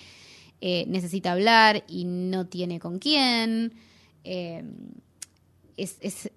eh, 0.60 0.84
necesita 0.88 1.32
hablar 1.32 1.84
y 1.88 2.04
no 2.04 2.46
tiene 2.46 2.80
con 2.80 2.98
quién. 2.98 3.74
eh, 4.24 4.64
es, 5.76 5.98
es- 6.00 6.30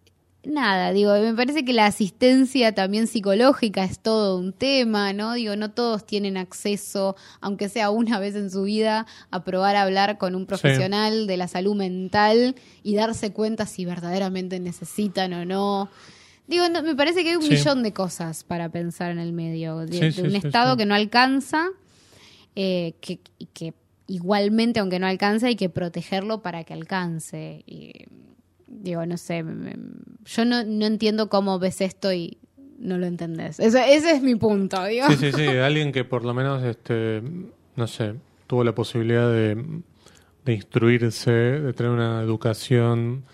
nada, 0.43 0.91
digo, 0.93 1.13
me 1.19 1.34
parece 1.34 1.65
que 1.65 1.73
la 1.73 1.86
asistencia 1.86 2.73
también 2.73 3.08
psicológica 3.08 3.84
es 3.84 3.99
todo 3.99 4.38
un 4.38 4.54
tema, 4.54 5.12
¿no? 5.13 5.34
Digo, 5.34 5.56
no 5.56 5.71
todos 5.71 6.06
tienen 6.06 6.38
acceso, 6.38 7.15
aunque 7.41 7.67
sea 7.69 7.89
una 7.89 8.19
vez 8.19 8.36
en 8.36 8.49
su 8.49 8.63
vida, 8.63 9.06
a 9.32 9.43
probar 9.43 9.75
a 9.75 9.84
hablar 9.84 10.17
con 10.17 10.36
un 10.36 10.45
profesional 10.45 11.28
de 11.28 11.38
la 11.38 11.47
salud 11.47 11.75
mental 11.75 12.56
y 12.84 12.95
darse 12.95 13.32
cuenta 13.34 13.65
si 13.65 13.86
verdaderamente 13.86 14.60
necesitan 14.60 15.33
o 15.33 15.46
no. 15.46 15.90
Digo, 16.48 16.67
no, 16.69 16.81
me 16.81 16.96
parece 16.96 17.23
que 17.23 17.29
hay 17.31 17.35
un 17.35 17.44
Sí. 17.44 17.52
millón 17.52 17.83
de 17.83 17.94
cosas 17.94 18.44
para 18.44 18.69
pensar 18.69 19.12
en 19.12 19.19
el 19.19 19.33
medio, 19.33 19.79
de, 19.85 19.94
Sí, 19.94 20.00
de 20.00 20.12
sí, 20.13 20.21
un 20.21 20.35
estado 20.35 20.77
que 20.77 20.85
no 20.85 20.96
alcanza, 20.96 21.67
eh, 22.56 22.94
que, 23.02 23.19
que 23.54 23.73
igualmente, 24.08 24.79
aunque 24.79 24.98
no 25.00 25.06
alcanza, 25.06 25.48
hay 25.48 25.56
que 25.56 25.69
protegerlo 25.69 26.42
para 26.42 26.63
que 26.63 26.73
alcance. 26.73 27.63
Y, 27.67 28.06
digo, 28.70 29.06
no 29.06 29.17
sé, 29.17 29.44
yo 30.26 30.46
no, 30.46 30.63
no 30.63 30.86
entiendo 30.86 31.30
cómo 31.30 31.60
ves 31.60 31.82
esto 31.82 32.13
y 32.13 32.38
no 32.78 32.98
lo 32.98 33.06
entendés. 33.08 33.60
Eso- 33.60 33.80
ese 33.80 34.12
es 34.12 34.22
mi 34.22 34.36
punto, 34.36 34.84
digo. 34.86 35.08
Sí, 35.08 35.17
sí, 35.17 35.32
sí, 35.34 35.48
alguien 35.58 35.92
que 35.92 36.06
por 36.06 36.24
lo 36.24 36.34
menos, 36.34 36.63
este, 36.63 37.22
no 37.76 37.88
sé, 37.88 38.15
tuvo 38.48 38.63
la 38.63 38.74
posibilidad 38.74 39.30
de, 39.32 39.82
de 40.46 40.54
instruirse, 40.54 41.32
de 41.32 41.74
tener 41.74 41.92
una 41.92 42.22
educación, 42.22 43.26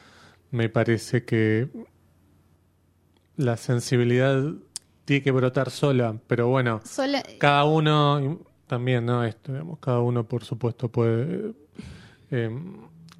me 0.51 0.69
parece 0.69 1.25
que 1.25 1.67
la 3.37 3.57
sensibilidad 3.57 4.43
tiene 5.03 5.21
que 5.23 5.31
brotar 5.31 5.69
sola, 5.69 6.15
pero 6.27 6.47
bueno, 6.47 6.81
Sola- 6.85 7.23
cada 7.37 7.65
uno 7.65 8.39
también, 8.67 9.05
¿no? 9.05 9.23
Esto, 9.23 9.51
digamos, 9.51 9.79
cada 9.79 9.99
uno, 9.99 10.23
por 10.23 10.43
supuesto, 10.43 10.89
puede 10.89 11.51
eh, 12.31 12.49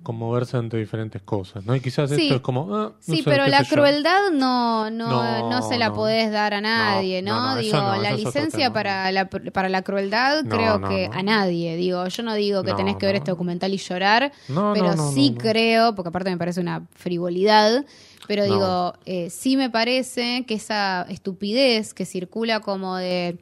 conmoverse 0.05 0.55
ante 0.55 0.77
diferentes 0.77 1.21
cosas, 1.21 1.65
¿no? 1.65 1.75
Y 1.75 1.81
quizás 1.81 2.09
Sí. 2.09 2.21
esto 2.21 2.35
es 2.35 2.41
como... 2.41 2.73
ah, 2.73 2.93
no 2.93 2.95
Sí, 3.01 3.17
sé, 3.17 3.23
pero 3.25 3.47
la 3.47 3.65
crueldad 3.65 4.31
no, 4.31 4.89
no, 4.89 5.49
no, 5.49 5.61
se 5.67 5.77
la 5.77 5.91
podés 5.91 6.31
dar 6.31 6.53
a 6.53 6.61
nadie, 6.61 7.21
No, 7.21 7.57
digo, 7.57 7.77
la 8.01 8.13
licencia 8.13 8.71
para 8.71 9.11
la, 9.11 9.27
para 9.29 9.67
la 9.67 9.81
crueldad 9.81 10.45
creo 10.47 10.79
que 10.81 11.09
a 11.11 11.21
nadie, 11.23 11.75
digo, 11.75 12.07
yo 12.07 12.23
no 12.23 12.33
digo 12.35 12.63
que 12.63 12.73
tenés 12.73 12.95
que 12.95 13.05
ver 13.05 13.15
este 13.15 13.31
documental 13.31 13.73
y 13.73 13.77
llorar, 13.77 14.31
No, 14.47 14.71
pero 14.73 14.95
no, 14.95 14.95
no, 14.95 15.11
sí 15.11 15.35
creo, 15.37 15.93
porque 15.95 16.09
aparte 16.09 16.29
me 16.29 16.37
parece 16.37 16.61
una 16.61 16.85
frivolidad, 16.93 17.83
pero 18.27 18.45
digo, 18.45 18.93
eh, 19.05 19.29
sí 19.29 19.57
me 19.57 19.69
parece 19.69 20.45
que 20.47 20.53
esa 20.53 21.05
estupidez 21.09 21.93
que 21.93 22.05
circula 22.05 22.59
como 22.61 22.95
de 22.95 23.37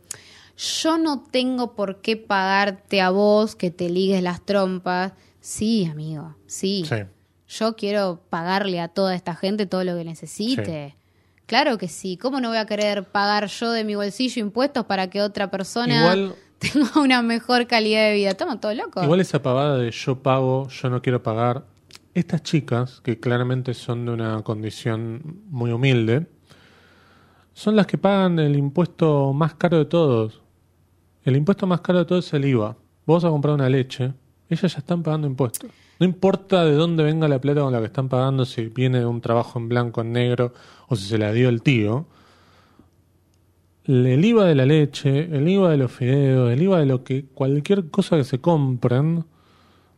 yo 0.57 0.97
no 0.97 1.19
tengo 1.19 1.73
por 1.73 2.01
qué 2.01 2.15
pagarte 2.15 3.01
a 3.01 3.09
vos 3.09 3.55
que 3.55 3.71
te 3.71 3.89
ligues 3.89 4.21
las 4.23 4.41
trompas. 4.45 5.13
Sí, 5.43 5.85
amigo, 5.91 6.37
sí. 6.45 6.85
Sí. 6.87 6.95
Yo 7.49 7.75
quiero 7.75 8.21
pagarle 8.29 8.79
a 8.79 8.87
toda 8.87 9.13
esta 9.13 9.35
gente 9.35 9.65
todo 9.65 9.83
lo 9.83 9.97
que 9.97 10.05
necesite. 10.05 10.95
Claro 11.47 11.77
que 11.77 11.89
sí. 11.89 12.15
¿Cómo 12.15 12.39
no 12.39 12.47
voy 12.47 12.59
a 12.59 12.65
querer 12.65 13.03
pagar 13.03 13.47
yo 13.47 13.73
de 13.73 13.83
mi 13.83 13.93
bolsillo 13.93 14.41
impuestos 14.41 14.85
para 14.85 15.09
que 15.09 15.21
otra 15.21 15.51
persona 15.51 15.99
Igual, 15.99 16.35
tenga 16.59 16.97
una 17.01 17.21
mejor 17.21 17.67
calidad 17.67 18.07
de 18.07 18.13
vida? 18.13 18.29
Estamos 18.29 18.61
todos 18.61 18.77
locos. 18.77 19.03
igual 19.03 19.19
esa 19.19 19.41
pavada 19.41 19.77
de 19.77 19.91
yo 19.91 20.23
pago, 20.23 20.69
yo 20.69 20.89
no 20.89 21.01
quiero 21.01 21.21
pagar. 21.21 21.65
Estas 22.13 22.41
chicas, 22.43 23.01
que 23.01 23.19
claramente 23.19 23.73
son 23.73 24.05
de 24.05 24.13
una 24.13 24.41
condición 24.43 25.41
muy 25.49 25.73
humilde, 25.73 26.25
son 27.51 27.75
las 27.75 27.85
que 27.85 27.97
pagan 27.97 28.39
el 28.39 28.55
impuesto 28.55 29.33
más 29.33 29.55
caro 29.55 29.77
de 29.77 29.85
todos. 29.85 30.41
El 31.25 31.35
impuesto 31.35 31.67
más 31.67 31.81
caro 31.81 31.99
de 31.99 32.05
todos 32.05 32.27
es 32.27 32.33
el 32.33 32.45
IVA. 32.45 32.77
Vos 33.05 33.21
vas 33.21 33.27
a 33.27 33.31
comprar 33.31 33.55
una 33.55 33.67
leche, 33.67 34.13
ellas 34.49 34.73
ya 34.73 34.79
están 34.79 35.03
pagando 35.03 35.27
impuestos. 35.27 35.69
No 35.99 36.05
importa 36.05 36.65
de 36.65 36.73
dónde 36.73 37.03
venga 37.03 37.27
la 37.27 37.39
plata 37.39 37.61
con 37.61 37.71
la 37.73 37.79
que 37.79 37.85
están 37.85 38.09
pagando, 38.09 38.45
si 38.45 38.65
viene 38.65 38.99
de 38.99 39.05
un 39.05 39.21
trabajo 39.21 39.59
en 39.59 39.69
blanco, 39.69 40.01
en 40.01 40.11
negro, 40.11 40.53
o 40.87 40.95
si 40.95 41.05
se 41.07 41.17
la 41.17 41.31
dio 41.31 41.49
el 41.49 41.61
tío. 41.61 42.05
El 43.85 44.23
IVA 44.23 44.45
de 44.45 44.55
la 44.55 44.65
leche, 44.65 45.25
el 45.35 45.47
IVA 45.47 45.71
de 45.71 45.77
los 45.77 45.91
fideos, 45.91 46.51
el 46.51 46.61
IVA 46.61 46.79
de 46.79 46.85
lo 46.85 47.03
que 47.03 47.25
cualquier 47.25 47.89
cosa 47.89 48.15
que 48.15 48.23
se 48.23 48.39
compren, 48.39 49.25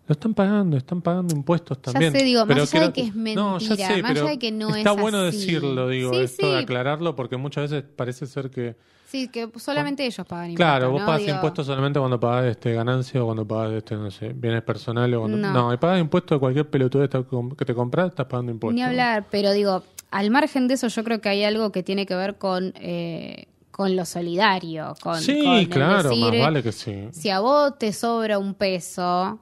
lo 0.08 0.12
están 0.14 0.34
pagando, 0.34 0.76
están 0.78 1.02
pagando 1.02 1.36
impuestos 1.36 1.78
Ya 1.78 1.92
también. 1.94 2.12
sé, 2.12 2.24
digo, 2.24 2.42
más 2.42 2.48
Pero 2.48 2.62
allá 2.64 2.72
quiero- 2.72 2.88
de 2.88 2.94
que 2.94 3.02
es 3.02 3.16
No, 3.16 3.60
ya 3.60 3.70
mentira, 3.70 3.96
sé, 3.96 4.02
más 4.02 4.12
allá 4.12 4.30
de 4.30 4.40
que 4.40 4.52
no 4.52 4.76
está 4.76 4.92
es 4.94 5.02
bueno 5.02 5.20
así. 5.20 5.38
decirlo, 5.38 5.88
digo, 5.90 6.14
Sí, 6.14 6.20
esto 6.20 6.52
de 6.52 6.60
aclararlo, 6.60 7.16
porque 7.16 7.38
muchas 7.38 7.70
veces 7.72 7.84
parece 7.96 8.26
ser 8.26 8.50
que 8.50 8.76
Sí, 9.16 9.28
que 9.30 9.50
solamente 9.58 10.06
ellos 10.06 10.26
pagan 10.28 10.52
impuestos. 10.52 10.66
Claro, 10.66 10.92
vos 10.92 11.00
¿no? 11.02 11.06
pagas 11.08 11.22
Digo, 11.22 11.36
impuestos 11.36 11.66
solamente 11.66 12.00
cuando 12.00 12.20
pagas 12.20 12.46
este, 12.46 12.74
ganancia 12.74 13.22
o 13.24 13.26
cuando 13.26 13.48
pagas 13.48 13.74
este, 13.74 13.96
no 13.96 14.12
sé, 14.12 14.34
bienes 14.34 14.62
personales. 14.62 15.16
O 15.18 15.22
cuando... 15.22 15.38
No. 15.38 15.54
no. 15.54 15.74
y 15.74 15.78
pagas 15.78 16.02
impuestos 16.02 16.36
de 16.36 16.40
cualquier 16.40 16.70
pelotudez 16.70 17.10
que 17.10 17.66
te 17.66 17.74
compras, 17.74 18.10
estás 18.10 18.26
pagando 18.26 18.52
impuestos. 18.52 18.76
Ni 18.76 18.82
hablar, 18.82 19.26
pero 19.32 19.52
digo, 19.54 19.84
al 20.12 20.32
margen 20.32 20.68
de 20.68 20.74
eso, 20.74 20.88
yo 20.88 21.04
creo 21.04 21.22
que 21.22 21.30
hay 21.30 21.44
algo 21.44 21.72
que 21.72 21.84
tiene 21.84 22.06
que 22.06 22.16
ver 22.16 22.38
con, 22.38 22.74
eh, 22.76 23.48
con 23.72 23.96
lo 23.96 24.06
solidario. 24.06 24.96
Con, 25.02 25.22
sí, 25.22 25.42
con 25.44 25.66
claro, 25.66 26.10
decir, 26.10 26.32
más 26.32 26.40
vale 26.40 26.64
que 26.64 26.72
sí. 26.72 27.08
Si 27.12 27.30
a 27.30 27.40
vos 27.40 27.78
te 27.78 27.94
sobra 27.94 28.38
un 28.38 28.54
peso, 28.54 29.40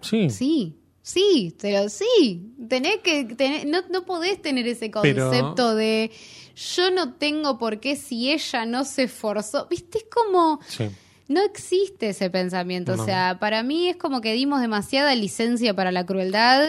Sí, 0.00 0.30
sí, 0.30 0.76
sí, 1.02 1.56
pero 1.60 1.88
sí. 1.88 2.52
Tenés 2.68 2.98
que 2.98 3.24
tener, 3.24 3.66
no, 3.66 3.78
no 3.90 4.04
podés 4.04 4.40
tener 4.40 4.66
ese 4.68 4.90
Pero- 5.02 5.28
concepto 5.30 5.74
de 5.74 6.10
yo 6.56 6.90
no 6.90 7.12
tengo 7.14 7.58
por 7.58 7.78
qué 7.80 7.94
si 7.96 8.32
ella 8.32 8.66
no 8.66 8.84
se 8.84 9.04
esforzó. 9.04 9.66
Viste, 9.68 9.98
es 9.98 10.06
como. 10.10 10.60
sí. 10.66 10.88
No 11.28 11.42
existe 11.42 12.10
ese 12.10 12.30
pensamiento. 12.30 12.92
O 12.92 13.04
sea, 13.04 13.38
para 13.40 13.64
mí 13.64 13.88
es 13.88 13.96
como 13.96 14.20
que 14.20 14.32
dimos 14.32 14.60
demasiada 14.60 15.12
licencia 15.16 15.74
para 15.74 15.90
la 15.90 16.06
crueldad. 16.06 16.68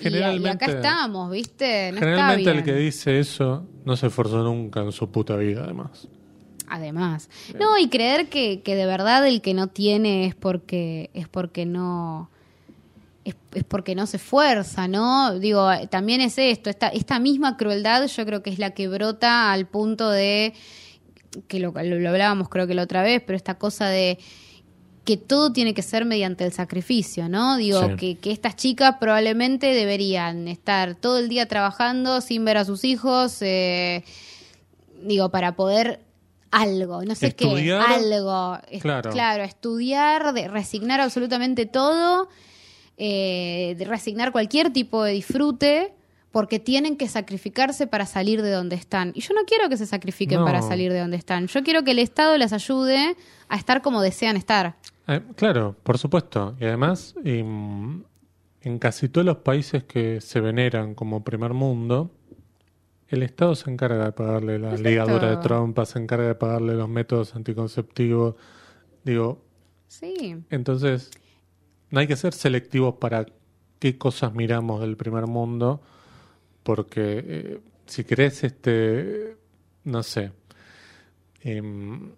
y- 0.00 0.46
acá 0.48 0.64
estamos, 0.66 1.30
¿viste? 1.30 1.92
No 1.92 1.98
Generalmente 1.98 2.40
está 2.42 2.52
el 2.52 2.64
que 2.64 2.72
dice 2.72 3.18
eso 3.18 3.66
no 3.84 3.96
se 3.96 4.06
esforzó 4.06 4.42
nunca 4.42 4.80
en 4.80 4.92
su 4.92 5.10
puta 5.10 5.36
vida, 5.36 5.64
además. 5.64 6.08
Además. 6.68 7.28
No, 7.58 7.78
y 7.78 7.88
creer 7.88 8.28
que, 8.28 8.62
que 8.62 8.74
de 8.74 8.86
verdad 8.86 9.26
el 9.26 9.42
que 9.42 9.54
no 9.54 9.66
tiene 9.68 10.26
es 10.26 10.34
porque, 10.34 11.10
es 11.14 11.28
porque 11.28 11.66
no. 11.66 12.30
Es, 13.28 13.36
es 13.54 13.64
porque 13.64 13.94
no 13.94 14.06
se 14.06 14.16
esfuerza, 14.16 14.88
¿no? 14.88 15.38
Digo, 15.38 15.68
también 15.90 16.20
es 16.20 16.38
esto, 16.38 16.70
esta, 16.70 16.88
esta 16.88 17.18
misma 17.18 17.56
crueldad 17.56 18.06
yo 18.06 18.24
creo 18.24 18.42
que 18.42 18.50
es 18.50 18.58
la 18.58 18.70
que 18.70 18.88
brota 18.88 19.52
al 19.52 19.66
punto 19.66 20.10
de, 20.10 20.54
que 21.46 21.60
lo, 21.60 21.72
lo, 21.72 21.98
lo 21.98 22.08
hablábamos 22.08 22.48
creo 22.48 22.66
que 22.66 22.74
la 22.74 22.82
otra 22.82 23.02
vez, 23.02 23.22
pero 23.26 23.36
esta 23.36 23.54
cosa 23.58 23.88
de 23.88 24.18
que 25.04 25.16
todo 25.16 25.52
tiene 25.52 25.72
que 25.72 25.80
ser 25.82 26.04
mediante 26.04 26.44
el 26.44 26.52
sacrificio, 26.52 27.28
¿no? 27.30 27.56
Digo, 27.56 27.80
Sí. 27.82 27.96
que, 27.96 28.18
que 28.18 28.30
estas 28.30 28.56
chicas 28.56 28.96
probablemente 29.00 29.66
deberían 29.68 30.48
estar 30.48 30.96
todo 30.96 31.18
el 31.18 31.30
día 31.30 31.46
trabajando 31.46 32.20
sin 32.20 32.44
ver 32.44 32.58
a 32.58 32.64
sus 32.66 32.84
hijos, 32.84 33.38
eh, 33.40 34.04
digo, 35.02 35.30
para 35.30 35.56
poder 35.56 36.00
algo, 36.50 37.02
no 37.04 37.14
sé 37.14 37.28
Estudiar, 37.28 37.86
qué, 37.86 37.94
algo. 37.94 38.58
Claro. 38.80 39.10
claro, 39.10 39.44
estudiar, 39.44 40.32
de 40.34 40.48
resignar 40.48 41.00
absolutamente 41.00 41.66
todo, 41.66 42.28
eh, 42.98 43.74
de 43.78 43.84
resignar 43.84 44.32
cualquier 44.32 44.72
tipo 44.72 45.02
de 45.04 45.12
disfrute, 45.12 45.92
porque 46.32 46.58
tienen 46.58 46.96
que 46.96 47.08
sacrificarse 47.08 47.86
para 47.86 48.04
salir 48.04 48.42
de 48.42 48.50
donde 48.50 48.76
están. 48.76 49.12
Y 49.14 49.20
yo 49.22 49.32
no 49.34 49.42
quiero 49.46 49.68
que 49.70 49.76
se 49.78 49.86
sacrifiquen 49.86 50.40
No. 50.40 50.44
para 50.44 50.60
salir 50.60 50.92
de 50.92 51.00
donde 51.00 51.16
están. 51.16 51.46
Yo 51.46 51.62
quiero 51.62 51.84
que 51.84 51.92
el 51.92 51.98
Estado 51.98 52.36
les 52.36 52.52
ayude 52.52 53.16
a 53.48 53.56
estar 53.56 53.80
como 53.80 54.02
desean 54.02 54.36
estar. 54.36 54.76
Eh, 55.06 55.22
claro, 55.36 55.74
por 55.82 55.96
supuesto. 55.96 56.54
Y 56.60 56.64
además, 56.66 57.14
em, 57.24 58.02
en 58.60 58.78
casi 58.78 59.08
todos 59.08 59.24
los 59.24 59.38
países 59.38 59.84
que 59.84 60.20
se 60.20 60.40
veneran 60.40 60.94
como 60.94 61.24
primer 61.24 61.54
mundo, 61.54 62.10
el 63.08 63.22
Estado 63.22 63.54
se 63.54 63.70
encarga 63.70 64.04
de 64.04 64.12
pagarle 64.12 64.58
la 64.58 64.68
Perfecto. 64.70 64.90
ligadura 64.90 65.30
de 65.30 65.36
trompa, 65.38 65.86
se 65.86 65.98
encarga 65.98 66.26
de 66.28 66.34
pagarle 66.34 66.74
los 66.74 66.90
métodos 66.90 67.34
anticonceptivos. 67.34 68.34
Digo, 69.02 69.40
Sí. 69.86 70.36
entonces, 70.50 71.10
hay 71.92 72.06
que 72.06 72.16
ser 72.16 72.34
selectivos 72.34 72.96
para 72.96 73.26
qué 73.78 73.96
cosas 73.98 74.34
miramos 74.34 74.80
del 74.80 74.96
primer 74.96 75.26
mundo, 75.26 75.80
porque 76.62 77.24
eh, 77.26 77.60
si 77.86 78.04
querés, 78.04 78.44
este, 78.44 79.36
no 79.84 80.02
sé, 80.02 80.32
em, 81.42 82.12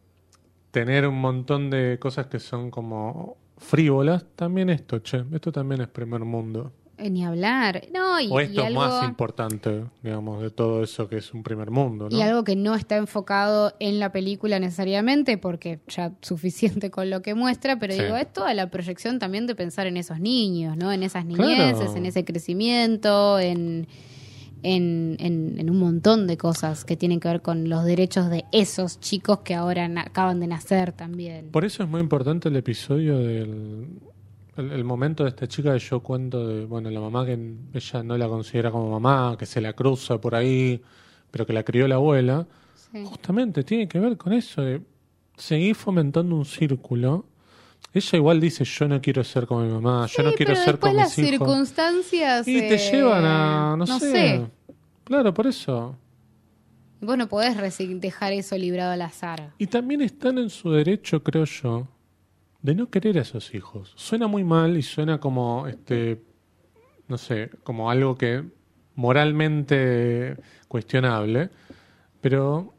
tener 0.71 1.07
un 1.07 1.21
montón 1.21 1.71
de 1.71 1.99
cosas 2.01 2.27
que 2.27 2.39
son 2.41 2.71
como 2.71 3.37
frívolas, 3.59 4.25
también 4.37 4.71
esto, 4.71 5.03
che, 5.03 5.25
esto 5.33 5.53
también 5.53 5.83
es 5.83 5.89
primer 5.89 6.25
mundo. 6.25 6.73
Eh, 7.01 7.11
Ni 7.11 7.25
hablar. 7.25 7.83
No, 7.93 8.21
y, 8.21 8.29
o 8.31 8.41
y 8.41 8.45
esto 8.45 8.61
es 8.61 8.67
algo, 8.67 8.81
más 8.81 9.05
importante, 9.09 9.85
digamos, 10.03 10.43
de 10.43 10.51
todo 10.51 10.83
eso 10.83 11.09
que 11.09 11.17
es 11.19 11.33
un 11.33 11.43
primer 11.43 11.71
mundo, 11.71 12.09
¿no? 12.11 12.17
y 12.17 12.21
algo 12.23 12.45
que 12.45 12.57
no 12.57 12.75
está 12.75 12.97
enfocado 12.97 13.75
en 13.81 13.99
la 13.99 14.13
película 14.13 14.59
necesariamente, 14.61 15.39
porque 15.39 15.81
ya 15.89 16.13
suficiente 16.23 16.91
con 16.91 17.11
lo 17.11 17.23
que 17.23 17.35
muestra, 17.35 17.79
pero 17.79 17.95
Sí. 17.95 18.03
digo, 18.03 18.17
es 18.17 18.33
toda 18.33 18.53
la 18.55 18.71
proyección 18.71 19.19
también 19.19 19.47
de 19.47 19.55
pensar 19.55 19.87
en 19.87 19.97
esos 19.97 20.21
niños, 20.21 20.77
¿no? 20.77 20.93
En 20.93 21.03
esas 21.03 21.25
niñeces, 21.25 21.77
Claro. 21.79 21.97
en 21.97 22.07
ese 22.07 22.25
crecimiento, 22.25 23.39
en, 23.39 23.89
en, 24.63 25.17
en- 25.21 25.57
en 25.59 25.71
un 25.71 25.79
montón 25.79 26.27
de 26.27 26.37
cosas 26.37 26.85
que 26.85 26.95
tienen 26.97 27.19
que 27.19 27.29
ver 27.29 27.41
con 27.41 27.71
los 27.71 27.85
derechos 27.85 28.29
de 28.29 28.45
esos 28.53 29.01
chicos 29.01 29.39
que 29.41 29.55
ahora 29.55 29.89
acaban 29.97 30.39
de 30.39 30.47
nacer 30.49 30.93
también. 30.93 31.49
Por 31.51 31.65
eso 31.65 31.83
es 31.83 31.89
muy 31.89 32.01
importante 32.03 32.51
el 32.51 32.57
episodio 32.57 33.17
del 33.19 33.87
el, 34.61 34.73
el 34.73 34.85
momento 34.85 35.25
de 35.25 35.31
esta 35.31 35.47
chica 35.49 35.73
que 35.73 35.79
yo 35.79 36.01
cuento 36.01 36.47
de, 36.47 36.65
bueno, 36.65 36.91
la 36.91 37.01
mamá 37.01 37.27
que 37.27 37.39
ella 37.73 38.03
no 38.03 38.17
la 38.17 38.29
considera 38.29 38.71
como 38.71 38.91
mamá, 38.91 39.37
que 39.39 39.47
se 39.47 39.61
la 39.61 39.73
cruza 39.73 40.21
por 40.21 40.35
ahí, 40.35 40.81
pero 41.31 41.47
que 41.47 41.53
la 41.53 41.63
crió 41.63 41.89
la 41.89 41.97
abuela. 41.97 42.47
Sí. 42.75 43.05
Justamente 43.05 43.65
tiene 43.65 43.89
que 43.89 43.99
ver 43.99 44.17
con 44.17 44.33
eso 44.33 44.63
de 44.63 44.81
seguir 45.37 45.75
fomentando 45.75 46.37
un 46.37 46.45
círculo. 46.45 47.27
Ella 47.93 48.19
igual 48.19 48.41
dice, 48.41 48.65
yo 48.65 48.87
no 48.87 49.01
quiero 49.01 49.25
ser 49.25 49.47
como 49.47 49.63
mi 49.63 49.73
mamá, 49.73 50.07
yo 50.07 50.23
no 50.23 50.33
quiero 50.33 50.53
pero 50.53 50.65
ser 50.65 50.79
como 50.79 50.95
las 50.95 51.19
mis 51.19 51.27
hijos. 51.27 51.39
circunstancias... 51.39 52.47
Y 52.47 52.59
te 52.59 52.75
eh, 52.75 52.91
llevan 52.93 53.25
a, 53.25 53.77
no, 53.77 53.87
no 53.87 53.99
sé. 53.99 54.11
sé. 54.13 54.47
Claro, 55.05 55.35
por 55.35 55.47
eso. 55.49 55.97
Vos 57.01 57.17
no 57.17 57.29
podés 57.29 57.57
dejar 58.01 58.33
eso 58.33 58.57
librado 58.57 58.93
al 58.93 59.03
azar. 59.03 59.55
Y 59.59 59.67
también 59.67 60.03
están 60.03 60.39
en 60.39 60.51
su 60.51 60.71
derecho, 60.71 61.23
creo 61.23 61.45
yo, 61.47 61.89
de 62.63 62.75
no 62.75 62.91
querer 62.91 63.19
a 63.19 63.23
esos 63.23 63.55
hijos. 63.55 63.93
Suena 63.97 64.27
muy 64.27 64.45
mal 64.45 64.77
y 64.77 64.83
suena 64.83 65.19
como, 65.19 65.67
este, 65.67 66.23
no 67.09 67.19
sé, 67.19 67.51
como 67.63 67.91
algo 67.91 68.17
que 68.17 68.45
moralmente 68.95 70.37
cuestionable, 70.69 71.51
pero 72.21 72.75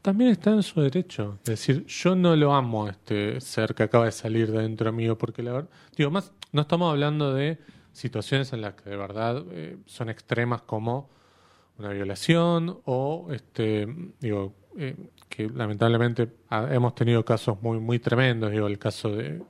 también 0.00 0.30
está 0.30 0.50
en 0.50 0.62
su 0.62 0.80
derecho. 0.80 1.38
Es 1.44 1.50
decir, 1.50 1.86
yo 1.86 2.14
no 2.14 2.36
lo 2.36 2.54
amo 2.54 2.86
a 2.86 2.90
este 2.90 3.40
ser 3.40 3.74
que 3.74 3.82
acaba 3.82 4.06
de 4.06 4.12
salir 4.12 4.50
de 4.50 4.62
dentro 4.62 4.92
mío, 4.92 5.16
porque 5.18 5.42
la 5.42 5.52
verdad, 5.52 5.70
digo, 5.96 6.10
más, 6.10 6.32
no 6.52 6.62
estamos 6.62 6.90
hablando 6.90 7.34
de 7.34 7.58
situaciones 7.92 8.52
en 8.52 8.60
las 8.60 8.74
que 8.74 8.90
de 8.90 8.96
verdad 8.96 9.44
eh, 9.52 9.78
son 9.86 10.10
extremas 10.10 10.62
como 10.62 11.08
una 11.78 11.90
violación 11.90 12.80
o 12.84 13.28
este 13.32 13.88
digo 14.20 14.54
eh, 14.78 14.96
que 15.28 15.48
lamentablemente 15.48 16.28
ha- 16.50 16.72
hemos 16.74 16.94
tenido 16.94 17.24
casos 17.24 17.60
muy 17.62 17.78
muy 17.80 17.98
tremendos 17.98 18.50
digo 18.52 18.66
el 18.66 18.78
caso 18.78 19.10
de 19.10 19.42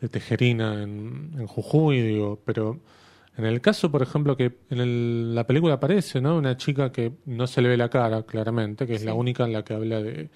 de 0.00 0.08
Tejerina 0.08 0.82
en, 0.82 1.30
en 1.38 1.46
Jujuy, 1.46 2.00
digo, 2.02 2.38
pero 2.44 2.78
en 3.38 3.46
el 3.46 3.60
caso, 3.62 3.90
por 3.90 4.02
ejemplo, 4.02 4.36
que 4.36 4.58
en 4.70 4.80
el- 4.80 5.34
la 5.34 5.46
película 5.46 5.74
aparece, 5.74 6.20
¿no? 6.20 6.36
Una 6.36 6.56
chica 6.58 6.92
que 6.92 7.12
no 7.26 7.46
se 7.46 7.62
le 7.62 7.68
ve 7.70 7.76
la 7.78 7.88
cara, 7.88 8.22
claramente, 8.24 8.86
que 8.86 8.94
es 8.94 9.04
la 9.04 9.14
única 9.14 9.44
en 9.44 9.52
la 9.54 9.64
que 9.64 9.72
habla 9.74 10.02
de... 10.02 10.28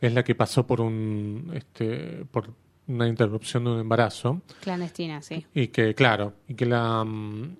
es 0.00 0.12
la 0.14 0.24
que 0.24 0.34
pasó 0.34 0.66
por 0.66 0.80
un... 0.80 1.50
este 1.54 2.24
por 2.30 2.50
una 2.88 3.06
interrupción 3.06 3.64
de 3.64 3.70
un 3.70 3.80
embarazo. 3.80 4.40
Clandestina, 4.62 5.22
sí. 5.22 5.46
Y 5.54 5.68
que, 5.68 5.94
claro, 5.94 6.32
y 6.48 6.54
que 6.54 6.66
la... 6.66 7.04
mm, 7.04 7.56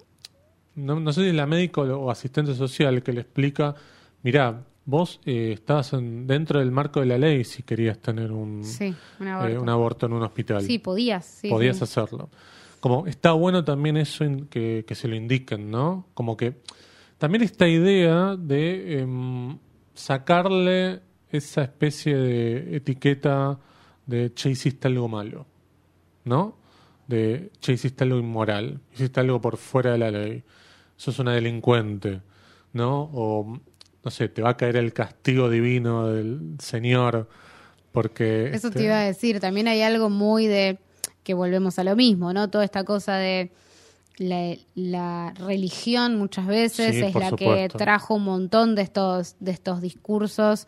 No, 0.77 0.99
no 0.99 1.13
sé 1.13 1.23
si 1.23 1.29
es 1.29 1.35
la 1.35 1.47
médico 1.47 1.83
o 1.83 2.11
asistente 2.11 2.55
social 2.55 3.03
que 3.03 3.13
le 3.13 3.21
explica, 3.21 3.75
mirá, 4.23 4.65
vos 4.91 5.21
eh, 5.27 5.53
estabas 5.53 5.93
en- 5.93 6.27
dentro 6.27 6.61
del 6.61 6.71
marco 6.71 7.01
de 7.01 7.07
la 7.07 7.19
ley 7.19 7.45
si 7.45 7.63
querías 7.63 7.99
tener 7.99 8.33
un, 8.33 8.65
Sí, 8.65 8.95
un 9.21 9.27
eh, 9.27 9.31
aborto. 9.31 9.61
un 9.63 9.69
aborto 9.69 10.07
en 10.07 10.13
un 10.15 10.23
hospital. 10.23 10.63
Sí, 10.63 10.79
podías. 10.79 11.27
Sí, 11.27 11.51
Podías 11.51 11.77
sí. 11.77 11.85
hacerlo. 11.85 12.31
Como 12.81 13.07
está 13.07 13.33
bueno 13.33 13.65
también 13.65 13.99
eso 13.99 14.25
que 14.49 14.85
se 14.93 15.07
lo 15.09 15.15
indiquen, 15.15 15.71
¿no? 15.71 16.07
Como 16.15 16.37
que 16.39 16.55
también 17.19 17.43
esta 17.43 17.69
idea 17.69 18.35
de 18.37 19.01
em, 19.01 19.59
sacarle 19.95 21.01
esa 21.31 21.63
especie 21.65 22.17
de 22.17 22.77
etiqueta 22.77 23.59
de 24.07 24.33
che, 24.33 24.49
hiciste 24.51 24.89
algo 24.89 25.07
malo, 25.09 25.45
¿no? 26.25 26.57
De 27.07 27.51
che, 27.61 27.73
hiciste 27.73 28.05
algo 28.05 28.19
inmoral, 28.19 28.81
hiciste 28.95 29.21
algo 29.21 29.39
por 29.41 29.57
fuera 29.59 29.93
de 29.93 29.99
la 29.99 30.11
ley, 30.11 30.43
sos 30.97 31.19
una 31.19 31.33
delincuente, 31.35 32.23
¿no? 32.73 33.11
O, 33.13 33.59
no 34.05 34.11
sé, 34.11 34.29
te 34.29 34.43
va 34.43 34.51
a 34.51 34.57
caer 34.57 34.77
el 34.77 34.93
castigo 34.93 35.51
divino 35.51 36.09
del 36.09 36.57
Señor 36.59 37.29
porque... 37.93 38.51
Eso 38.53 38.69
este, 38.69 38.81
te 38.81 38.85
iba 38.85 39.01
a 39.01 39.05
decir. 39.05 39.41
También 39.41 39.69
hay 39.69 39.83
algo 39.83 40.11
muy 40.11 40.47
de 40.47 40.79
que 41.25 41.35
volvemos 41.35 41.79
a 41.79 41.85
lo 41.85 41.97
mismo, 41.97 42.33
¿no? 42.33 42.49
Toda 42.49 42.65
esta 42.65 42.85
cosa 42.85 43.17
de 43.17 43.51
la, 44.19 44.57
la 44.75 45.35
religión 45.39 46.17
muchas 46.17 46.47
veces 46.47 46.95
Sí, 46.95 47.03
es 47.03 47.15
la 47.15 47.33
que 47.33 47.69
trajo 47.69 48.15
un 48.15 48.25
montón 48.25 48.75
de 48.75 48.83
estos, 48.83 49.37
de 49.41 49.53
estos 49.53 49.81
discursos 49.81 50.67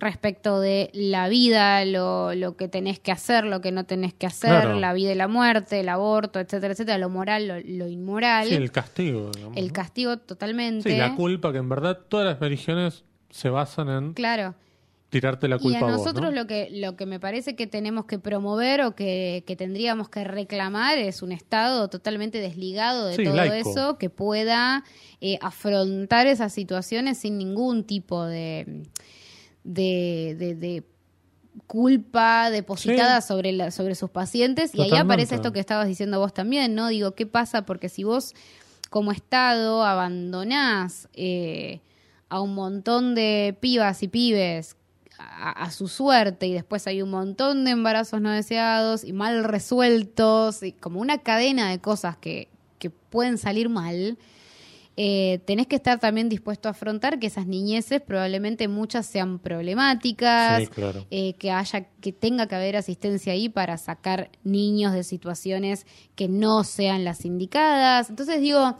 respecto 0.00 0.60
de 0.60 0.90
la 0.92 1.28
vida, 1.28 1.84
lo, 1.84 2.34
lo 2.34 2.56
que 2.56 2.68
tenés 2.68 2.98
que 2.98 3.12
hacer, 3.12 3.44
lo 3.44 3.60
que 3.60 3.72
no 3.72 3.84
tenés 3.84 4.14
que 4.14 4.26
hacer, 4.26 4.50
Claro. 4.50 4.78
la 4.80 4.92
vida 4.92 5.12
y 5.12 5.14
la 5.14 5.28
muerte, 5.28 5.80
el 5.80 5.88
aborto, 5.88 6.40
etcétera, 6.40 6.72
etcétera, 6.72 6.98
lo 6.98 7.08
moral, 7.10 7.46
lo, 7.48 7.54
lo 7.60 7.88
inmoral, 7.88 8.48
Sí, 8.48 8.54
el, 8.54 8.62
el 8.64 8.72
castigo. 8.72 9.30
digamos, 9.34 9.56
¿no? 9.62 9.72
castigo 9.72 10.16
totalmente. 10.18 10.90
Sí, 10.90 10.96
la 10.96 11.14
culpa, 11.14 11.52
que 11.52 11.58
en 11.58 11.68
verdad 11.68 11.98
todas 12.08 12.26
las 12.26 12.40
religiones 12.40 13.04
se 13.30 13.48
basan 13.50 13.88
en 13.88 14.12
Claro. 14.14 14.54
tirarte 15.10 15.48
la 15.48 15.56
Y 15.56 15.58
culpa 15.60 15.78
a 15.78 15.82
vos, 15.82 15.90
nosotros 15.98 16.26
¿no? 16.26 16.30
lo 16.30 16.46
que 16.46 16.68
lo 16.70 16.94
que 16.96 17.04
me 17.04 17.18
parece 17.18 17.56
que 17.56 17.66
tenemos 17.66 18.04
que 18.04 18.18
promover 18.20 18.82
o 18.82 18.94
que, 18.94 19.42
que 19.46 19.56
tendríamos 19.56 20.08
que 20.08 20.22
reclamar 20.22 20.98
es 20.98 21.20
un 21.22 21.32
Estado 21.32 21.88
totalmente 21.88 22.38
desligado 22.40 23.06
de 23.06 23.16
Sí, 23.16 23.24
todo 23.24 23.34
laico. 23.34 23.70
eso, 23.70 23.98
que 23.98 24.08
pueda 24.10 24.84
eh, 25.20 25.36
afrontar 25.42 26.28
esas 26.28 26.52
situaciones 26.52 27.18
sin 27.18 27.38
ningún 27.38 27.82
tipo 27.84 28.24
de, 28.24 28.84
de, 29.64 30.36
de- 30.38 30.54
de 30.54 30.84
culpa 31.66 32.50
depositada 32.50 33.20
Sí. 33.20 33.28
sobre, 33.28 33.52
la, 33.52 33.70
sobre 33.70 33.94
sus 33.94 34.10
pacientes. 34.10 34.74
Y 34.74 34.82
ahí 34.82 34.94
aparece 34.94 35.34
esto 35.34 35.52
que 35.52 35.60
estabas 35.60 35.86
diciendo 35.88 36.18
vos 36.18 36.32
también, 36.32 36.74
¿no? 36.74 36.88
Digo, 36.88 37.12
¿qué 37.14 37.26
pasa? 37.26 37.66
Porque 37.66 37.88
si 37.88 38.04
vos 38.04 38.34
como 38.88 39.12
Estado 39.12 39.84
abandonás 39.84 41.08
eh, 41.14 41.80
a 42.28 42.40
un 42.40 42.54
montón 42.54 43.14
de 43.14 43.56
pibas 43.60 44.02
y 44.02 44.08
pibes 44.08 44.76
a, 45.18 45.50
a 45.50 45.70
su 45.70 45.86
suerte 45.88 46.46
y 46.46 46.52
después 46.52 46.86
hay 46.86 47.02
un 47.02 47.10
montón 47.10 47.64
de 47.64 47.72
embarazos 47.72 48.20
no 48.20 48.30
deseados 48.30 49.04
y 49.04 49.12
mal 49.12 49.44
resueltos, 49.44 50.62
y 50.62 50.72
como 50.72 51.00
una 51.00 51.18
cadena 51.18 51.68
de 51.70 51.78
cosas 51.80 52.16
que, 52.16 52.48
que 52.78 52.90
pueden 52.90 53.38
salir 53.38 53.68
mal, 53.68 54.18
eh, 54.96 55.40
tenés 55.46 55.66
que 55.66 55.76
estar 55.76 55.98
también 55.98 56.28
dispuesto 56.28 56.68
a 56.68 56.72
afrontar 56.72 57.18
que 57.18 57.26
esas 57.28 57.46
niñeces 57.46 58.00
probablemente 58.02 58.68
muchas 58.68 59.06
sean 59.06 59.38
problemáticas, 59.38 60.62
Sí, 60.62 60.66
claro. 60.66 61.06
eh, 61.10 61.34
que 61.34 61.50
haya, 61.50 61.86
que 62.00 62.12
tenga 62.12 62.46
que 62.46 62.54
haber 62.54 62.76
asistencia 62.76 63.32
ahí 63.32 63.48
para 63.48 63.78
sacar 63.78 64.30
niños 64.44 64.92
de 64.92 65.04
situaciones 65.04 65.86
que 66.16 66.28
no 66.28 66.64
sean 66.64 67.04
las 67.04 67.24
indicadas. 67.24 68.10
Entonces 68.10 68.40
digo, 68.40 68.76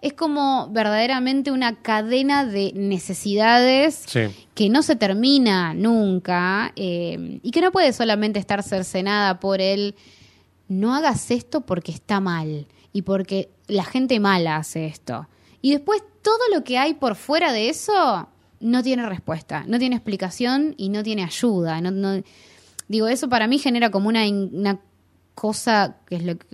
es 0.00 0.12
como 0.12 0.68
verdaderamente 0.70 1.50
una 1.50 1.82
cadena 1.82 2.46
de 2.46 2.72
necesidades 2.74 4.04
Sí, 4.06 4.20
que 4.54 4.68
no 4.70 4.82
se 4.82 4.96
termina 4.96 5.74
nunca 5.74 6.72
eh, 6.76 7.40
y 7.42 7.50
que 7.50 7.60
no 7.60 7.72
puede 7.72 7.92
solamente 7.92 8.38
estar 8.38 8.62
cercenada 8.62 9.40
por 9.40 9.60
el 9.60 9.96
no 10.68 10.94
hagas 10.94 11.30
esto 11.30 11.62
porque 11.62 11.92
está 11.92 12.20
mal 12.20 12.66
y 12.92 13.02
porque 13.02 13.50
la 13.66 13.84
gente 13.84 14.20
mala 14.20 14.56
hace 14.56 14.86
esto. 14.86 15.26
Y 15.62 15.72
después 15.72 16.02
todo 16.22 16.38
lo 16.54 16.62
que 16.64 16.78
hay 16.78 16.94
por 16.94 17.14
fuera 17.16 17.52
de 17.52 17.68
eso 17.68 18.28
no 18.60 18.82
tiene 18.82 19.06
respuesta, 19.08 19.64
no 19.66 19.78
tiene 19.78 19.96
explicación 19.96 20.74
y 20.76 20.88
no 20.88 21.02
tiene 21.02 21.24
ayuda. 21.24 21.80
No, 21.80 21.90
no- 21.90 22.22
digo, 22.88 23.08
eso 23.08 23.28
para 23.28 23.46
mí 23.46 23.58
genera 23.58 23.90
como 23.90 24.08
una, 24.08 24.28
una 24.28 24.78
cosa 25.34 25.96
que 26.06 26.16
es 26.16 26.24
lo 26.24 26.36
que, 26.38 26.46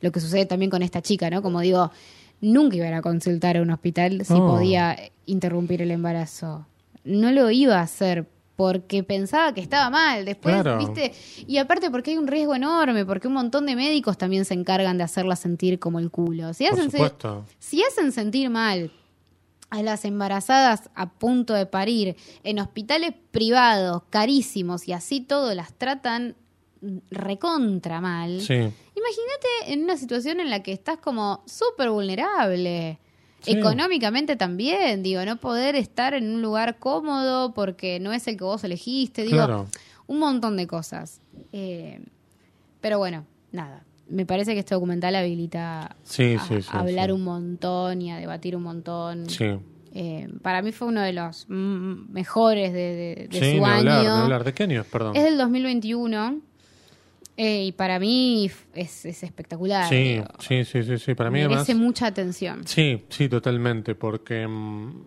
lo 0.00 0.12
que 0.12 0.20
sucede 0.20 0.46
también 0.46 0.70
con 0.70 0.82
esta 0.82 1.02
chica, 1.02 1.28
¿no? 1.30 1.42
Como 1.42 1.60
digo, 1.60 1.90
nunca 2.40 2.76
iba 2.76 2.86
a 2.86 2.88
ir 2.88 2.94
a 2.94 3.02
consultar 3.02 3.56
a 3.56 3.62
un 3.62 3.70
hospital 3.70 4.24
si 4.24 4.34
No. 4.34 4.46
podía 4.46 4.96
interrumpir 5.26 5.82
el 5.82 5.90
embarazo. 5.90 6.66
No 7.04 7.32
lo 7.32 7.50
iba 7.50 7.78
a 7.78 7.82
hacer 7.82 8.26
porque 8.58 9.04
pensaba 9.04 9.54
que 9.54 9.60
estaba 9.60 9.88
mal. 9.88 10.24
Después, 10.24 10.52
Claro. 10.62 10.78
¿viste? 10.78 11.12
Y 11.46 11.58
aparte 11.58 11.92
porque 11.92 12.10
hay 12.10 12.16
un 12.18 12.26
riesgo 12.26 12.56
enorme, 12.56 13.06
porque 13.06 13.28
un 13.28 13.34
montón 13.34 13.66
de 13.66 13.76
médicos 13.76 14.18
también 14.18 14.44
se 14.44 14.54
encargan 14.54 14.98
de 14.98 15.04
hacerla 15.04 15.36
sentir 15.36 15.78
como 15.78 16.00
el 16.00 16.10
culo. 16.10 16.52
Si 16.54 16.66
hacen, 16.66 16.90
se- 16.90 17.12
si 17.60 17.84
hacen 17.84 18.10
sentir 18.10 18.50
mal 18.50 18.90
a 19.70 19.80
las 19.84 20.04
embarazadas 20.04 20.90
a 20.96 21.08
punto 21.08 21.54
de 21.54 21.66
parir 21.66 22.16
en 22.42 22.58
hospitales 22.58 23.14
privados, 23.30 24.02
carísimos, 24.10 24.88
y 24.88 24.92
así 24.92 25.20
todo 25.20 25.54
las 25.54 25.72
tratan 25.74 26.34
recontra 27.12 28.00
mal. 28.00 28.40
Sí, 28.40 28.54
Imagínate 28.54 29.72
en 29.72 29.84
una 29.84 29.96
situación 29.96 30.40
en 30.40 30.50
la 30.50 30.64
que 30.64 30.72
estás 30.72 30.98
como 30.98 31.44
súper 31.46 31.90
vulnerable. 31.90 32.98
Sí. 33.40 33.52
Económicamente 33.52 34.36
también, 34.36 35.02
digo, 35.02 35.24
no 35.24 35.36
poder 35.36 35.76
estar 35.76 36.14
en 36.14 36.30
un 36.34 36.42
lugar 36.42 36.78
cómodo 36.78 37.54
porque 37.54 38.00
no 38.00 38.12
es 38.12 38.26
el 38.28 38.36
que 38.36 38.44
vos 38.44 38.64
elegiste, 38.64 39.22
digo, 39.22 39.36
claro. 39.36 39.66
un 40.08 40.18
montón 40.18 40.56
de 40.56 40.66
cosas. 40.66 41.20
Eh, 41.52 42.00
pero 42.80 42.98
bueno, 42.98 43.24
nada. 43.52 43.84
Me 44.08 44.24
parece 44.26 44.54
que 44.54 44.60
este 44.60 44.74
documental 44.74 45.14
habilita 45.16 45.96
Sí, 46.02 46.34
a, 46.34 46.40
sí, 46.44 46.62
sí, 46.62 46.68
a 46.72 46.80
hablar 46.80 47.12
un 47.12 47.22
montón 47.22 48.00
y 48.02 48.10
a 48.10 48.16
debatir 48.16 48.56
un 48.56 48.62
montón. 48.62 49.28
Sí, 49.28 49.44
Eh, 49.94 50.28
para 50.42 50.60
mí 50.62 50.72
fue 50.72 50.88
uno 50.88 51.00
de 51.02 51.12
los 51.12 51.46
mejores 51.48 52.72
de, 52.72 52.78
de- 52.78 53.28
de 53.28 53.38
su 53.58 53.64
año. 53.64 53.78
hablar, 53.78 54.02
ni 54.02 54.06
hablar. 54.08 54.44
¿De 54.44 54.54
qué 54.54 54.62
año 54.64 54.84
perdón? 54.90 55.14
Es 55.16 55.24
del 55.24 55.36
2021 55.38 56.40
eh, 57.40 57.64
y 57.66 57.72
para 57.72 57.98
mí 58.00 58.50
es, 58.74 59.04
es 59.06 59.22
espectacular. 59.22 59.88
Sí, 59.88 60.20
sí, 60.40 60.64
sí, 60.64 60.82
sí, 60.82 60.98
sí. 60.98 61.14
Para 61.14 61.30
mí 61.30 61.38
merece 61.40 61.72
además... 61.72 61.76
mucha 61.86 62.06
atención. 62.08 62.66
Sí, 62.66 63.04
sí, 63.08 63.28
totalmente, 63.28 63.94
porque 63.94 64.46
mm, 64.46 65.02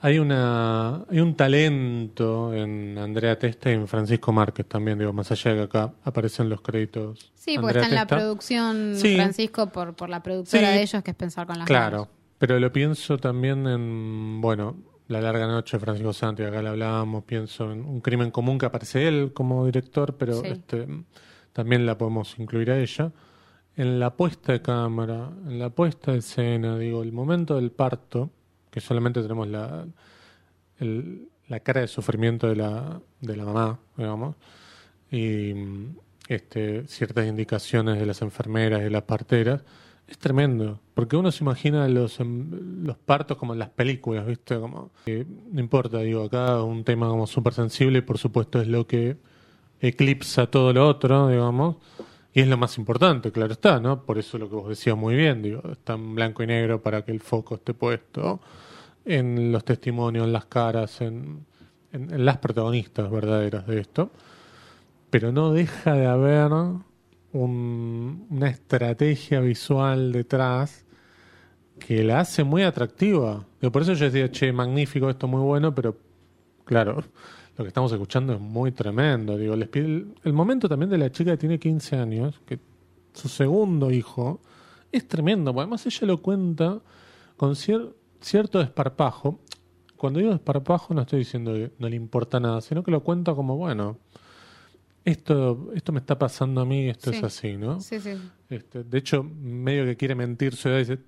hay 0.00 0.18
una 0.18 1.04
hay 1.10 1.20
un 1.20 1.34
talento 1.36 2.54
en 2.54 2.96
Andrea 2.98 3.38
Testa 3.38 3.70
y 3.70 3.74
en 3.74 3.86
Francisco 3.88 4.32
Márquez 4.32 4.66
también, 4.66 4.98
digo, 4.98 5.12
más 5.12 5.30
allá 5.30 5.50
de 5.52 5.56
que 5.58 5.62
acá 5.64 5.92
aparecen 6.04 6.48
los 6.48 6.60
créditos. 6.60 7.32
Sí, 7.34 7.56
porque 7.58 7.78
Andrea 7.78 7.82
está 7.84 7.88
en 7.88 7.94
la 7.94 8.06
producción, 8.06 8.94
Sí. 8.96 9.14
Francisco, 9.16 9.66
por, 9.68 9.94
por 9.94 10.08
la 10.08 10.22
productora 10.22 10.68
Sí. 10.70 10.74
de 10.74 10.82
ellos, 10.82 11.02
que 11.02 11.10
es 11.12 11.16
Pensar 11.16 11.46
con 11.46 11.58
las 11.58 11.66
Claro, 11.66 11.98
manos. 11.98 12.08
pero 12.38 12.58
lo 12.58 12.72
pienso 12.72 13.18
también 13.18 13.66
en, 13.66 14.40
bueno, 14.40 14.76
La 15.08 15.20
larga 15.20 15.46
noche 15.46 15.76
de 15.76 15.80
Francisco 15.80 16.12
Santi, 16.12 16.42
acá 16.42 16.60
le 16.62 16.68
hablábamos, 16.68 17.22
pienso 17.22 17.70
en 17.70 17.82
Un 17.84 18.00
crimen 18.00 18.32
común 18.32 18.58
que 18.58 18.66
aparece 18.66 19.06
él 19.06 19.30
como 19.32 19.64
director, 19.64 20.16
pero 20.16 20.40
Sí. 20.40 20.48
este 20.48 20.84
también 21.56 21.86
la 21.86 21.96
podemos 21.96 22.38
incluir 22.38 22.70
a 22.70 22.78
ella. 22.78 23.12
En 23.76 23.98
la 23.98 24.14
puesta 24.14 24.52
de 24.52 24.60
cámara, 24.60 25.30
en 25.46 25.58
la 25.58 25.70
puesta 25.70 26.12
de 26.12 26.18
escena, 26.18 26.76
digo, 26.76 27.02
el 27.02 27.12
momento 27.12 27.56
del 27.56 27.70
parto, 27.70 28.28
que 28.70 28.82
solamente 28.82 29.22
tenemos 29.22 29.48
la, 29.48 29.86
la 31.48 31.60
cara 31.60 31.80
de 31.80 31.88
sufrimiento 31.88 32.46
de 32.46 32.56
la, 32.56 33.00
de 33.22 33.36
la 33.36 33.44
mamá, 33.46 33.78
digamos, 33.96 34.36
y 35.10 35.54
este, 36.28 36.86
ciertas 36.88 37.26
indicaciones 37.26 37.98
de 37.98 38.04
las 38.04 38.20
enfermeras 38.20 38.80
y 38.80 38.84
de 38.84 38.90
las 38.90 39.04
parteras, 39.04 39.64
es 40.06 40.18
tremendo, 40.18 40.78
porque 40.92 41.16
uno 41.16 41.32
se 41.32 41.42
imagina 41.42 41.88
los, 41.88 42.20
em, 42.20 42.84
los 42.84 42.98
partos 42.98 43.38
como 43.38 43.54
en 43.54 43.60
las 43.60 43.70
películas, 43.70 44.26
¿viste? 44.26 44.60
Como, 44.60 44.90
eh, 45.06 45.24
no 45.50 45.58
importa, 45.58 46.00
digo, 46.00 46.24
acá 46.24 46.62
un 46.62 46.84
tema 46.84 47.08
como 47.08 47.26
súper 47.26 47.54
sensible, 47.54 48.02
por 48.02 48.18
supuesto 48.18 48.60
es 48.60 48.68
lo 48.68 48.86
que 48.86 49.16
eclipsa 49.80 50.46
todo 50.48 50.72
lo 50.72 50.88
otro, 50.88 51.28
digamos, 51.28 51.76
y 52.34 52.40
es 52.42 52.48
lo 52.48 52.56
más 52.58 52.78
importante, 52.78 53.32
claro 53.32 53.52
está, 53.54 53.80
¿no? 53.80 54.02
Por 54.04 54.18
eso 54.18 54.38
lo 54.38 54.48
que 54.48 54.56
vos 54.56 54.68
decías 54.68 54.96
muy 54.96 55.16
bien, 55.16 55.42
digo, 55.42 55.62
está 55.72 55.94
en 55.94 56.14
blanco 56.14 56.42
y 56.42 56.46
negro 56.46 56.82
para 56.82 57.04
que 57.04 57.12
el 57.12 57.20
foco 57.20 57.56
esté 57.56 57.74
puesto 57.74 58.40
en 59.04 59.52
los 59.52 59.64
testimonios, 59.64 60.26
en 60.26 60.32
las 60.32 60.46
caras, 60.46 61.00
en, 61.00 61.46
en- 61.92 62.24
las 62.24 62.38
protagonistas 62.38 63.10
verdaderas 63.10 63.66
de 63.66 63.80
esto, 63.80 64.10
pero 65.10 65.32
no 65.32 65.52
deja 65.52 65.92
de 65.94 66.06
haber 66.06 66.50
un- 67.32 68.26
una 68.30 68.48
estrategia 68.48 69.40
visual 69.40 70.12
detrás 70.12 70.84
que 71.78 72.02
la 72.04 72.20
hace 72.20 72.44
muy 72.44 72.62
atractiva. 72.62 73.46
Digo, 73.60 73.72
por 73.72 73.82
eso 73.82 73.94
yo 73.94 74.06
decía, 74.06 74.30
che, 74.30 74.52
magnífico, 74.52 75.10
esto 75.10 75.28
muy 75.28 75.42
bueno, 75.42 75.74
pero 75.74 75.96
claro, 76.64 77.04
lo 77.56 77.64
que 77.64 77.68
estamos 77.68 77.90
escuchando 77.92 78.34
es 78.34 78.40
muy 78.40 78.72
tremendo. 78.72 79.36
Digo, 79.38 79.56
les 79.56 79.68
pide- 79.68 79.86
el, 79.86 80.14
el 80.24 80.32
momento 80.32 80.68
también 80.68 80.90
de 80.90 80.98
la 80.98 81.10
chica 81.10 81.32
que 81.32 81.36
tiene 81.38 81.58
15 81.58 81.96
años, 81.96 82.40
que 82.46 82.58
su 83.14 83.28
segundo 83.28 83.90
hijo, 83.90 84.40
es 84.92 85.08
tremendo, 85.08 85.52
además 85.56 85.84
ella 85.86 86.06
lo 86.06 86.20
cuenta 86.22 86.80
con 87.36 87.52
cier- 87.54 87.92
cierto 88.20 88.58
desparpajo. 88.58 89.40
Cuando 89.96 90.18
digo 90.20 90.32
desparpajo 90.32 90.92
no 90.92 91.00
estoy 91.02 91.20
diciendo 91.20 91.54
que 91.54 91.72
no 91.78 91.88
le 91.88 91.96
importa 91.96 92.38
nada, 92.38 92.60
sino 92.60 92.82
que 92.82 92.90
lo 92.90 93.02
cuenta 93.02 93.34
como, 93.34 93.56
bueno, 93.56 93.98
esto, 95.04 95.70
esto 95.74 95.92
me 95.92 96.00
está 96.00 96.18
pasando 96.18 96.60
a 96.60 96.64
mí, 96.66 96.88
esto 96.88 97.10
Sí. 97.12 97.18
es 97.18 97.24
así, 97.24 97.56
¿no? 97.56 97.80
Sí, 97.80 98.00
sí. 98.00 98.10
Este, 98.50 98.82
de 98.84 98.98
hecho, 98.98 99.22
medio 99.22 99.84
que 99.84 99.96
quiere 99.96 100.14
mentir 100.14 100.54
su 100.56 100.68
edad, 100.68 100.78
dice 100.78 100.98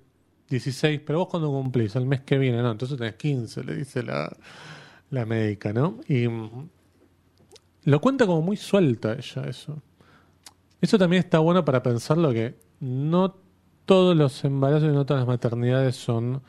16, 0.49 1.01
pero 1.05 1.19
vos 1.19 1.27
cuando 1.27 1.49
cumplís, 1.49 1.95
el 1.95 2.05
mes 2.05 2.21
que 2.21 2.37
viene, 2.37 2.61
no, 2.61 2.71
entonces 2.71 2.97
tenés 2.97 3.15
15, 3.15 3.63
le 3.63 3.75
dice 3.75 4.01
la, 4.01 4.35
la 5.09 5.25
médica, 5.25 5.73
¿no? 5.73 5.99
Y 6.07 6.27
mm, 6.27 6.69
lo 7.85 8.01
cuenta 8.01 8.25
como 8.25 8.41
muy 8.41 8.57
suelta 8.57 9.13
ella 9.13 9.43
eso. 9.47 9.81
Eso 10.81 10.97
también 10.97 11.23
está 11.23 11.39
bueno 11.39 11.65
para 11.65 11.83
pensarlo 11.83 12.31
que 12.31 12.55
no 12.79 13.35
todos 13.85 14.15
los 14.15 14.43
embarazos 14.45 14.89
y 14.89 14.93
no 14.93 15.05
todas 15.05 15.21
las 15.21 15.27
maternidades 15.27 15.95
son 15.95 16.41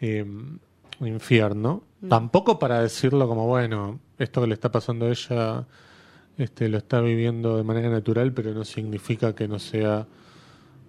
eh, 0.00 0.22
un 0.22 1.06
infierno. 1.06 1.84
Tampoco 2.08 2.58
para 2.58 2.80
decirlo 2.80 3.26
como, 3.26 3.46
bueno, 3.46 3.98
esto 4.18 4.40
que 4.40 4.46
le 4.46 4.54
está 4.54 4.70
pasando 4.70 5.06
a 5.06 5.10
ella 5.10 5.66
este, 6.38 6.68
lo 6.68 6.78
está 6.78 7.00
viviendo 7.00 7.56
de 7.56 7.64
manera 7.64 7.90
natural, 7.90 8.32
pero 8.32 8.54
no 8.54 8.64
significa 8.64 9.34
que 9.34 9.48
no 9.48 9.58
sea, 9.58 10.06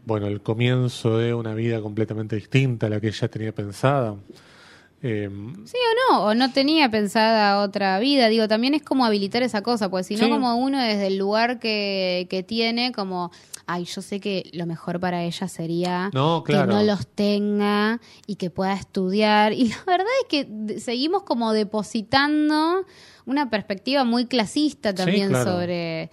bueno, 0.06 0.28
el 0.28 0.42
comienzo 0.42 1.18
de 1.18 1.34
una 1.34 1.56
vida 1.56 1.82
completamente 1.82 2.36
distinta 2.36 2.86
a 2.86 2.90
la 2.90 3.02
que 3.02 3.08
ella 3.08 3.28
tenía 3.30 3.54
pensada. 3.54 4.16
Eh, 5.02 5.30
Sí 5.66 5.78
o 5.78 6.14
no, 6.14 6.24
o 6.26 6.36
no 6.36 6.52
tenía 6.52 6.90
pensada 6.92 7.62
otra 7.62 8.00
vida. 8.00 8.28
Digo, 8.28 8.48
también 8.48 8.74
es 8.74 8.82
como 8.84 9.06
habilitar 9.06 9.44
esa 9.44 9.62
cosa, 9.62 9.90
pues 9.90 10.08
si 10.08 10.16
no, 10.16 10.26
Sí. 10.26 10.30
como 10.30 10.56
uno 10.58 10.80
desde 10.82 11.08
el 11.08 11.18
lugar 11.18 11.60
que, 11.60 12.28
que 12.30 12.44
tiene, 12.44 12.92
como, 12.92 13.32
ay, 13.66 13.86
yo 13.86 14.02
sé 14.02 14.20
que 14.20 14.50
lo 14.54 14.66
mejor 14.66 15.00
para 15.00 15.24
ella 15.24 15.48
sería 15.48 16.10
No, 16.14 16.44
que 16.44 16.54
no 16.54 16.84
los 16.84 17.08
tenga 17.08 18.02
y 18.28 18.36
que 18.36 18.50
pueda 18.50 18.74
estudiar. 18.74 19.54
Y 19.54 19.70
la 19.70 19.78
verdad 19.88 20.08
es 20.24 20.28
que 20.28 20.80
seguimos 20.80 21.24
como 21.24 21.54
depositando 21.54 22.86
una 23.26 23.50
perspectiva 23.50 24.04
muy 24.04 24.26
clasista 24.26 24.94
también 24.94 25.30
claro. 25.30 25.52
sobre, 25.52 26.10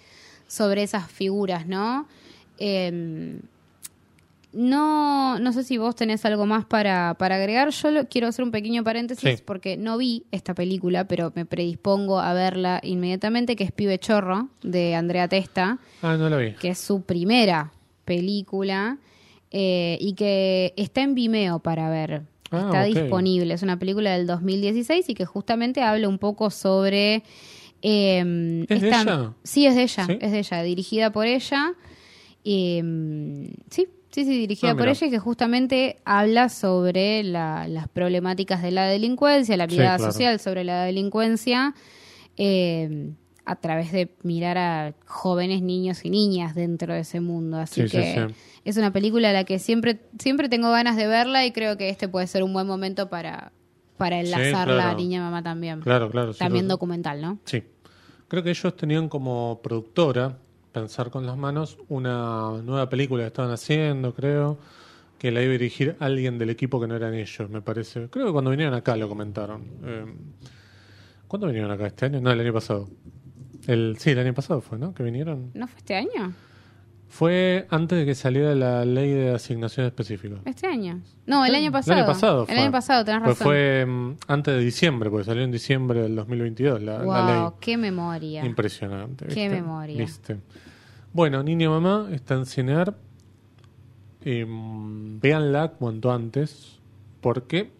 sobre 0.46 0.82
esas 0.84 1.10
figuras, 1.10 1.66
¿no? 1.66 2.06
Em, 2.58 3.40
no, 4.56 5.38
no 5.38 5.52
sé 5.52 5.62
si 5.64 5.78
vos 5.78 5.94
tenés 5.94 6.24
algo 6.24 6.46
más 6.46 6.64
para, 6.64 7.14
para 7.18 7.36
agregar. 7.36 7.70
Yo 7.70 7.90
lo- 7.90 8.08
quiero 8.08 8.26
hacer 8.28 8.44
un 8.44 8.50
pequeño 8.50 8.82
paréntesis 8.82 9.38
Sí. 9.38 9.42
porque 9.44 9.76
no 9.76 9.98
vi 9.98 10.24
esta 10.32 10.54
película, 10.54 11.06
pero 11.06 11.32
me 11.34 11.44
predispongo 11.44 12.18
a 12.18 12.32
verla 12.34 12.80
inmediatamente, 12.82 13.54
que 13.56 13.64
es 13.64 13.72
Pibe 13.72 13.98
Chorro, 13.98 14.48
de 14.62 14.94
Andrea 14.94 15.28
Testa, 15.28 15.78
ah, 16.02 16.16
no 16.16 16.28
lo 16.30 16.38
vi. 16.38 16.52
que 16.54 16.70
es 16.70 16.78
su 16.78 17.02
primera 17.02 17.72
película 18.04 18.98
eh, 19.50 19.98
y 20.00 20.14
que 20.14 20.72
está 20.76 21.02
en 21.02 21.14
Vimeo 21.14 21.58
para 21.60 21.88
ver. 21.90 22.22
Ah, 22.50 22.62
está 22.66 22.84
disponible. 22.84 23.54
Es 23.54 23.62
una 23.62 23.78
película 23.78 24.16
del 24.16 24.26
2016 24.26 25.08
y 25.08 25.14
que 25.14 25.24
justamente 25.26 25.82
habla 25.82 26.08
un 26.08 26.18
poco 26.18 26.50
sobre... 26.50 27.22
eh, 27.82 28.64
¿Es 28.68 28.80
de 28.80 28.88
ella? 28.88 29.32
Sí, 29.42 29.66
es 29.66 29.74
de 29.74 29.82
ella. 29.82 30.06
¿Sí? 30.06 30.18
Es 30.20 30.30
de 30.32 30.38
ella, 30.38 30.62
dirigida 30.62 31.10
por 31.12 31.26
ella. 31.26 31.72
Eh, 32.44 32.82
sí, 33.70 33.88
sí, 34.24 34.24
sí, 34.32 34.38
dirigida 34.38 34.70
Ah, 34.72 34.76
por 34.76 34.88
ella 34.88 35.06
y 35.06 35.10
que 35.10 35.18
justamente 35.18 35.96
habla 36.04 36.48
sobre 36.48 37.22
la- 37.22 37.68
las 37.68 37.88
problemáticas 37.88 38.62
de 38.62 38.70
la 38.70 38.86
delincuencia, 38.86 39.56
la 39.56 39.68
Sí, 39.68 39.76
mirada 39.76 39.96
claro. 39.98 40.12
social 40.12 40.40
sobre 40.40 40.64
la 40.64 40.84
delincuencia, 40.84 41.74
eh, 42.36 43.10
a 43.44 43.56
través 43.56 43.92
de 43.92 44.10
mirar 44.22 44.58
a 44.58 44.94
jóvenes 45.06 45.62
niños 45.62 46.04
y 46.04 46.10
niñas 46.10 46.54
dentro 46.54 46.94
de 46.94 47.00
ese 47.00 47.20
mundo. 47.20 47.58
Así 47.58 47.82
Sí, 47.82 47.88
sí, 47.88 47.96
que 47.98 48.26
sí. 48.28 48.34
es 48.64 48.76
una 48.76 48.92
película 48.92 49.30
a 49.30 49.32
la 49.32 49.44
que 49.44 49.58
siempre, 49.58 50.00
siempre 50.18 50.48
tengo 50.48 50.70
ganas 50.70 50.96
de 50.96 51.06
verla 51.06 51.46
y 51.46 51.52
creo 51.52 51.76
que 51.76 51.88
este 51.88 52.08
puede 52.08 52.26
ser 52.26 52.42
un 52.42 52.52
buen 52.52 52.66
momento 52.66 53.08
para, 53.08 53.52
para 53.98 54.18
enlazarla 54.20 54.74
claro. 54.74 54.90
a 54.90 54.94
Niña 54.94 55.20
Mamá 55.20 55.42
también. 55.42 55.80
Claro, 55.80 56.10
claro. 56.10 56.34
también 56.34 56.66
documental, 56.66 57.20
¿no? 57.22 57.38
Sí. 57.44 57.62
Creo 58.28 58.42
que 58.42 58.50
ellos 58.50 58.76
tenían 58.76 59.08
como 59.08 59.60
productora, 59.62 60.38
pensar 60.80 61.10
con 61.10 61.24
las 61.24 61.38
manos, 61.38 61.78
una 61.88 62.60
nueva 62.62 62.86
película 62.90 63.22
que 63.22 63.28
estaban 63.28 63.50
haciendo, 63.50 64.12
creo, 64.12 64.58
que 65.18 65.30
la 65.30 65.40
iba 65.40 65.48
a 65.48 65.52
dirigir 65.52 65.96
alguien 66.00 66.36
del 66.38 66.50
equipo 66.50 66.78
que 66.78 66.86
no 66.86 66.94
eran 66.94 67.14
ellos, 67.14 67.48
me 67.48 67.62
parece. 67.62 68.10
Creo 68.10 68.26
que 68.26 68.32
cuando 68.32 68.50
vinieron 68.50 68.74
acá 68.74 68.94
lo 68.94 69.08
comentaron. 69.08 69.64
Eh, 69.82 70.04
¿Cuándo 71.26 71.46
vinieron 71.46 71.70
acá? 71.70 71.86
¿Este 71.86 72.04
año? 72.04 72.20
No, 72.20 72.30
el 72.30 72.40
año 72.40 72.52
pasado. 72.52 72.90
El, 73.66 73.96
sí, 73.98 74.10
el 74.10 74.18
año 74.18 74.34
pasado 74.34 74.60
fue, 74.60 74.78
¿no? 74.78 74.92
Que 74.92 75.02
vinieron. 75.02 75.50
¿No 75.54 75.66
fue 75.66 75.78
este 75.78 75.94
año? 75.94 76.34
Fue 77.08 77.66
antes 77.70 77.98
de 77.98 78.04
que 78.04 78.14
saliera 78.14 78.54
la 78.54 78.84
ley 78.84 79.10
de 79.12 79.30
asignación 79.34 79.86
específica. 79.86 80.36
Este 80.44 80.66
año. 80.66 81.00
No, 81.24 81.44
el 81.44 81.52
Sí, 81.52 81.56
año 81.58 81.72
pasado. 81.72 81.94
El 81.96 82.02
año 82.02 82.06
pasado 82.12 82.40
El 82.42 82.46
fue. 82.46 82.58
año 82.58 82.72
pasado, 82.72 83.04
tenés 83.04 83.20
Pues 83.22 83.38
razón. 83.38 83.46
fue 83.46 83.86
mm, 83.86 84.16
antes 84.28 84.54
de 84.54 84.60
diciembre, 84.60 85.08
porque 85.10 85.24
salió 85.24 85.42
en 85.44 85.50
diciembre 85.52 86.02
del 86.02 86.14
2022 86.16 86.82
la, 86.82 86.98
la 87.04 87.26
ley. 87.26 87.40
wow, 87.40 87.54
qué 87.60 87.76
memoria. 87.76 88.44
Impresionante. 88.44 89.26
Qué 89.26 89.48
memoria. 89.48 89.96
¿Viste? 89.98 90.38
Bueno, 91.12 91.42
Niña 91.42 91.70
Mamá 91.70 92.08
está 92.12 92.34
en 92.34 92.44
Cinear. 92.46 92.94
Em, 94.22 95.20
véanla 95.20 95.68
cuanto 95.78 96.12
antes, 96.12 96.80
porque 97.20 97.70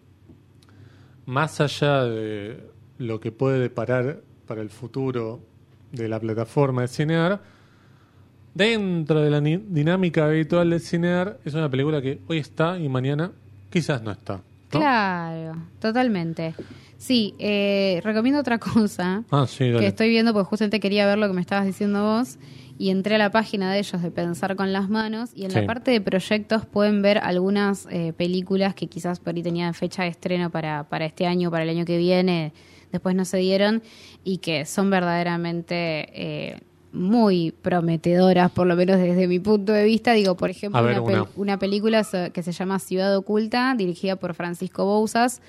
más 1.25 1.59
allá 1.59 2.03
de 2.05 2.71
lo 2.97 3.19
que 3.19 3.31
puede 3.33 3.59
deparar 3.59 4.21
para 4.47 4.61
el 4.61 4.69
futuro 4.69 5.41
de 5.91 6.07
la 6.07 6.19
plataforma 6.19 6.83
de 6.83 6.87
Cinear, 6.87 7.41
dentro 8.57 9.21
de 9.21 9.29
la 9.29 9.39
dinámica 9.39 10.25
habitual 10.25 10.69
de 10.71 10.79
Cinear, 10.79 11.37
es 11.45 11.53
una 11.53 11.69
película 11.69 12.01
que 12.01 12.19
hoy 12.27 12.39
está 12.39 12.77
y 12.79 12.89
mañana 12.89 13.31
quizás 13.69 14.01
no 14.01 14.11
está. 14.11 14.35
¿no? 14.73 14.79
Claro, 14.79 15.55
totalmente. 15.79 16.55
Sí, 16.97 17.35
eh, 17.37 18.01
recomiendo 18.03 18.39
otra 18.41 18.57
cosa 18.57 19.23
Ah, 19.29 19.45
sí, 19.47 19.71
que 19.77 19.85
estoy 19.85 20.09
viendo 20.09 20.33
porque 20.33 20.49
justamente 20.49 20.79
quería 20.79 21.05
ver 21.05 21.19
lo 21.19 21.27
que 21.27 21.33
me 21.33 21.41
estabas 21.41 21.65
diciendo 21.65 22.03
vos 22.03 22.37
y 22.79 22.89
entré 22.89 23.15
a 23.15 23.17
la 23.19 23.31
página 23.31 23.71
de 23.71 23.79
ellos 23.79 24.01
de 24.01 24.11
Pensar 24.11 24.55
con 24.55 24.73
las 24.73 24.89
Manos 24.89 25.29
y 25.35 25.45
en 25.45 25.51
Sí. 25.51 25.59
la 25.59 25.65
parte 25.67 25.91
de 25.91 26.01
proyectos 26.01 26.65
pueden 26.65 27.01
ver 27.01 27.19
algunas 27.19 27.87
eh, 27.91 28.13
películas 28.17 28.73
que 28.75 28.87
quizás 28.87 29.19
por 29.19 29.35
ahí 29.35 29.43
tenían 29.43 29.73
fecha 29.75 30.03
de 30.03 30.09
estreno 30.09 30.49
para, 30.49 30.83
para 30.85 31.05
este 31.05 31.25
año, 31.27 31.49
para 31.51 31.63
el 31.63 31.69
año 31.69 31.85
que 31.85 31.97
viene, 31.97 32.51
después 32.91 33.15
no 33.15 33.25
se 33.25 33.37
dieron 33.37 33.81
y 34.23 34.37
que 34.39 34.65
son 34.65 34.89
verdaderamente 34.89 36.09
eh, 36.13 36.59
muy 36.93 37.51
prometedoras, 37.61 38.51
por 38.51 38.67
lo 38.67 38.75
menos 38.75 38.97
desde 38.97 39.27
mi 39.27 39.39
punto 39.39 39.71
de 39.73 39.83
vista. 39.85 40.13
Digo, 40.13 40.35
por 40.35 40.49
ejemplo, 40.49 40.81
ver, 40.83 40.99
una, 40.99 41.09
pel- 41.09 41.21
una. 41.21 41.27
una 41.35 41.59
película 41.59 42.05
que 42.33 42.43
se 42.43 42.51
llama 42.51 42.79
Ciudad 42.79 43.15
Oculta, 43.15 43.73
dirigida 43.77 44.15
por 44.15 44.33
Francisco 44.33 44.85
Bouzas, 44.85 45.41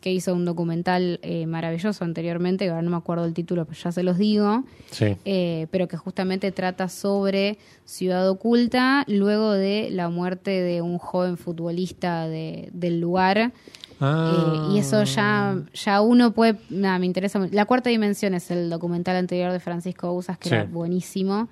que 0.00 0.12
hizo 0.12 0.34
un 0.34 0.44
documental 0.44 1.18
eh, 1.22 1.46
maravilloso 1.46 2.04
anteriormente, 2.04 2.64
que 2.64 2.70
ahora 2.70 2.82
no 2.82 2.90
me 2.90 2.96
acuerdo 2.96 3.24
el 3.24 3.34
título, 3.34 3.64
pero 3.64 3.78
ya 3.82 3.92
se 3.92 4.02
los 4.02 4.18
digo, 4.18 4.64
Sí. 4.90 5.16
eh, 5.24 5.66
pero 5.70 5.88
que 5.88 5.96
justamente 5.96 6.52
trata 6.52 6.88
sobre 6.88 7.58
Ciudad 7.84 8.28
Oculta 8.28 9.04
luego 9.08 9.52
de 9.52 9.88
la 9.90 10.08
muerte 10.08 10.50
de 10.62 10.82
un 10.82 10.98
joven 10.98 11.36
futbolista 11.36 12.28
de- 12.28 12.68
del 12.72 13.00
lugar. 13.00 13.52
Ah. 14.00 14.68
Eh, 14.70 14.74
y 14.74 14.78
eso 14.78 15.02
ya, 15.04 15.56
ya 15.72 16.00
uno 16.02 16.32
puede, 16.32 16.56
nada, 16.70 16.98
me 16.98 17.06
interesa. 17.06 17.38
La 17.50 17.64
cuarta 17.64 17.88
dimensión 17.90 18.34
es 18.34 18.50
el 18.50 18.68
documental 18.70 19.16
anterior 19.16 19.52
de 19.52 19.60
Francisco 19.60 20.12
Bouzas, 20.12 20.38
que 20.38 20.48
Sí. 20.50 20.54
era 20.54 20.64
buenísimo. 20.64 21.48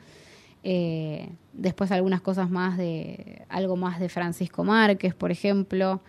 Eh, 0.63 1.31
después 1.53 1.91
algunas 1.91 2.21
cosas 2.21 2.51
más 2.51 2.77
de, 2.79 3.43
algo 3.49 3.77
más 3.77 4.01
de 4.01 4.09
Francisco 4.09 4.65
Márquez, 4.65 5.15
por 5.15 5.31
ejemplo. 5.31 6.01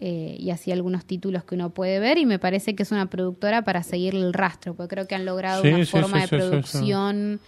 eh, 0.00 0.36
y 0.38 0.50
así 0.50 0.70
algunos 0.70 1.04
títulos 1.06 1.42
que 1.42 1.56
uno 1.56 1.70
puede 1.70 1.98
ver 1.98 2.18
y 2.18 2.24
me 2.26 2.38
parece 2.38 2.76
que 2.76 2.84
es 2.84 2.92
una 2.92 3.06
productora 3.10 3.62
para 3.62 3.82
seguirle 3.82 4.20
el 4.20 4.32
rastro, 4.32 4.74
porque 4.74 4.94
creo 4.94 5.08
que 5.08 5.16
han 5.16 5.24
logrado 5.24 5.60
Sí, 5.62 5.68
una 5.72 5.84
sí, 5.84 5.90
forma 5.90 6.20
de 6.20 6.28
producción 6.28 7.40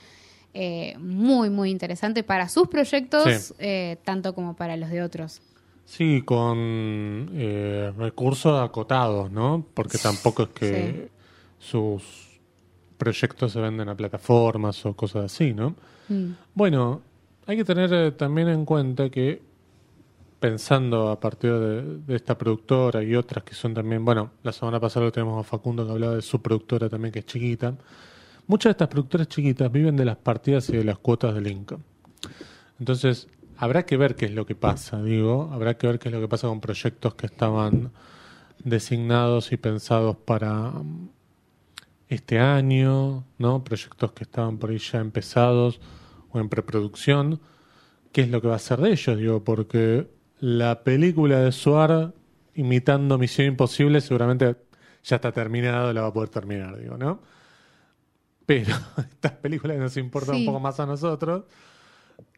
eh, 0.52 0.96
muy, 0.98 1.48
muy 1.48 1.70
interesante 1.70 2.24
para 2.24 2.48
sus 2.48 2.66
proyectos, 2.66 3.54
tanto 4.02 4.34
como 4.34 4.56
para 4.56 4.76
los 4.76 4.90
de 4.90 5.00
otros. 5.02 5.40
Sí, 5.90 6.22
con 6.24 7.30
eh, 7.34 7.92
recursos 7.98 8.62
acotados, 8.62 9.28
¿no? 9.32 9.66
Porque 9.74 9.98
tampoco 9.98 10.44
es 10.44 10.48
que 10.50 11.10
sus 11.58 12.38
proyectos 12.96 13.50
se 13.50 13.60
venden 13.60 13.88
a 13.88 13.96
plataformas 13.96 14.86
o 14.86 14.94
cosas 14.94 15.24
así, 15.24 15.52
¿no? 15.52 15.74
Mm. 16.08 16.30
Bueno, 16.54 17.02
hay 17.44 17.56
que 17.56 17.64
tener 17.64 17.92
eh, 17.92 18.12
también 18.12 18.46
en 18.50 18.64
cuenta 18.64 19.10
que 19.10 19.42
pensando 20.38 21.10
a 21.10 21.18
partir 21.18 21.54
de, 21.54 21.82
de 21.98 22.14
esta 22.14 22.38
productora 22.38 23.02
y 23.02 23.16
otras 23.16 23.42
que 23.42 23.56
son 23.56 23.74
también, 23.74 24.04
bueno, 24.04 24.30
la 24.44 24.52
semana 24.52 24.78
pasada 24.78 25.06
lo 25.06 25.12
tenemos 25.12 25.40
a 25.40 25.42
Facundo 25.42 25.84
que 25.84 25.90
hablaba 25.90 26.14
de 26.14 26.22
su 26.22 26.40
productora 26.40 26.88
también 26.88 27.10
que 27.10 27.18
es 27.18 27.26
chiquita, 27.26 27.74
muchas 28.46 28.70
de 28.70 28.70
estas 28.74 28.88
productoras 28.88 29.26
chiquitas 29.26 29.72
viven 29.72 29.96
de 29.96 30.04
las 30.04 30.18
partidas 30.18 30.68
y 30.68 30.76
de 30.76 30.84
las 30.84 30.98
cuotas 30.98 31.34
del 31.34 31.48
Inca. 31.48 31.78
Entonces, 32.78 33.26
habrá 33.60 33.84
que 33.84 33.96
ver 33.96 34.16
qué 34.16 34.24
es 34.26 34.32
lo 34.32 34.46
que 34.46 34.54
pasa, 34.54 35.02
digo, 35.02 35.50
habrá 35.52 35.76
que 35.76 35.86
ver 35.86 35.98
qué 35.98 36.08
es 36.08 36.14
lo 36.14 36.20
que 36.20 36.28
pasa 36.28 36.48
con 36.48 36.60
proyectos 36.60 37.14
que 37.14 37.26
estaban 37.26 37.92
designados 38.64 39.52
y 39.52 39.56
pensados 39.58 40.16
para 40.16 40.70
mm, 40.70 41.08
este 42.08 42.38
año, 42.38 43.24
¿no? 43.38 43.62
Proyectos 43.62 44.12
que 44.12 44.24
estaban 44.24 44.58
por 44.58 44.70
ahí 44.70 44.78
ya 44.78 44.98
empezados 44.98 45.80
o 46.30 46.40
en 46.40 46.48
preproducción. 46.48 47.40
¿Qué 48.12 48.22
es 48.22 48.30
lo 48.30 48.40
que 48.40 48.48
va 48.48 48.56
a 48.56 48.58
ser 48.58 48.80
de 48.80 48.90
ellos? 48.92 49.16
Digo, 49.18 49.44
porque 49.44 50.08
la 50.40 50.82
película 50.82 51.38
de 51.40 51.52
Suar 51.52 52.12
imitando 52.54 53.18
Misión 53.18 53.46
Imposible 53.48 54.00
seguramente 54.00 54.56
ya 55.04 55.16
está 55.16 55.32
terminado, 55.32 55.92
la 55.92 56.02
va 56.02 56.08
a 56.08 56.12
poder 56.12 56.30
terminar, 56.30 56.78
digo, 56.78 56.96
¿no? 56.96 57.20
Pero 58.46 58.74
estas 59.10 59.32
películas 59.32 59.76
nos 59.78 59.96
importan 59.96 60.34
Sí. 60.34 60.40
un 60.40 60.46
poco 60.46 60.60
más 60.60 60.80
a 60.80 60.86
nosotros, 60.86 61.44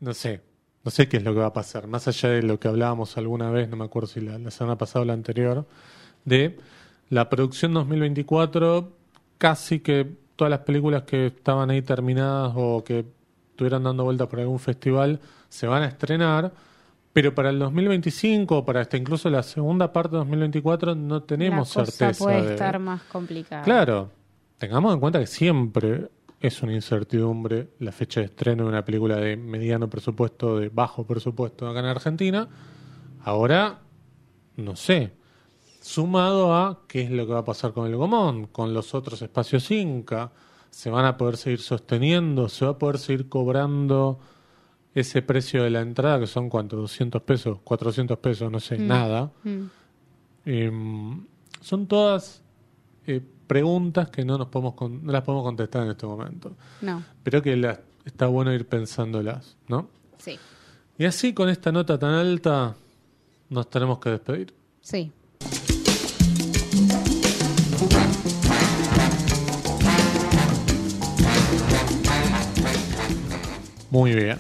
no 0.01 0.13
sé, 0.13 0.43
no 0.85 0.91
sé 0.91 1.09
qué 1.09 1.19
es 1.19 1.23
lo 1.23 1.33
que 1.35 1.41
va 1.41 1.47
a 1.47 1.53
pasar. 1.53 1.87
Más 1.87 2.09
allá 2.09 2.29
de 2.31 2.43
lo 2.43 2.59
que 2.59 2.69
hablábamos 2.69 3.17
alguna 3.17 3.51
vez, 3.51 3.69
no 3.69 3.77
me 3.77 3.85
acuerdo 3.85 4.09
si 4.09 4.21
la, 4.21 4.39
la 4.39 4.51
semana 4.51 4.77
pasada 4.77 5.03
o 5.03 5.05
la 5.05 5.13
anterior, 5.13 5.67
de 6.25 6.59
la 7.11 7.29
producción 7.29 7.73
2024, 7.75 8.93
casi 9.39 9.81
que 9.81 10.07
todas 10.37 10.51
las 10.51 10.61
películas 10.61 11.03
que 11.03 11.27
estaban 11.27 11.71
ahí 11.71 11.83
terminadas 11.83 12.53
o 12.57 12.83
que 12.85 13.05
estuvieran 13.51 13.83
dando 13.85 14.05
vueltas 14.05 14.27
por 14.29 14.41
algún 14.41 14.59
festival 14.59 15.21
se 15.49 15.67
van 15.67 15.83
a 15.83 15.87
estrenar. 15.87 16.53
Pero 17.13 17.35
para 17.35 17.51
el 17.51 17.59
2025 17.59 18.57
o 18.59 18.65
para 18.65 18.81
hasta 18.81 18.97
incluso 18.97 19.29
la 19.29 19.43
segunda 19.43 19.93
parte 19.93 20.13
de 20.13 20.19
2024 20.21 20.95
no 20.95 21.23
tenemos 21.23 21.77
la 21.77 21.83
cosa 21.85 21.93
certeza. 21.93 22.25
puede 22.25 22.43
de- 22.47 22.53
estar 22.55 22.79
más 22.79 23.03
complicada. 23.03 23.63
Claro, 23.63 24.11
tengamos 24.57 24.95
en 24.95 25.01
cuenta 25.01 25.21
que 25.21 25.27
siempre 25.27 26.09
es 26.43 26.63
una 26.63 26.75
incertidumbre 26.75 27.69
la 27.79 27.93
fecha 27.93 28.21
de 28.21 28.27
estreno 28.27 28.65
de 28.65 28.69
una 28.71 28.85
película 28.85 29.17
de 29.17 29.37
mediano 29.37 29.89
presupuesto, 29.89 30.59
de 30.59 30.69
bajo 30.69 31.07
presupuesto 31.07 31.69
acá 31.69 31.81
en 31.81 31.87
Argentina. 31.87 32.49
Ahora, 33.25 33.79
no 34.57 34.77
sé. 34.77 35.13
Sumado 35.81 36.55
a 36.55 36.81
qué 36.87 37.03
es 37.03 37.11
lo 37.11 37.27
que 37.27 37.33
va 37.33 37.41
a 37.41 37.45
pasar 37.45 37.73
con 37.73 37.87
el 37.87 37.97
Gomón, 37.97 38.47
con 38.49 38.73
los 38.75 38.95
otros 38.95 39.21
espacios 39.23 39.71
Inca. 39.71 40.31
¿Se 40.71 40.91
van 40.91 41.05
a 41.05 41.17
poder 41.17 41.37
seguir 41.37 41.61
sosteniendo? 41.61 42.49
¿Se 42.49 42.65
va 42.65 42.73
a 42.73 42.79
poder 42.79 42.99
seguir 42.99 43.29
cobrando 43.29 44.19
ese 44.95 45.23
precio 45.23 45.63
de 45.63 45.71
la 45.71 45.81
entrada, 45.81 46.21
que 46.21 46.27
son 46.27 46.49
cuánto, 46.49 46.77
200 46.77 47.23
pesos, 47.23 47.59
400 47.65 48.19
pesos, 48.19 48.51
no 48.51 48.61
sé, 48.61 48.79
Mm. 48.79 48.87
nada? 48.87 49.33
Mm. 49.45 49.61
Eh, 50.47 50.73
son 51.61 51.87
todas 51.87 52.42
eh, 53.07 53.21
preguntas 53.47 54.09
que 54.11 54.25
no 54.25 54.39
nos 54.39 54.49
podemos 54.49 54.75
con- 54.75 55.05
no 55.05 55.13
las 55.13 55.23
podemos 55.23 55.45
contestar 55.45 55.83
en 55.85 55.91
este 55.91 56.07
momento, 56.07 56.53
No, 56.81 57.03
pero 57.23 57.43
que 57.43 57.57
las- 57.57 57.81
está 58.05 58.27
bueno 58.27 58.53
ir 58.53 58.67
pensándolas, 58.67 59.57
¿no? 59.69 59.89
sí, 60.19 60.39
Y 60.99 61.05
así 61.05 61.33
con 61.35 61.49
esta 61.49 61.73
nota 61.73 61.99
tan 61.99 62.15
alta 62.15 62.75
nos 63.51 63.69
tenemos 63.71 63.99
que 63.99 64.11
despedir. 64.11 64.55
sí. 64.81 65.11
Muy 73.91 74.15
bien. 74.15 74.39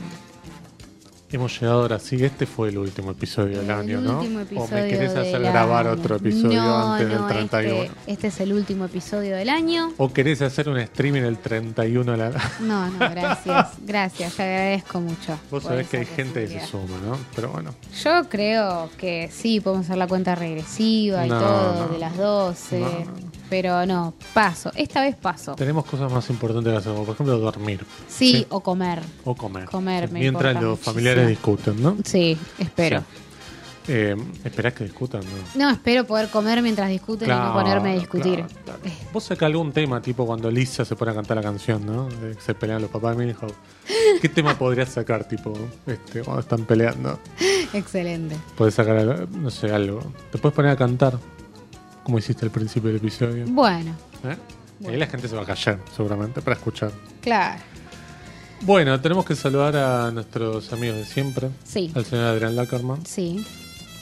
Hemos 1.32 1.58
llegado 1.58 1.80
ahora 1.80 1.98
sí, 1.98 2.22
este 2.22 2.44
fue 2.44 2.68
el 2.68 2.76
último 2.76 3.12
episodio 3.12 3.60
del 3.60 3.70
año, 3.70 4.02
¿no? 4.02 4.18
último 4.18 4.40
¿O 4.40 4.42
episodio 4.42 4.82
me 4.82 4.88
querés 4.88 5.16
hacer 5.16 5.40
grabar 5.40 5.86
año. 5.86 5.98
otro 5.98 6.16
episodio 6.16 6.60
No, 6.60 6.92
antes 6.92 7.08
no, 7.08 7.14
del 7.14 7.26
31? 7.26 7.82
Este, 7.84 8.12
este 8.12 8.26
es 8.28 8.40
el 8.40 8.52
último 8.52 8.84
episodio 8.84 9.34
del 9.36 9.48
año. 9.48 9.94
¿O 9.96 10.12
querés 10.12 10.42
hacer 10.42 10.68
un 10.68 10.76
streaming 10.76 11.22
el 11.22 11.38
31 11.38 12.12
a 12.12 12.16
la... 12.18 12.30
No, 12.60 12.86
no, 12.90 12.98
gracias. 12.98 13.68
Gracias, 13.86 14.34
te 14.34 14.42
agradezco 14.42 15.00
mucho. 15.00 15.38
Vos 15.50 15.62
sabés 15.62 15.88
que 15.88 15.98
hay 15.98 16.06
gente 16.06 16.46
que 16.46 16.60
se 16.60 16.66
suma, 16.66 16.98
¿no? 17.04 17.16
Pero 17.34 17.48
bueno. 17.48 17.74
Yo 18.02 18.28
creo 18.28 18.90
que 18.98 19.30
sí, 19.32 19.60
podemos 19.60 19.86
hacer 19.86 19.96
la 19.96 20.06
cuenta 20.06 20.34
regresiva 20.34 21.26
y 21.26 21.30
todo 21.30 21.88
de 21.88 21.98
las 21.98 22.16
12. 22.16 22.84
Pero 23.52 23.84
no, 23.84 24.14
paso. 24.32 24.72
Esta 24.74 25.02
vez 25.02 25.14
paso. 25.14 25.54
Tenemos 25.56 25.84
cosas 25.84 26.10
más 26.10 26.28
importantes 26.30 26.72
que 26.72 26.78
hacer, 26.78 26.92
como 26.92 27.04
por 27.04 27.14
ejemplo 27.14 27.38
dormir 27.38 27.84
Sí, 28.08 28.32
Sí. 28.32 28.46
o 28.48 28.60
comer. 28.60 29.00
o 29.26 29.34
comer. 29.34 29.66
Comer 29.66 30.10
me 30.10 30.20
Mientras 30.20 30.54
los 30.54 30.62
muchísimo. 30.64 30.92
familiares 30.94 31.28
discuten, 31.28 31.82
¿no? 31.82 31.96
Sí, 32.02 32.38
espero. 32.58 33.00
Sí. 33.00 33.04
Eh, 33.88 34.16
esperás 34.44 34.72
que 34.72 34.84
discutan, 34.84 35.20
¿no? 35.22 35.64
No, 35.66 35.70
espero 35.70 36.04
poder 36.06 36.30
comer 36.30 36.62
mientras 36.62 36.88
discuten 36.88 37.28
y 37.28 37.32
no 37.32 37.52
ponerme 37.52 37.90
a 37.90 37.94
discutir. 37.96 38.36
claro, 38.64 38.80
claro. 38.80 38.96
Vos 39.12 39.24
sacás 39.24 39.46
algún 39.48 39.72
tema, 39.72 40.00
tipo 40.00 40.24
cuando 40.24 40.50
Lisa 40.50 40.84
se 40.86 40.96
pone 40.96 41.10
a 41.10 41.14
cantar 41.14 41.36
la 41.36 41.42
canción, 41.42 41.84
¿no? 41.84 42.08
Se 42.38 42.54
pelean 42.54 42.80
los 42.80 42.90
papás 42.90 43.18
de 43.18 43.26
Milhouse. 43.26 43.52
¿Qué 44.22 44.28
tema 44.30 44.54
podrías 44.58 44.88
sacar, 44.88 45.24
tipo, 45.28 45.52
este, 45.86 46.22
cuando 46.22 46.40
están 46.40 46.64
peleando? 46.64 47.18
Excelente. 47.74 48.36
Podés 48.56 48.74
sacar, 48.74 49.28
no 49.28 49.50
sé, 49.50 49.70
algo. 49.72 50.00
Te 50.30 50.38
puedes 50.38 50.54
poner 50.54 50.70
a 50.70 50.76
cantar, 50.76 51.18
como 52.04 52.18
hiciste 52.18 52.44
al 52.44 52.50
principio 52.50 52.88
del 52.88 52.96
episodio. 52.98 53.44
Bueno, 53.48 53.94
¿eh? 54.24 54.36
Ahí 54.88 54.96
la 54.96 55.06
gente 55.06 55.28
se 55.28 55.36
va 55.36 55.42
a 55.42 55.46
callar, 55.46 55.78
seguramente, 55.94 56.42
para 56.42 56.56
escuchar. 56.56 56.92
claro. 57.20 57.60
Bueno, 58.64 59.00
tenemos 59.00 59.24
que 59.24 59.34
saludar 59.34 59.74
a 59.76 60.12
nuestros 60.12 60.72
amigos 60.72 60.98
de 60.98 61.04
siempre. 61.04 61.50
Sí, 61.64 61.90
Al 61.96 62.04
señor 62.04 62.26
Adrián 62.26 62.54
Lackerman, 62.54 63.04
sí, 63.04 63.44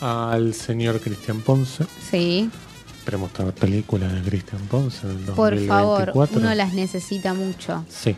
al 0.03 0.53
señor 0.53 1.01
Cristian 1.01 1.41
Ponce. 1.41 1.87
sí. 2.11 2.51
Esperemos 2.99 3.33
tener 3.33 3.55
película 3.55 4.07
de 4.07 4.21
Cristian 4.21 4.61
Ponce 4.71 5.07
en 5.07 5.13
el 5.17 5.25
Por 5.33 5.59
favor, 5.67 6.13
2024. 6.13 6.39
uno 6.41 6.55
las 6.55 6.75
necesita 6.75 7.33
mucho. 7.33 7.83
Sí. 7.89 8.15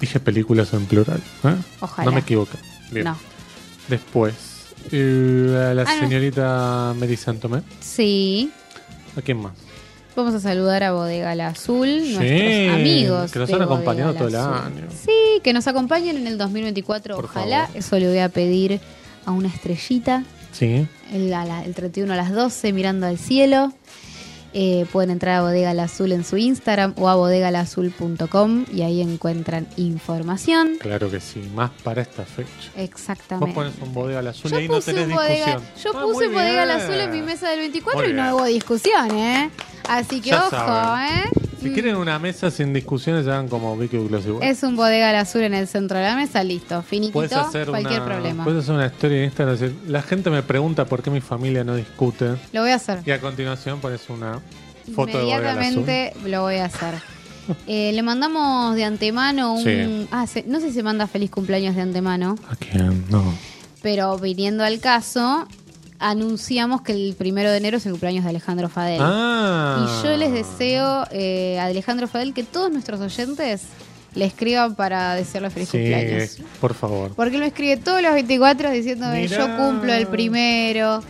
Dije 0.00 0.18
películas 0.18 0.72
en 0.74 0.84
plural. 0.86 1.22
¿eh? 1.44 1.54
Ojalá. 1.80 2.04
No 2.06 2.12
me 2.12 2.20
equivoco. 2.20 2.58
Bien. 2.90 3.04
No. 3.04 3.16
Después, 3.88 4.34
a 4.92 5.74
la 5.74 5.82
Ah, 5.86 5.98
señorita 6.00 6.94
Mary 6.98 7.16
Santomé. 7.16 7.62
Sí. 7.80 8.50
¿A 9.16 9.22
quién 9.22 9.38
más? 9.38 9.52
Vamos 10.16 10.34
a 10.34 10.40
saludar 10.40 10.82
a 10.82 10.92
Bodega 10.92 11.34
La 11.36 11.48
Azul, 11.48 11.86
Sí, 12.02 12.14
nuestros 12.16 12.74
amigos. 12.74 13.30
que 13.32 13.38
nos 13.38 13.52
han 13.52 13.62
acompañado 13.62 14.14
todo 14.14 14.28
el 14.28 14.34
año. 14.36 14.86
Sí, 15.04 15.40
que 15.44 15.52
nos 15.52 15.66
acompañen 15.68 16.16
en 16.16 16.26
el 16.26 16.38
2024. 16.38 17.14
Por 17.16 17.26
Ojalá. 17.26 17.66
favor. 17.66 17.76
Eso 17.78 17.98
le 17.98 18.08
voy 18.08 18.18
a 18.18 18.28
pedir 18.28 18.80
a 19.26 19.30
una 19.30 19.46
estrellita 19.48 20.24
Sí. 20.52 20.86
el, 21.12 21.30
la- 21.30 21.64
el 21.64 21.72
31 21.74 22.12
a 22.12 22.16
las 22.16 22.32
12 22.32 22.72
mirando 22.72 23.06
al 23.06 23.18
cielo. 23.18 23.72
Eh, 24.54 24.86
pueden 24.92 25.10
entrar 25.10 25.34
a 25.36 25.42
Bodega 25.42 25.74
La 25.74 25.84
Azul 25.84 26.10
en 26.12 26.24
su 26.24 26.36
Instagram 26.38 26.94
o 26.96 27.08
a 27.08 27.14
bodegalazul.com 27.16 28.64
y 28.72 28.82
ahí 28.82 29.00
encuentran 29.02 29.66
información. 29.76 30.76
Claro 30.80 31.10
que 31.10 31.20
sí. 31.20 31.40
Más 31.54 31.70
para 31.84 32.02
esta 32.02 32.24
fecha. 32.24 32.48
Exactamente. 32.76 33.46
Vos 33.46 33.54
pones 33.54 33.74
un 33.86 33.92
bodega 33.94 34.20
al 34.20 34.28
azul 34.28 34.50
y 34.52 34.56
ahí 34.56 34.68
no 34.68 34.80
tenés 34.80 35.06
discusión. 35.08 35.62
yo 35.82 35.90
Ah, 35.94 36.02
puse 36.02 36.28
bodega 36.28 36.64
bien. 36.64 36.76
azul 36.76 36.94
en 36.94 37.10
mi 37.10 37.22
mesa 37.22 37.50
del 37.50 37.60
24 37.60 38.00
Muy 38.00 38.10
y 38.10 38.12
no 38.14 38.22
bien. 38.22 38.34
hubo 38.34 38.44
discusión, 38.44 39.10
¿eh? 39.18 39.50
Así 39.88 40.20
que 40.20 40.30
Ya 40.30 40.40
ojo, 40.46 40.50
saben. 40.50 41.18
¿eh? 41.18 41.22
Si 41.60 41.70
quieren 41.72 41.96
una 41.96 42.18
mesa 42.18 42.50
sin 42.50 42.72
discusiones, 42.72 43.26
hagan 43.26 43.48
como 43.48 43.76
Vicky 43.76 43.98
Glossy. 43.98 44.30
Es 44.42 44.62
un 44.62 44.76
bodega 44.76 45.10
al 45.10 45.16
azul 45.16 45.42
en 45.42 45.54
el 45.54 45.66
centro 45.66 45.98
de 45.98 46.04
la 46.04 46.14
mesa, 46.16 46.44
listo. 46.44 46.78
Hacer, 46.78 47.66
cualquier 47.68 48.00
una, 48.02 48.04
problema. 48.04 48.44
puedes 48.44 48.62
hacer 48.62 48.74
una 48.76 48.86
historia 48.86 49.18
en 49.18 49.24
Instagram. 49.24 49.56
decir, 49.58 49.76
la 49.88 50.02
gente 50.02 50.30
me 50.30 50.42
pregunta 50.42 50.84
por 50.84 51.02
qué 51.02 51.10
mi 51.10 51.20
familia 51.20 51.64
no 51.64 51.74
discute. 51.74 52.36
Lo 52.52 52.60
voy 52.62 52.70
a 52.70 52.76
hacer. 52.76 53.00
Y 53.04 53.10
a 53.10 53.20
continuación 53.20 53.80
pones 53.80 54.08
una 54.08 54.40
foto 54.94 55.18
de 55.18 55.24
bodega 55.24 55.36
al 55.52 55.58
azul. 55.58 55.72
Inmediatamente 55.80 56.12
lo 56.30 56.42
voy 56.42 56.56
a 56.56 56.64
hacer. 56.66 56.94
Eh, 57.66 57.92
le 57.94 58.02
mandamos 58.02 58.76
de 58.76 58.84
antemano 58.84 59.54
un... 59.54 59.64
Sí. 59.64 60.06
Ah, 60.10 60.26
se- 60.26 60.42
no 60.46 60.60
sé 60.60 60.68
si 60.68 60.74
se 60.74 60.82
manda 60.82 61.06
feliz 61.06 61.30
cumpleaños 61.30 61.74
de 61.76 61.80
antemano, 61.80 62.36
¿A 62.46 62.54
quién? 62.56 63.06
No. 63.08 63.24
pero 63.80 64.18
viniendo 64.18 64.64
al 64.64 64.80
caso, 64.80 65.48
anunciamos 65.98 66.82
que 66.82 66.92
el 66.92 67.14
primero 67.16 67.50
de 67.50 67.56
enero 67.58 67.76
es 67.78 67.86
el 67.86 67.92
cumpleaños 67.92 68.24
de 68.24 68.30
Alejandro 68.30 68.68
Fadel. 68.68 69.00
Ah. 69.02 69.86
Y 70.02 70.04
yo 70.06 70.16
les 70.16 70.32
deseo 70.32 71.06
eh, 71.10 71.58
a 71.58 71.64
Alejandro 71.66 72.06
Fadel 72.08 72.34
que 72.34 72.44
todos 72.44 72.70
nuestros 72.70 73.00
oyentes 73.00 73.62
le 74.14 74.24
escriban 74.24 74.74
para 74.74 75.14
desearle 75.14 75.50
feliz 75.50 75.68
Sí, 75.68 75.78
cumpleaños. 75.78 76.38
por 76.60 76.74
favor. 76.74 77.12
Porque 77.14 77.34
él 77.36 77.40
me 77.42 77.48
escribe 77.48 77.76
todos 77.76 78.00
los 78.02 78.12
24 78.14 78.70
diciéndome 78.70 79.22
Mirá. 79.22 79.36
yo 79.38 79.56
cumplo 79.56 79.92
el 79.92 80.06
primero 80.06 81.02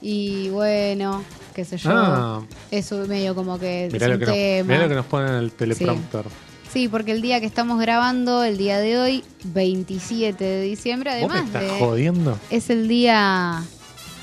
y 0.00 0.48
bueno, 0.50 1.22
qué 1.54 1.64
sé 1.64 1.76
yo. 1.76 1.90
Ah, 1.92 2.42
Eso 2.70 3.06
medio 3.06 3.34
como 3.34 3.58
que 3.58 3.88
mirá 3.92 4.06
es 4.06 4.10
lo 4.12 4.18
un 4.18 4.32
que, 4.32 4.58
nos, 4.60 4.66
mirá 4.66 4.82
lo 4.82 4.88
que 4.88 4.94
nos 4.94 5.06
ponen 5.06 5.28
en 5.30 5.34
el 5.36 5.52
teleprompter. 5.52 6.24
Sí, 6.72 6.86
porque 6.88 7.12
el 7.12 7.22
día 7.22 7.40
que 7.40 7.46
estamos 7.46 7.80
grabando, 7.80 8.44
el 8.44 8.58
día 8.58 8.78
de 8.78 8.98
hoy, 8.98 9.24
27 9.44 10.42
de 10.44 10.62
diciembre, 10.62 11.10
¿Vos 11.22 11.30
me 11.32 11.38
además 11.38 11.46
estás 11.46 11.62
de 11.62 11.78
jodiendo? 11.84 12.38
es 12.50 12.68
el 12.70 12.88
día 12.88 13.62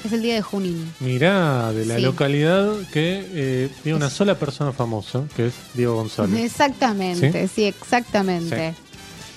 es 0.07 0.13
el 0.13 0.21
día 0.21 0.35
de 0.35 0.41
Junín. 0.41 0.93
Mirá, 0.99 1.71
de 1.73 1.85
la 1.85 1.95
Sí. 1.97 2.01
localidad 2.01 2.73
que 2.93 3.25
eh, 3.33 3.69
tiene 3.83 3.97
una 3.97 4.09
sola 4.09 4.35
persona 4.35 4.71
famosa, 4.71 5.23
que 5.35 5.47
es 5.47 5.53
Diego 5.73 5.95
González. 5.95 6.39
Exactamente, 6.43 7.47
sí, 7.47 7.65
exactamente. 7.65 8.73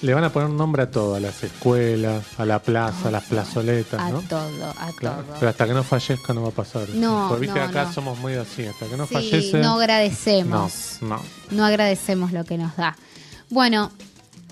Le 0.00 0.14
van 0.14 0.22
a 0.22 0.32
poner 0.32 0.50
nombre 0.50 0.84
a 0.84 0.90
todo, 0.92 1.16
a 1.16 1.20
las 1.20 1.42
escuelas, 1.42 2.22
a 2.38 2.44
la 2.44 2.60
plaza, 2.60 3.08
a 3.08 3.10
las 3.10 3.24
plazoletas, 3.24 4.00
A 4.00 4.10
¿no? 4.10 4.20
todo, 4.22 4.70
a 4.78 4.92
Claro, 4.96 5.22
todo. 5.24 5.34
pero 5.40 5.50
hasta 5.50 5.66
que 5.66 5.72
no 5.74 5.82
fallezca 5.82 6.32
no 6.34 6.42
va 6.42 6.48
a 6.50 6.52
pasar. 6.52 6.88
No, 6.90 7.26
Porque 7.28 7.46
viste 7.46 7.58
no, 7.58 7.64
que 7.66 7.70
acá 7.70 7.84
no. 7.86 7.92
somos 7.92 8.18
muy 8.20 8.34
así, 8.34 8.64
hasta 8.64 8.86
que 8.86 8.96
no 8.96 9.06
sí, 9.08 9.14
fallece. 9.14 9.58
no 9.58 9.74
no, 9.74 9.80
agradecemos. 9.80 10.98
no. 11.00 11.20
no 11.50 11.64
agradecemos 11.64 12.30
lo 12.30 12.44
que 12.44 12.58
nos 12.58 12.76
da. 12.76 12.96
Bueno, 13.50 13.90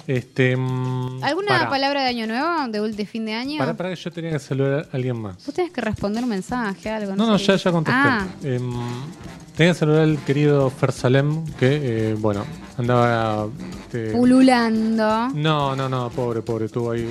Este, 0.07 0.57
mm, 0.57 1.23
¿Alguna 1.25 1.69
palabra 1.69 2.03
de 2.03 2.09
año 2.09 2.27
nuevo, 2.27 2.49
de, 2.69 2.93
de 2.93 3.07
fin 3.07 3.25
de 3.27 3.35
año? 3.35 3.59
Para, 3.59 3.75
para 3.75 3.91
que 3.91 3.97
yo 3.97 4.11
tenía 4.13 4.31
que 4.31 4.39
saludar 4.39 4.89
a 4.93 4.97
alguien 4.97 5.21
más. 5.21 5.45
Vos 5.45 5.55
tenés 5.55 5.73
que 5.73 5.81
responder 5.81 6.23
un 6.23 6.31
mensaje, 6.31 6.89
algo. 6.91 7.17
No, 7.17 7.27
no, 7.27 7.39
sé. 7.39 7.47
ya, 7.47 7.57
ya 7.57 7.73
contesté. 7.73 7.99
Ah, 8.01 8.27
Em, 8.45 8.73
tenía 9.57 9.73
que 9.73 9.79
saludar 9.79 10.03
al 10.03 10.19
querido 10.25 10.71
Fer 10.71 10.93
Salem, 10.93 11.45
que, 11.59 12.11
eh, 12.11 12.15
bueno, 12.19 12.45
andaba... 12.79 13.49
este, 13.81 14.11
pululando. 14.13 15.29
no, 15.35 15.75
no, 15.75 15.89
no, 15.89 16.11
pobre, 16.11 16.43
pobre, 16.43 16.69
tuvo 16.69 16.93
ahí 16.93 17.03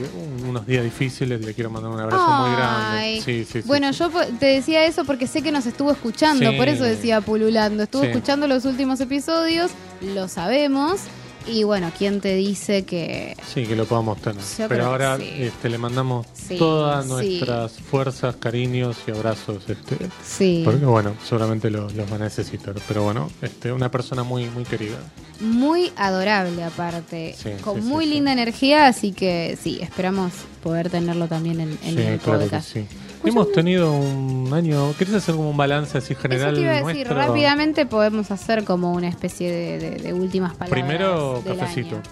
un- 0.41 0.49
unos 0.49 0.65
días 0.65 0.83
difíciles, 0.83 1.43
le 1.43 1.53
quiero 1.53 1.69
mandar 1.69 1.91
un 1.91 1.99
abrazo 1.99 2.27
muy 2.27 2.51
grande. 2.55 3.21
Sí, 3.25 3.43
sí, 3.45 3.61
sí. 3.61 3.67
Bueno, 3.67 3.91
yo 3.91 4.09
te 4.39 4.45
decía 4.45 4.85
eso 4.85 5.03
porque 5.05 5.27
sé 5.27 5.41
que 5.41 5.51
nos 5.51 5.65
estuvo 5.65 5.91
escuchando, 5.91 6.55
por 6.55 6.69
eso 6.69 6.83
decía 6.85 7.19
pululando. 7.21 7.83
Estuvo 7.83 8.03
escuchando 8.03 8.47
los 8.47 8.63
últimos 8.65 9.01
episodios, 9.01 9.71
lo 10.01 10.27
sabemos. 10.29 11.01
Y 11.47 11.63
bueno, 11.63 11.91
¿quién 11.95 12.21
te 12.21 12.33
dice 12.35 12.85
que 12.85 13.35
Sí, 13.53 13.65
que 13.67 13.75
lo 13.75 13.85
podamos 13.85 14.19
tener. 14.19 14.41
Yo 14.57 14.67
Pero 14.67 14.75
que 14.75 14.81
ahora 14.81 15.17
sí. 15.17 15.29
este, 15.37 15.69
le 15.69 15.77
mandamos 15.77 16.25
Sí, 16.33 16.57
todas 16.57 17.05
sí. 17.05 17.11
nuestras 17.11 17.73
fuerzas, 17.73 18.35
cariños 18.37 18.97
y 19.07 19.11
abrazos. 19.11 19.63
Este, 19.69 19.97
sí? 20.25 20.61
Porque 20.65 20.85
bueno, 20.85 21.13
seguramente 21.23 21.69
lo- 21.69 21.89
los 21.91 22.11
va 22.11 22.15
a 22.15 22.19
necesitar. 22.19 22.73
Pero 22.87 23.03
bueno, 23.03 23.29
este, 23.41 23.71
una 23.71 23.91
persona 23.91 24.23
muy, 24.23 24.45
muy 24.49 24.63
querida. 24.63 24.97
Muy 25.39 25.91
adorable 25.97 26.63
aparte, 26.63 27.35
Sí, 27.37 27.51
con 27.61 27.85
muy 27.85 28.05
linda 28.05 28.31
energía, 28.31 28.87
así 28.87 29.11
que 29.11 29.57
sí, 29.61 29.79
esperamos 29.81 30.31
poder 30.63 30.89
tenerlo 30.89 31.27
también 31.27 31.59
en, 31.59 31.77
en 31.83 31.95
sí, 31.95 32.01
el 32.01 32.19
claro 32.19 32.39
que 32.39 32.45
podcast. 32.45 32.73
sí. 32.73 32.87
Hemos 33.23 33.51
tenido 33.51 33.91
un 33.91 34.51
año. 34.53 34.93
¿Querés 34.97 35.13
hacer 35.15 35.35
como 35.35 35.49
un 35.49 35.57
balance 35.57 35.97
así 35.97 36.13
general? 36.15 36.53
Eso 36.53 36.55
te 36.55 36.61
iba 36.61 36.71
a 36.71 36.75
decir, 36.75 37.07
nuestro? 37.07 37.15
rápidamente 37.15 37.85
podemos 37.85 38.29
hacer 38.31 38.63
como 38.63 38.91
una 38.93 39.07
especie 39.07 39.51
de, 39.51 39.79
de- 39.79 39.95
de 40.03 40.13
últimas 40.13 40.53
palabras. 40.55 40.69
Primero, 40.71 41.41
del 41.45 41.57
cafecito. 41.57 41.95
año. 41.95 42.03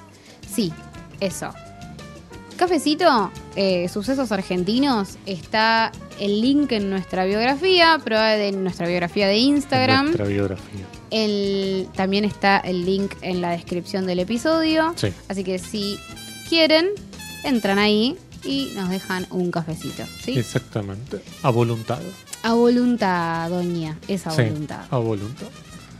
Sí, 0.53 0.71
eso. 1.19 1.49
Cafecito, 2.57 3.31
eh, 3.55 3.89
sucesos 3.89 4.31
argentinos, 4.31 5.17
está 5.25 5.91
el 6.19 6.39
link 6.39 6.71
en 6.71 6.89
nuestra 6.89 7.25
biografía, 7.25 7.99
en 8.37 8.63
nuestra 8.63 8.87
biografía 8.87 9.27
de 9.27 9.37
Instagram. 9.37 10.05
Nuestra 10.05 10.25
biografía. 10.25 10.85
El, 11.09 11.87
también 11.95 12.25
está 12.25 12.57
el 12.59 12.85
link 12.85 13.13
en 13.21 13.41
la 13.41 13.51
descripción 13.51 14.05
del 14.05 14.19
episodio. 14.19 14.93
Sí. 14.95 15.09
Así 15.27 15.43
que 15.43 15.57
si 15.59 15.97
quieren, 16.47 16.89
entran 17.43 17.79
ahí 17.79 18.17
y 18.45 18.71
nos 18.75 18.89
dejan 18.89 19.25
un 19.31 19.51
cafecito. 19.51 20.03
¿sí? 20.23 20.37
Exactamente. 20.37 21.21
A 21.43 21.49
voluntad. 21.49 21.99
A 22.43 22.53
voluntad, 22.53 23.49
doña. 23.49 23.97
Es 24.07 24.27
a 24.27 24.31
Sí, 24.31 24.41
voluntad. 24.43 24.85
a 24.89 24.97
voluntad. 24.97 25.47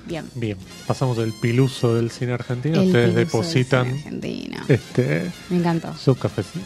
Bien. 0.06 0.26
Bien, 0.36 0.58
pasamos 0.86 1.16
del 1.18 1.32
piluso 1.42 1.96
del 1.96 2.12
cine 2.12 2.34
argentino. 2.34 2.82
El 2.82 2.88
Ustedes 2.88 3.16
depositan 3.16 3.86
cine 3.86 3.98
argentino. 4.00 4.58
este 4.68 5.32
Me 5.50 5.58
encantó. 5.58 5.94
su 5.96 6.16
cafecito. 6.16 6.66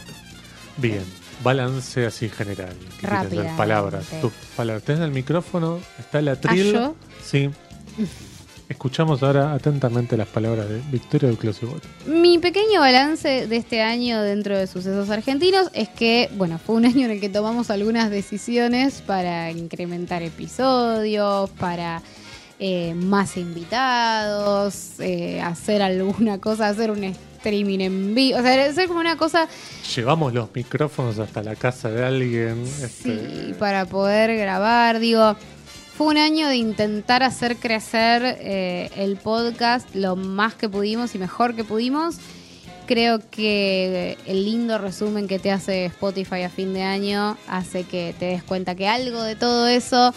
Bien, 0.76 1.04
balance 1.44 2.04
así 2.06 2.28
general. 2.28 2.74
Rápidamente. 3.00 3.56
Palabras. 3.56 4.06
Tus 4.20 4.32
palabras. 4.56 4.82
Tenés 4.82 5.02
el 5.02 5.12
micrófono, 5.12 5.78
está 5.98 6.18
el 6.18 6.28
atril. 6.28 6.74
¿Ah? 6.76 6.92
Sí. 7.24 7.50
Escuchamos 8.68 9.22
ahora 9.22 9.54
atentamente 9.54 10.16
las 10.16 10.28
palabras 10.28 10.68
de 10.68 10.82
Victoria 10.90 11.28
del 11.28 11.38
Closebot. 11.38 11.82
Mi 12.06 12.38
pequeño 12.38 12.80
balance 12.80 13.46
de 13.46 13.56
este 13.56 13.80
año 13.80 14.20
dentro 14.20 14.58
de 14.58 14.66
sucesos 14.66 15.08
argentinos 15.08 15.70
es 15.72 15.88
que, 15.88 16.28
bueno, 16.36 16.58
fue 16.58 16.76
un 16.76 16.84
año 16.84 17.06
en 17.06 17.12
el 17.12 17.20
que 17.20 17.30
tomamos 17.30 17.70
algunas 17.70 18.10
decisiones 18.10 19.00
para 19.00 19.50
incrementar 19.52 20.22
episodios, 20.22 21.48
para 21.50 22.02
eh, 22.58 22.92
más 22.94 23.38
invitados, 23.38 25.00
eh, 25.00 25.40
hacer 25.40 25.80
alguna 25.80 26.38
cosa, 26.38 26.68
hacer 26.68 26.90
un 26.90 27.04
streaming 27.04 27.78
en 27.78 28.14
vivo, 28.14 28.38
o 28.38 28.42
sea, 28.42 28.68
hacer 28.68 28.88
como 28.88 29.00
una 29.00 29.16
cosa 29.16 29.48
Llevamos 29.94 30.34
los 30.34 30.54
micrófonos 30.54 31.18
hasta 31.18 31.42
la 31.42 31.56
casa 31.56 31.88
de 31.88 32.04
alguien. 32.04 32.66
Sí, 32.66 32.84
este, 32.84 33.54
para 33.58 33.86
poder 33.86 34.36
grabar, 34.36 34.98
digo, 34.98 35.34
fue 35.98 36.06
un 36.06 36.16
año 36.16 36.46
de 36.48 36.54
intentar 36.56 37.22
hacer 37.24 37.56
crecer 37.56 38.22
eh, 38.40 38.88
el 38.96 39.16
podcast 39.16 39.92
lo 39.96 40.14
más 40.14 40.54
que 40.54 40.68
pudimos 40.68 41.14
y 41.16 41.18
mejor 41.18 41.56
que 41.56 41.64
pudimos. 41.64 42.16
Creo 42.86 43.18
que 43.30 44.16
el 44.24 44.44
lindo 44.44 44.78
resumen 44.78 45.26
que 45.28 45.38
te 45.40 45.50
hace 45.50 45.86
Spotify 45.86 46.42
a 46.42 46.50
fin 46.50 46.72
de 46.72 46.84
año 46.84 47.36
hace 47.48 47.82
que 47.82 48.14
te 48.18 48.26
des 48.26 48.42
cuenta 48.44 48.76
que 48.76 48.86
algo 48.88 49.22
de 49.22 49.34
todo 49.36 49.66
eso 49.66 50.14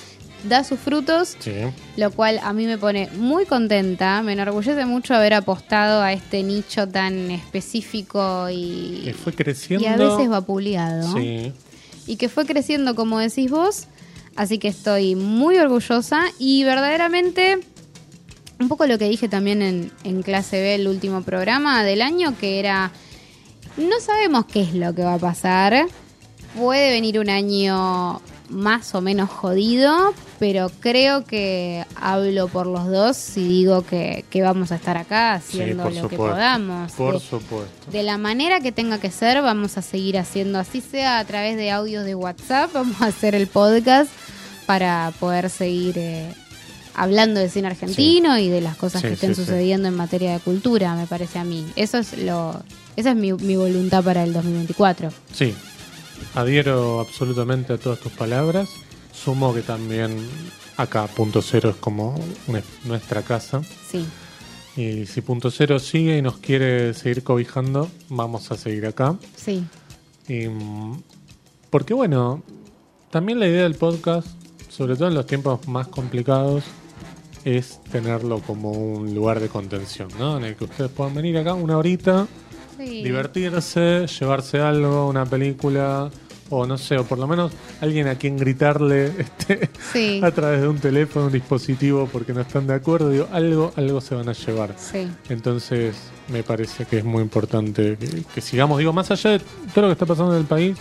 da 0.48 0.64
sus 0.64 0.80
frutos, 0.80 1.36
Sí. 1.40 1.52
lo 1.98 2.12
cual 2.12 2.40
a 2.44 2.54
mí 2.54 2.66
me 2.68 2.78
pone 2.78 3.10
muy 3.18 3.46
contenta. 3.46 4.22
Me 4.22 4.34
enorgullece 4.34 4.86
mucho 4.86 5.16
haber 5.16 5.34
apostado 5.34 6.02
a 6.02 6.14
este 6.14 6.44
nicho 6.44 6.88
tan 6.88 7.32
específico 7.32 8.48
y, 8.52 9.02
Que 9.04 9.14
fue 9.16 9.34
creciendo. 9.34 9.84
y 9.84 9.88
a 9.88 9.98
veces 9.98 10.30
vapuleado 10.30 11.18
Sí. 11.18 11.52
y 12.08 12.16
que 12.18 12.30
fue 12.30 12.46
creciendo 12.46 12.94
como 12.96 13.18
decís 13.20 13.50
vos. 13.52 13.88
Así 14.36 14.60
que 14.60 14.70
estoy 14.70 15.16
muy 15.16 15.58
orgullosa 15.58 16.24
y 16.40 16.64
verdaderamente 16.64 17.60
un 18.60 18.68
poco 18.68 18.86
lo 18.86 18.98
que 18.98 19.10
dije 19.10 19.28
también 19.28 19.62
en, 19.62 19.92
en 20.04 20.22
clase 20.22 20.62
B, 20.62 20.76
el 20.76 20.88
último 20.88 21.24
programa 21.24 21.84
del 21.84 22.02
año, 22.02 22.38
que 22.40 22.60
era, 22.60 22.92
no 23.78 24.00
sabemos 24.00 24.46
qué 24.46 24.62
es 24.62 24.74
lo 24.74 24.94
que 24.94 25.04
va 25.04 25.16
a 25.16 25.20
pasar. 25.20 25.88
Puede 26.56 26.92
venir 26.92 27.20
un 27.20 27.30
año 27.30 28.22
más 28.52 28.94
o 28.96 29.02
menos 29.02 29.30
jodido, 29.30 30.14
pero 30.40 30.70
creo 30.80 31.24
que 31.26 31.86
hablo 31.96 32.48
por 32.48 32.68
los 32.68 32.88
dos 32.88 33.18
si 33.18 33.48
digo 33.48 33.82
que, 33.84 34.26
que 34.30 34.42
vamos 34.42 34.72
a 34.72 34.76
estar 34.76 34.98
acá 34.98 35.34
haciendo 35.34 35.90
lo 35.90 36.08
que 36.10 36.18
podamos. 36.18 36.92
Por 36.94 37.14
De- 37.16 37.20
supuesto. 37.20 37.92
de 37.92 38.04
la 38.04 38.18
manera 38.18 38.60
que 38.60 38.72
tenga 38.72 39.00
que 39.00 39.10
ser, 39.10 39.42
vamos 39.42 39.78
a 39.78 39.82
seguir 39.82 40.18
haciendo, 40.18 40.60
así 40.60 40.82
sea 40.82 41.20
a 41.20 41.26
través 41.26 41.56
de 41.58 41.72
audios 41.72 42.06
de 42.06 42.14
WhatsApp, 42.16 42.72
vamos 42.74 43.02
a 43.02 43.08
hacer 43.08 43.36
el 43.36 43.48
podcast 43.48 44.12
para 44.66 45.12
poder 45.20 45.50
seguir 45.50 45.98
eh, 45.98 46.32
hablando 46.96 47.40
de 47.40 47.50
cine 47.50 47.68
argentino 47.70 48.38
y 48.38 48.50
de 48.50 48.62
las 48.62 48.76
cosas 48.78 49.02
Sí, 49.02 49.08
que 49.08 49.14
estén 49.14 49.36
sucediendo 49.36 49.88
en 49.88 49.96
materia 49.96 50.34
de 50.34 50.40
cultura, 50.40 50.94
me 50.96 51.08
parece 51.08 51.40
a 51.40 51.44
mí. 51.44 51.66
Eso 51.76 51.98
es 51.98 52.18
lo, 52.18 52.62
esa 52.96 53.12
es 53.12 53.16
mi, 53.16 53.34
mi 53.34 53.56
voluntad 53.56 54.04
para 54.04 54.24
el 54.24 54.34
2024. 54.34 55.10
Sí, 55.34 55.56
adhiero 56.36 57.00
absolutamente 57.00 57.74
a 57.74 57.78
todas 57.78 58.00
tus 58.00 58.12
palabras. 58.12 58.70
Sumo 59.14 59.54
que 59.54 59.62
también 59.62 60.18
acá 60.78 61.08
Punto 61.08 61.42
Cero 61.42 61.70
es 61.72 61.76
como 61.76 62.16
nuestra 62.86 63.22
casa. 63.22 63.62
Sí, 63.88 64.06
Y 64.78 65.06
si 65.06 65.22
Punto 65.22 65.52
Cero 65.52 65.80
sigue 65.80 66.18
y 66.18 66.22
nos 66.22 66.38
quiere 66.38 66.94
seguir 66.94 67.24
cobijando, 67.24 67.90
vamos 68.10 68.52
a 68.52 68.58
seguir 68.58 68.86
acá. 68.86 69.18
sí, 69.36 69.64
Y, 70.28 70.48
mm, 70.48 71.02
porque 71.70 71.94
bueno, 71.94 72.42
también 73.10 73.40
la 73.40 73.48
idea 73.48 73.64
del 73.64 73.76
podcast, 73.76 74.28
sobre 74.70 74.96
todo 74.96 75.10
en 75.10 75.14
los 75.16 75.26
tiempos 75.26 75.68
más 75.68 75.88
complicados, 75.90 76.64
es 77.44 77.80
tenerlo 77.92 78.40
como 78.40 78.72
un 78.72 79.14
lugar 79.16 79.40
de 79.40 79.50
contención, 79.50 80.08
¿no? 80.20 80.38
En 80.38 80.46
el 80.46 80.56
que 80.56 80.66
ustedes 80.66 80.92
puedan 80.92 81.16
venir 81.16 81.38
acá 81.38 81.54
una 81.54 81.78
horita, 81.78 82.28
sí. 82.78 83.04
divertirse, 83.04 84.08
llevarse 84.08 84.60
algo, 84.60 85.08
una 85.08 85.26
película, 85.26 86.10
o 86.50 86.66
no 86.66 86.78
sé, 86.78 86.98
o 86.98 87.06
por 87.06 87.18
lo 87.18 87.28
menos 87.28 87.52
alguien 87.80 88.08
a 88.08 88.16
quien 88.16 88.38
gritarle 88.38 89.06
este, 89.18 89.70
Sí, 89.92 90.22
a 90.24 90.32
través 90.32 90.62
de 90.62 90.68
un 90.68 90.80
teléfono, 90.80 91.28
un 91.28 91.32
dispositivo, 91.32 92.08
porque 92.12 92.34
no 92.34 92.42
están 92.42 92.68
de 92.68 92.74
acuerdo. 92.74 93.10
Digo, 93.10 93.28
algo, 93.32 93.72
algo 93.76 94.02
se 94.02 94.16
van 94.16 94.30
a 94.30 94.34
llevar. 94.34 94.76
sí. 94.78 95.10
Entonces, 95.30 95.96
me 96.28 96.44
parece 96.44 96.86
que 96.86 97.00
es 97.00 97.04
muy 97.04 97.22
importante 97.22 97.98
que, 97.98 98.24
que 98.34 98.42
sigamos. 98.42 98.78
Digo, 98.78 98.94
más 98.94 99.12
allá 99.12 99.32
de 99.32 99.40
todo 99.74 99.82
lo 99.84 99.88
que 99.88 99.94
está 99.94 100.06
pasando 100.06 100.34
en 100.34 100.42
el 100.42 100.46
país, 100.48 100.78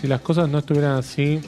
si 0.00 0.06
las 0.06 0.20
cosas 0.20 0.48
no 0.48 0.58
estuvieran 0.58 0.96
así, 0.98 1.40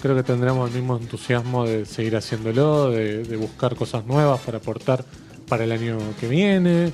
creo 0.00 0.14
que 0.14 0.22
tendremos 0.22 0.68
el 0.70 0.76
mismo 0.76 0.96
entusiasmo 0.96 1.64
de 1.64 1.86
seguir 1.86 2.16
haciéndolo, 2.16 2.90
de, 2.90 3.24
de 3.24 3.36
buscar 3.36 3.74
cosas 3.74 4.04
nuevas 4.06 4.40
para 4.40 4.58
aportar 4.58 5.04
para 5.48 5.64
el 5.64 5.72
año 5.72 5.98
que 6.20 6.28
viene. 6.28 6.92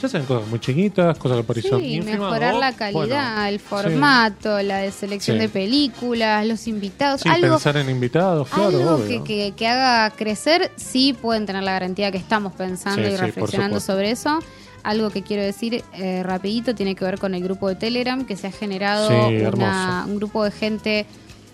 Ya 0.00 0.08
sean 0.08 0.24
cosas 0.26 0.48
muy 0.48 0.60
chiquitas, 0.60 1.18
cosas 1.18 1.38
que 1.38 1.42
por 1.44 1.60
Sí, 1.60 1.68
ínfimas, 1.68 2.20
mejorar 2.20 2.54
la 2.54 2.72
calidad, 2.72 3.34
bueno, 3.34 3.46
el 3.46 3.58
sí. 3.58 3.64
formato, 3.68 4.62
la 4.62 4.78
de 4.78 4.92
selección 4.92 5.36
Sí. 5.38 5.40
de 5.40 5.48
películas, 5.48 6.46
los 6.46 6.68
invitados, 6.68 7.20
Sí, 7.22 7.28
algo 7.28 7.54
pensar 7.56 7.76
en 7.78 7.90
invitados, 7.90 8.48
claro, 8.48 8.68
Algo 8.78 8.94
obvio. 8.94 9.24
que, 9.24 9.48
que- 9.48 9.54
que 9.56 9.66
haga 9.66 10.10
crecer, 10.14 10.70
sí 10.76 11.14
pueden 11.14 11.46
tener 11.46 11.64
la 11.64 11.72
garantía 11.72 12.12
que 12.12 12.18
estamos 12.18 12.52
pensando 12.52 13.02
Sí, 13.02 13.08
y 13.08 13.16
sí, 13.16 13.16
reflexionando 13.22 13.80
sobre 13.80 14.12
eso. 14.12 14.38
Algo 14.84 15.10
que 15.10 15.22
quiero 15.22 15.42
decir 15.42 15.82
eh, 15.94 16.22
rapidito 16.22 16.74
tiene 16.76 16.94
que 16.94 17.04
ver 17.04 17.18
con 17.18 17.34
el 17.34 17.42
grupo 17.42 17.68
de 17.68 17.74
Telegram 17.74 18.24
que 18.24 18.36
se 18.36 18.46
ha 18.46 18.52
generado 18.52 19.08
Sí, 19.08 19.14
una- 19.52 20.04
un 20.06 20.16
grupo 20.16 20.44
de 20.44 20.52
gente, 20.52 21.06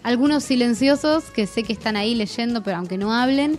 algunos 0.03 0.45
silenciosos 0.45 1.25
que 1.31 1.47
sé 1.47 1.63
que 1.63 1.73
están 1.73 1.97
ahí 1.97 2.15
leyendo, 2.15 2.63
pero 2.63 2.77
aunque 2.77 2.99
no 2.99 3.15
hablen, 3.15 3.59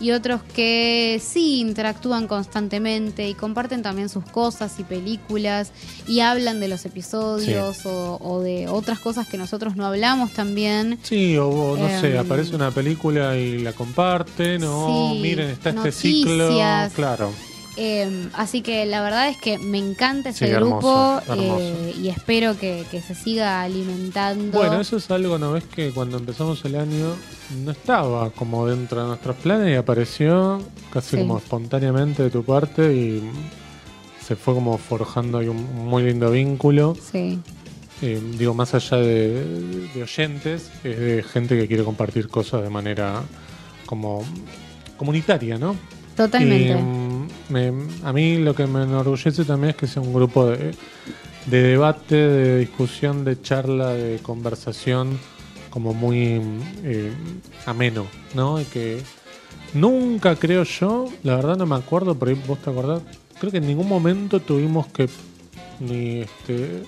y 0.00 0.10
otros 0.10 0.42
que 0.54 1.20
sí 1.22 1.60
interactúan 1.60 2.26
constantemente 2.26 3.28
y 3.28 3.34
comparten 3.34 3.82
también 3.82 4.08
sus 4.08 4.24
cosas 4.24 4.78
y 4.78 4.84
películas 4.84 5.72
y 6.06 6.20
hablan 6.20 6.60
de 6.60 6.68
los 6.68 6.84
episodios 6.84 7.86
o, 7.86 8.18
o 8.20 8.42
de 8.42 8.68
otras 8.68 8.98
cosas 8.98 9.26
que 9.28 9.38
nosotros 9.38 9.76
no 9.76 9.86
hablamos 9.86 10.32
también. 10.32 10.98
Sí, 11.02 11.36
o, 11.38 11.76
no 11.78 11.88
sé, 12.00 12.06
Em, 12.14 12.18
aparece 12.18 12.54
una 12.54 12.70
película 12.70 13.36
y 13.36 13.58
la 13.58 13.72
comparten, 13.72 14.62
o 14.64 15.12
sí, 15.12 15.20
miren, 15.20 15.50
está 15.50 15.70
este 15.70 15.92
ciclo. 15.92 16.48
Claro. 16.94 17.32
Eh, 17.78 18.28
así 18.32 18.62
que 18.62 18.86
la 18.86 19.02
verdad 19.02 19.28
es 19.28 19.36
que 19.36 19.58
me 19.58 19.76
encanta 19.78 20.30
ese 20.30 20.46
Sí, 20.46 20.52
grupo 20.52 21.20
hermoso, 21.20 21.32
hermoso. 21.32 21.60
eh, 21.60 21.94
y 22.02 22.08
espero 22.08 22.56
que, 22.58 22.84
que 22.90 23.02
se 23.02 23.14
siga 23.14 23.62
alimentando. 23.62 24.56
Bueno, 24.56 24.80
eso 24.80 24.96
es 24.96 25.10
algo, 25.10 25.38
¿no 25.38 25.52
ves? 25.52 25.64
Que 25.64 25.90
cuando 25.90 26.16
empezamos 26.16 26.64
el 26.64 26.76
año 26.76 27.14
no 27.64 27.70
estaba 27.72 28.30
como 28.30 28.66
dentro 28.66 29.02
de 29.02 29.08
nuestros 29.08 29.36
planes 29.36 29.70
y 29.72 29.74
apareció 29.74 30.62
casi 30.90 31.10
Sí. 31.10 31.16
como 31.18 31.36
espontáneamente 31.38 32.22
de 32.22 32.30
tu 32.30 32.42
parte 32.44 32.94
y 32.94 33.22
se 34.26 34.36
fue 34.36 34.54
como 34.54 34.78
forjando 34.78 35.38
ahí 35.38 35.48
un 35.48 35.86
muy 35.86 36.02
lindo 36.04 36.30
vínculo. 36.30 36.96
Sí, 37.12 37.38
Eh, 38.02 38.20
digo, 38.38 38.52
más 38.52 38.74
allá 38.74 38.98
de, 38.98 39.88
de 39.94 40.02
oyentes, 40.02 40.70
es 40.84 40.98
de 40.98 41.22
gente 41.22 41.56
que 41.58 41.66
quiere 41.66 41.82
compartir 41.84 42.28
cosas 42.28 42.62
de 42.62 42.68
manera 42.68 43.22
como 43.86 44.22
comunitaria, 44.96 45.58
¿no? 45.58 45.76
totalmente. 46.16 46.72
Me- 47.48 47.72
a 48.02 48.12
mí 48.12 48.38
lo 48.38 48.54
que 48.54 48.66
me 48.66 48.82
enorgullece 48.82 49.44
también 49.44 49.70
es 49.70 49.76
que 49.76 49.86
sea 49.86 50.02
un 50.02 50.12
grupo 50.12 50.46
de, 50.46 50.72
de 51.46 51.62
debate, 51.62 52.16
de 52.16 52.58
discusión, 52.58 53.24
de 53.24 53.40
charla, 53.40 53.90
de 53.90 54.18
conversación, 54.18 55.18
como 55.70 55.94
muy 55.94 56.40
eh, 56.82 57.12
ameno, 57.66 58.06
¿no? 58.34 58.60
Y 58.60 58.64
que 58.64 59.00
nunca 59.74 60.34
creo 60.36 60.64
yo, 60.64 61.06
la 61.22 61.36
verdad 61.36 61.56
no 61.56 61.66
me 61.66 61.76
acuerdo, 61.76 62.16
ahí 62.26 62.40
vos 62.46 62.58
te 62.60 62.70
acordás, 62.70 63.02
creo 63.38 63.52
que 63.52 63.58
en 63.58 63.66
ningún 63.66 63.88
momento 63.88 64.40
tuvimos 64.40 64.86
que 64.88 65.08
ni 65.78 66.20
este 66.22 66.82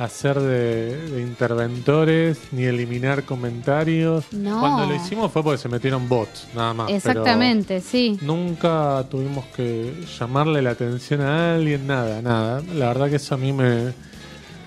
hacer 0.00 0.40
de, 0.40 0.96
de 1.10 1.20
interventores 1.20 2.38
ni 2.52 2.64
eliminar 2.64 3.24
comentarios. 3.24 4.24
No. 4.32 4.60
Cuando 4.60 4.86
lo 4.86 4.94
hicimos 4.94 5.30
fue 5.30 5.42
porque 5.42 5.58
se 5.58 5.68
metieron 5.68 6.08
bots, 6.08 6.46
nada 6.54 6.72
más. 6.72 6.86
pero- 6.86 6.96
Exactamente, 6.96 7.80
sí. 7.82 8.18
Nunca 8.22 9.04
tuvimos 9.10 9.44
que 9.54 9.92
llamarle 10.18 10.62
la 10.62 10.70
atención 10.70 11.20
a 11.20 11.54
alguien, 11.54 11.86
nada, 11.86 12.22
nada. 12.22 12.62
La 12.74 12.86
verdad 12.88 13.10
que 13.10 13.16
eso 13.16 13.34
a 13.34 13.38
mí 13.38 13.52
me, 13.52 13.92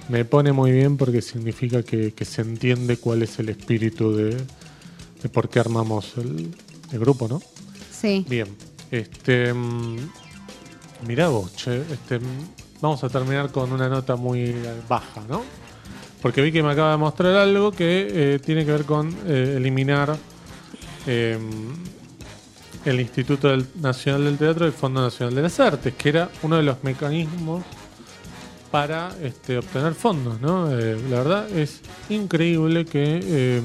me 0.08 0.24
pone 0.24 0.52
muy 0.52 0.72
bien 0.72 0.98
porque 0.98 1.22
significa 1.24 1.82
que, 1.82 2.12
que 2.14 2.26
se 2.26 2.42
entiende 2.44 2.98
cuál 2.98 3.24
es 3.24 3.40
el 3.40 3.50
espíritu 3.50 4.16
de, 4.16 4.36
de 4.36 5.30
por 5.32 5.50
qué 5.50 5.60
armamos 5.60 6.14
el, 6.18 6.52
el 6.92 7.00
grupo, 7.00 7.28
¿no? 7.28 7.42
Sí. 7.92 8.24
Bien, 8.30 8.48
este. 8.92 9.52
mm, 9.54 9.98
Mirá 11.08 11.28
vos, 11.30 11.54
che, 11.56 11.82
este, 11.92 12.20
vamos 12.84 13.02
a 13.02 13.08
terminar 13.08 13.50
con 13.50 13.72
una 13.72 13.88
nota 13.88 14.18
muy 14.18 14.54
baja, 14.90 15.22
¿no? 15.30 15.42
Porque 16.22 16.42
vi 16.42 16.52
que 16.52 16.62
me 16.62 16.70
acaba 16.70 16.92
de 16.92 16.98
mostrar 16.98 17.34
algo 17.38 17.72
que 17.72 18.08
eh, 18.36 18.40
tiene 18.40 18.66
que 18.66 18.74
ver 18.74 18.84
con 18.84 19.16
eh, 19.26 19.56
eliminar 19.56 20.18
eh, 21.08 21.40
el 22.84 23.00
Instituto 23.00 23.56
Nacional 23.76 24.26
del 24.26 24.38
Teatro 24.38 24.66
y 24.66 24.68
el 24.68 24.74
Fondo 24.74 25.02
Nacional 25.02 25.34
de 25.34 25.42
las 25.44 25.58
Artes, 25.62 25.94
que 25.94 26.10
era 26.10 26.30
uno 26.42 26.58
de 26.58 26.64
los 26.64 26.84
mecanismos 26.84 27.64
para 28.70 29.16
este, 29.22 29.60
obtener 29.60 29.94
fondos, 29.94 30.42
¿no? 30.42 30.70
Eh, 30.78 31.00
la 31.10 31.20
verdad 31.20 31.50
es 31.52 31.80
increíble 32.10 32.84
que 32.84 33.22
eh, 33.24 33.62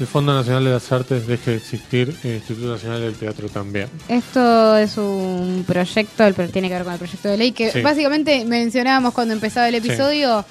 el 0.00 0.06
Fondo 0.06 0.32
Nacional 0.34 0.64
de 0.64 0.70
las 0.70 0.90
Artes 0.92 1.26
deje 1.26 1.50
de 1.52 1.56
existir, 1.58 2.16
el 2.24 2.34
Instituto 2.36 2.68
Nacional 2.72 3.00
del 3.02 3.14
Teatro 3.14 3.48
también. 3.48 3.88
Esto 4.08 4.76
es 4.76 4.96
un 4.96 5.64
proyecto, 5.66 6.24
el, 6.24 6.34
tiene 6.50 6.68
que 6.68 6.74
ver 6.74 6.84
con 6.84 6.92
el 6.94 6.98
proyecto 6.98 7.28
de 7.28 7.36
ley, 7.36 7.52
que 7.52 7.70
Sí. 7.70 7.82
básicamente 7.82 8.44
mencionábamos 8.44 9.12
cuando 9.12 9.34
empezaba 9.34 9.68
el 9.68 9.80
Sí. 9.80 9.88
episodio. 9.88 10.44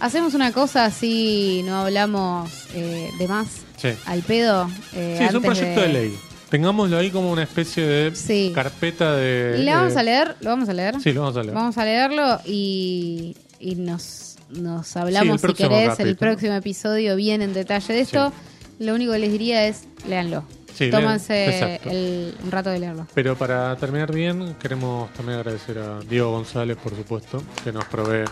Hacemos 0.00 0.34
una 0.34 0.52
cosa 0.52 0.86
así, 0.86 1.62
no 1.66 1.82
hablamos 1.82 2.50
eh, 2.74 3.10
de 3.18 3.28
más 3.28 3.46
Sí, 3.76 3.88
al 4.06 4.22
pedo. 4.22 4.68
eh, 4.94 5.16
sí 5.18 5.24
es 5.24 5.34
un 5.34 5.42
proyecto 5.42 5.80
de... 5.82 5.88
ley. 5.88 6.18
Tengámoslo 6.50 6.96
ahí 6.98 7.10
como 7.10 7.30
una 7.32 7.42
especie 7.42 7.84
de 7.86 8.14
Sí. 8.16 8.52
carpeta 8.54 9.14
de... 9.16 9.56
Y 9.58 9.62
le 9.64 9.74
vamos 9.74 9.94
eh, 9.94 9.98
a 9.98 10.02
leer, 10.02 10.36
lo 10.40 10.50
vamos 10.50 10.68
a 10.68 10.72
leer. 10.72 11.00
Sí, 11.00 11.12
lo 11.12 11.22
vamos 11.22 11.36
a 11.36 11.42
leer. 11.42 11.54
Vamos 11.54 11.78
a 11.78 11.84
leerlo 11.84 12.40
y, 12.46 13.36
y 13.60 13.74
nos, 13.74 14.36
nos 14.50 14.96
hablamos, 14.96 15.42
el 15.44 15.50
si 15.50 15.54
querés, 15.56 15.82
el 15.82 15.88
capítulo. 15.90 16.16
próximo 16.16 16.54
episodio 16.54 17.16
bien 17.16 17.42
en 17.42 17.52
detalle 17.54 17.92
de 17.92 18.00
esto. 18.00 18.32
Lo 18.78 18.94
único 18.94 19.12
que 19.12 19.18
les 19.18 19.32
diría 19.32 19.66
es, 19.66 19.84
léanlo. 20.08 20.44
Sí, 20.74 20.90
Tómanse 20.90 21.78
el, 21.84 22.34
un 22.42 22.50
rato 22.50 22.70
de 22.70 22.80
leerlo. 22.80 23.06
Pero 23.14 23.36
para 23.36 23.76
terminar 23.76 24.12
bien, 24.12 24.56
queremos 24.60 25.12
también 25.12 25.38
agradecer 25.38 25.78
a 25.78 26.00
Diego 26.00 26.32
González, 26.32 26.76
por 26.76 26.96
supuesto, 26.96 27.40
que 27.62 27.70
nos 27.72 27.84
provee 27.84 28.24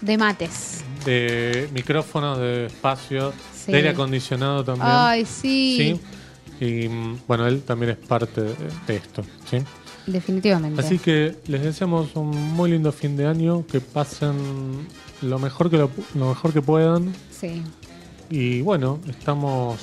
De 0.00 0.16
mates. 0.16 0.82
de 1.04 1.68
micrófonos, 1.72 2.38
de 2.38 2.66
espacios, 2.66 3.34
Sí. 3.54 3.72
de 3.72 3.78
aire 3.78 3.88
acondicionado 3.90 4.62
también. 4.64 4.86
Ay, 4.90 5.24
sí. 5.26 5.98
Sí. 6.58 6.64
Y 6.64 6.88
mm, 6.88 7.20
bueno, 7.26 7.46
él 7.46 7.62
también 7.62 7.92
es 7.92 7.96
parte 7.98 8.40
de, 8.42 8.54
de 8.86 8.96
esto. 8.96 9.22
¿sí? 9.50 9.58
Definitivamente. 10.06 10.80
Así 10.80 10.98
que 10.98 11.36
les 11.46 11.62
deseamos 11.62 12.14
un 12.14 12.30
muy 12.30 12.70
lindo 12.70 12.92
fin 12.92 13.16
de 13.16 13.26
año, 13.26 13.64
que 13.66 13.80
pasen 13.80 14.86
lo 15.22 15.38
mejor 15.38 15.70
que, 15.70 15.78
lo, 15.78 15.90
lo 16.14 16.28
mejor 16.30 16.52
que 16.52 16.60
puedan. 16.62 17.14
Sí. 17.30 17.62
Y 18.30 18.62
bueno, 18.62 19.00
estamos 19.08 19.78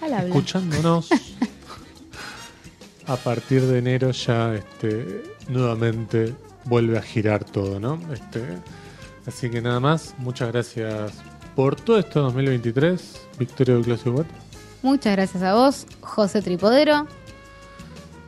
escuchándonos. 0.00 1.08
a 3.06 3.16
partir 3.16 3.62
de 3.62 3.78
enero 3.78 4.10
ya 4.12 4.54
este, 4.54 5.22
nuevamente 5.48 6.34
vuelve 6.64 6.98
a 6.98 7.02
girar 7.02 7.44
todo, 7.44 7.78
¿no? 7.78 8.00
Este, 8.12 8.42
así 9.26 9.50
que 9.50 9.60
nada 9.60 9.80
más, 9.80 10.14
muchas 10.18 10.50
gracias 10.52 11.12
por 11.54 11.76
todo 11.76 11.98
esto 11.98 12.22
2023. 12.22 13.20
Victoria 13.38 13.76
de 13.76 13.82
Clase 13.82 14.10
Web. 14.10 14.26
Muchas 14.82 15.12
gracias 15.16 15.42
a 15.42 15.54
vos, 15.54 15.86
José 16.00 16.42
Tripodero. 16.42 17.06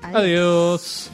Adiós. 0.03 1.11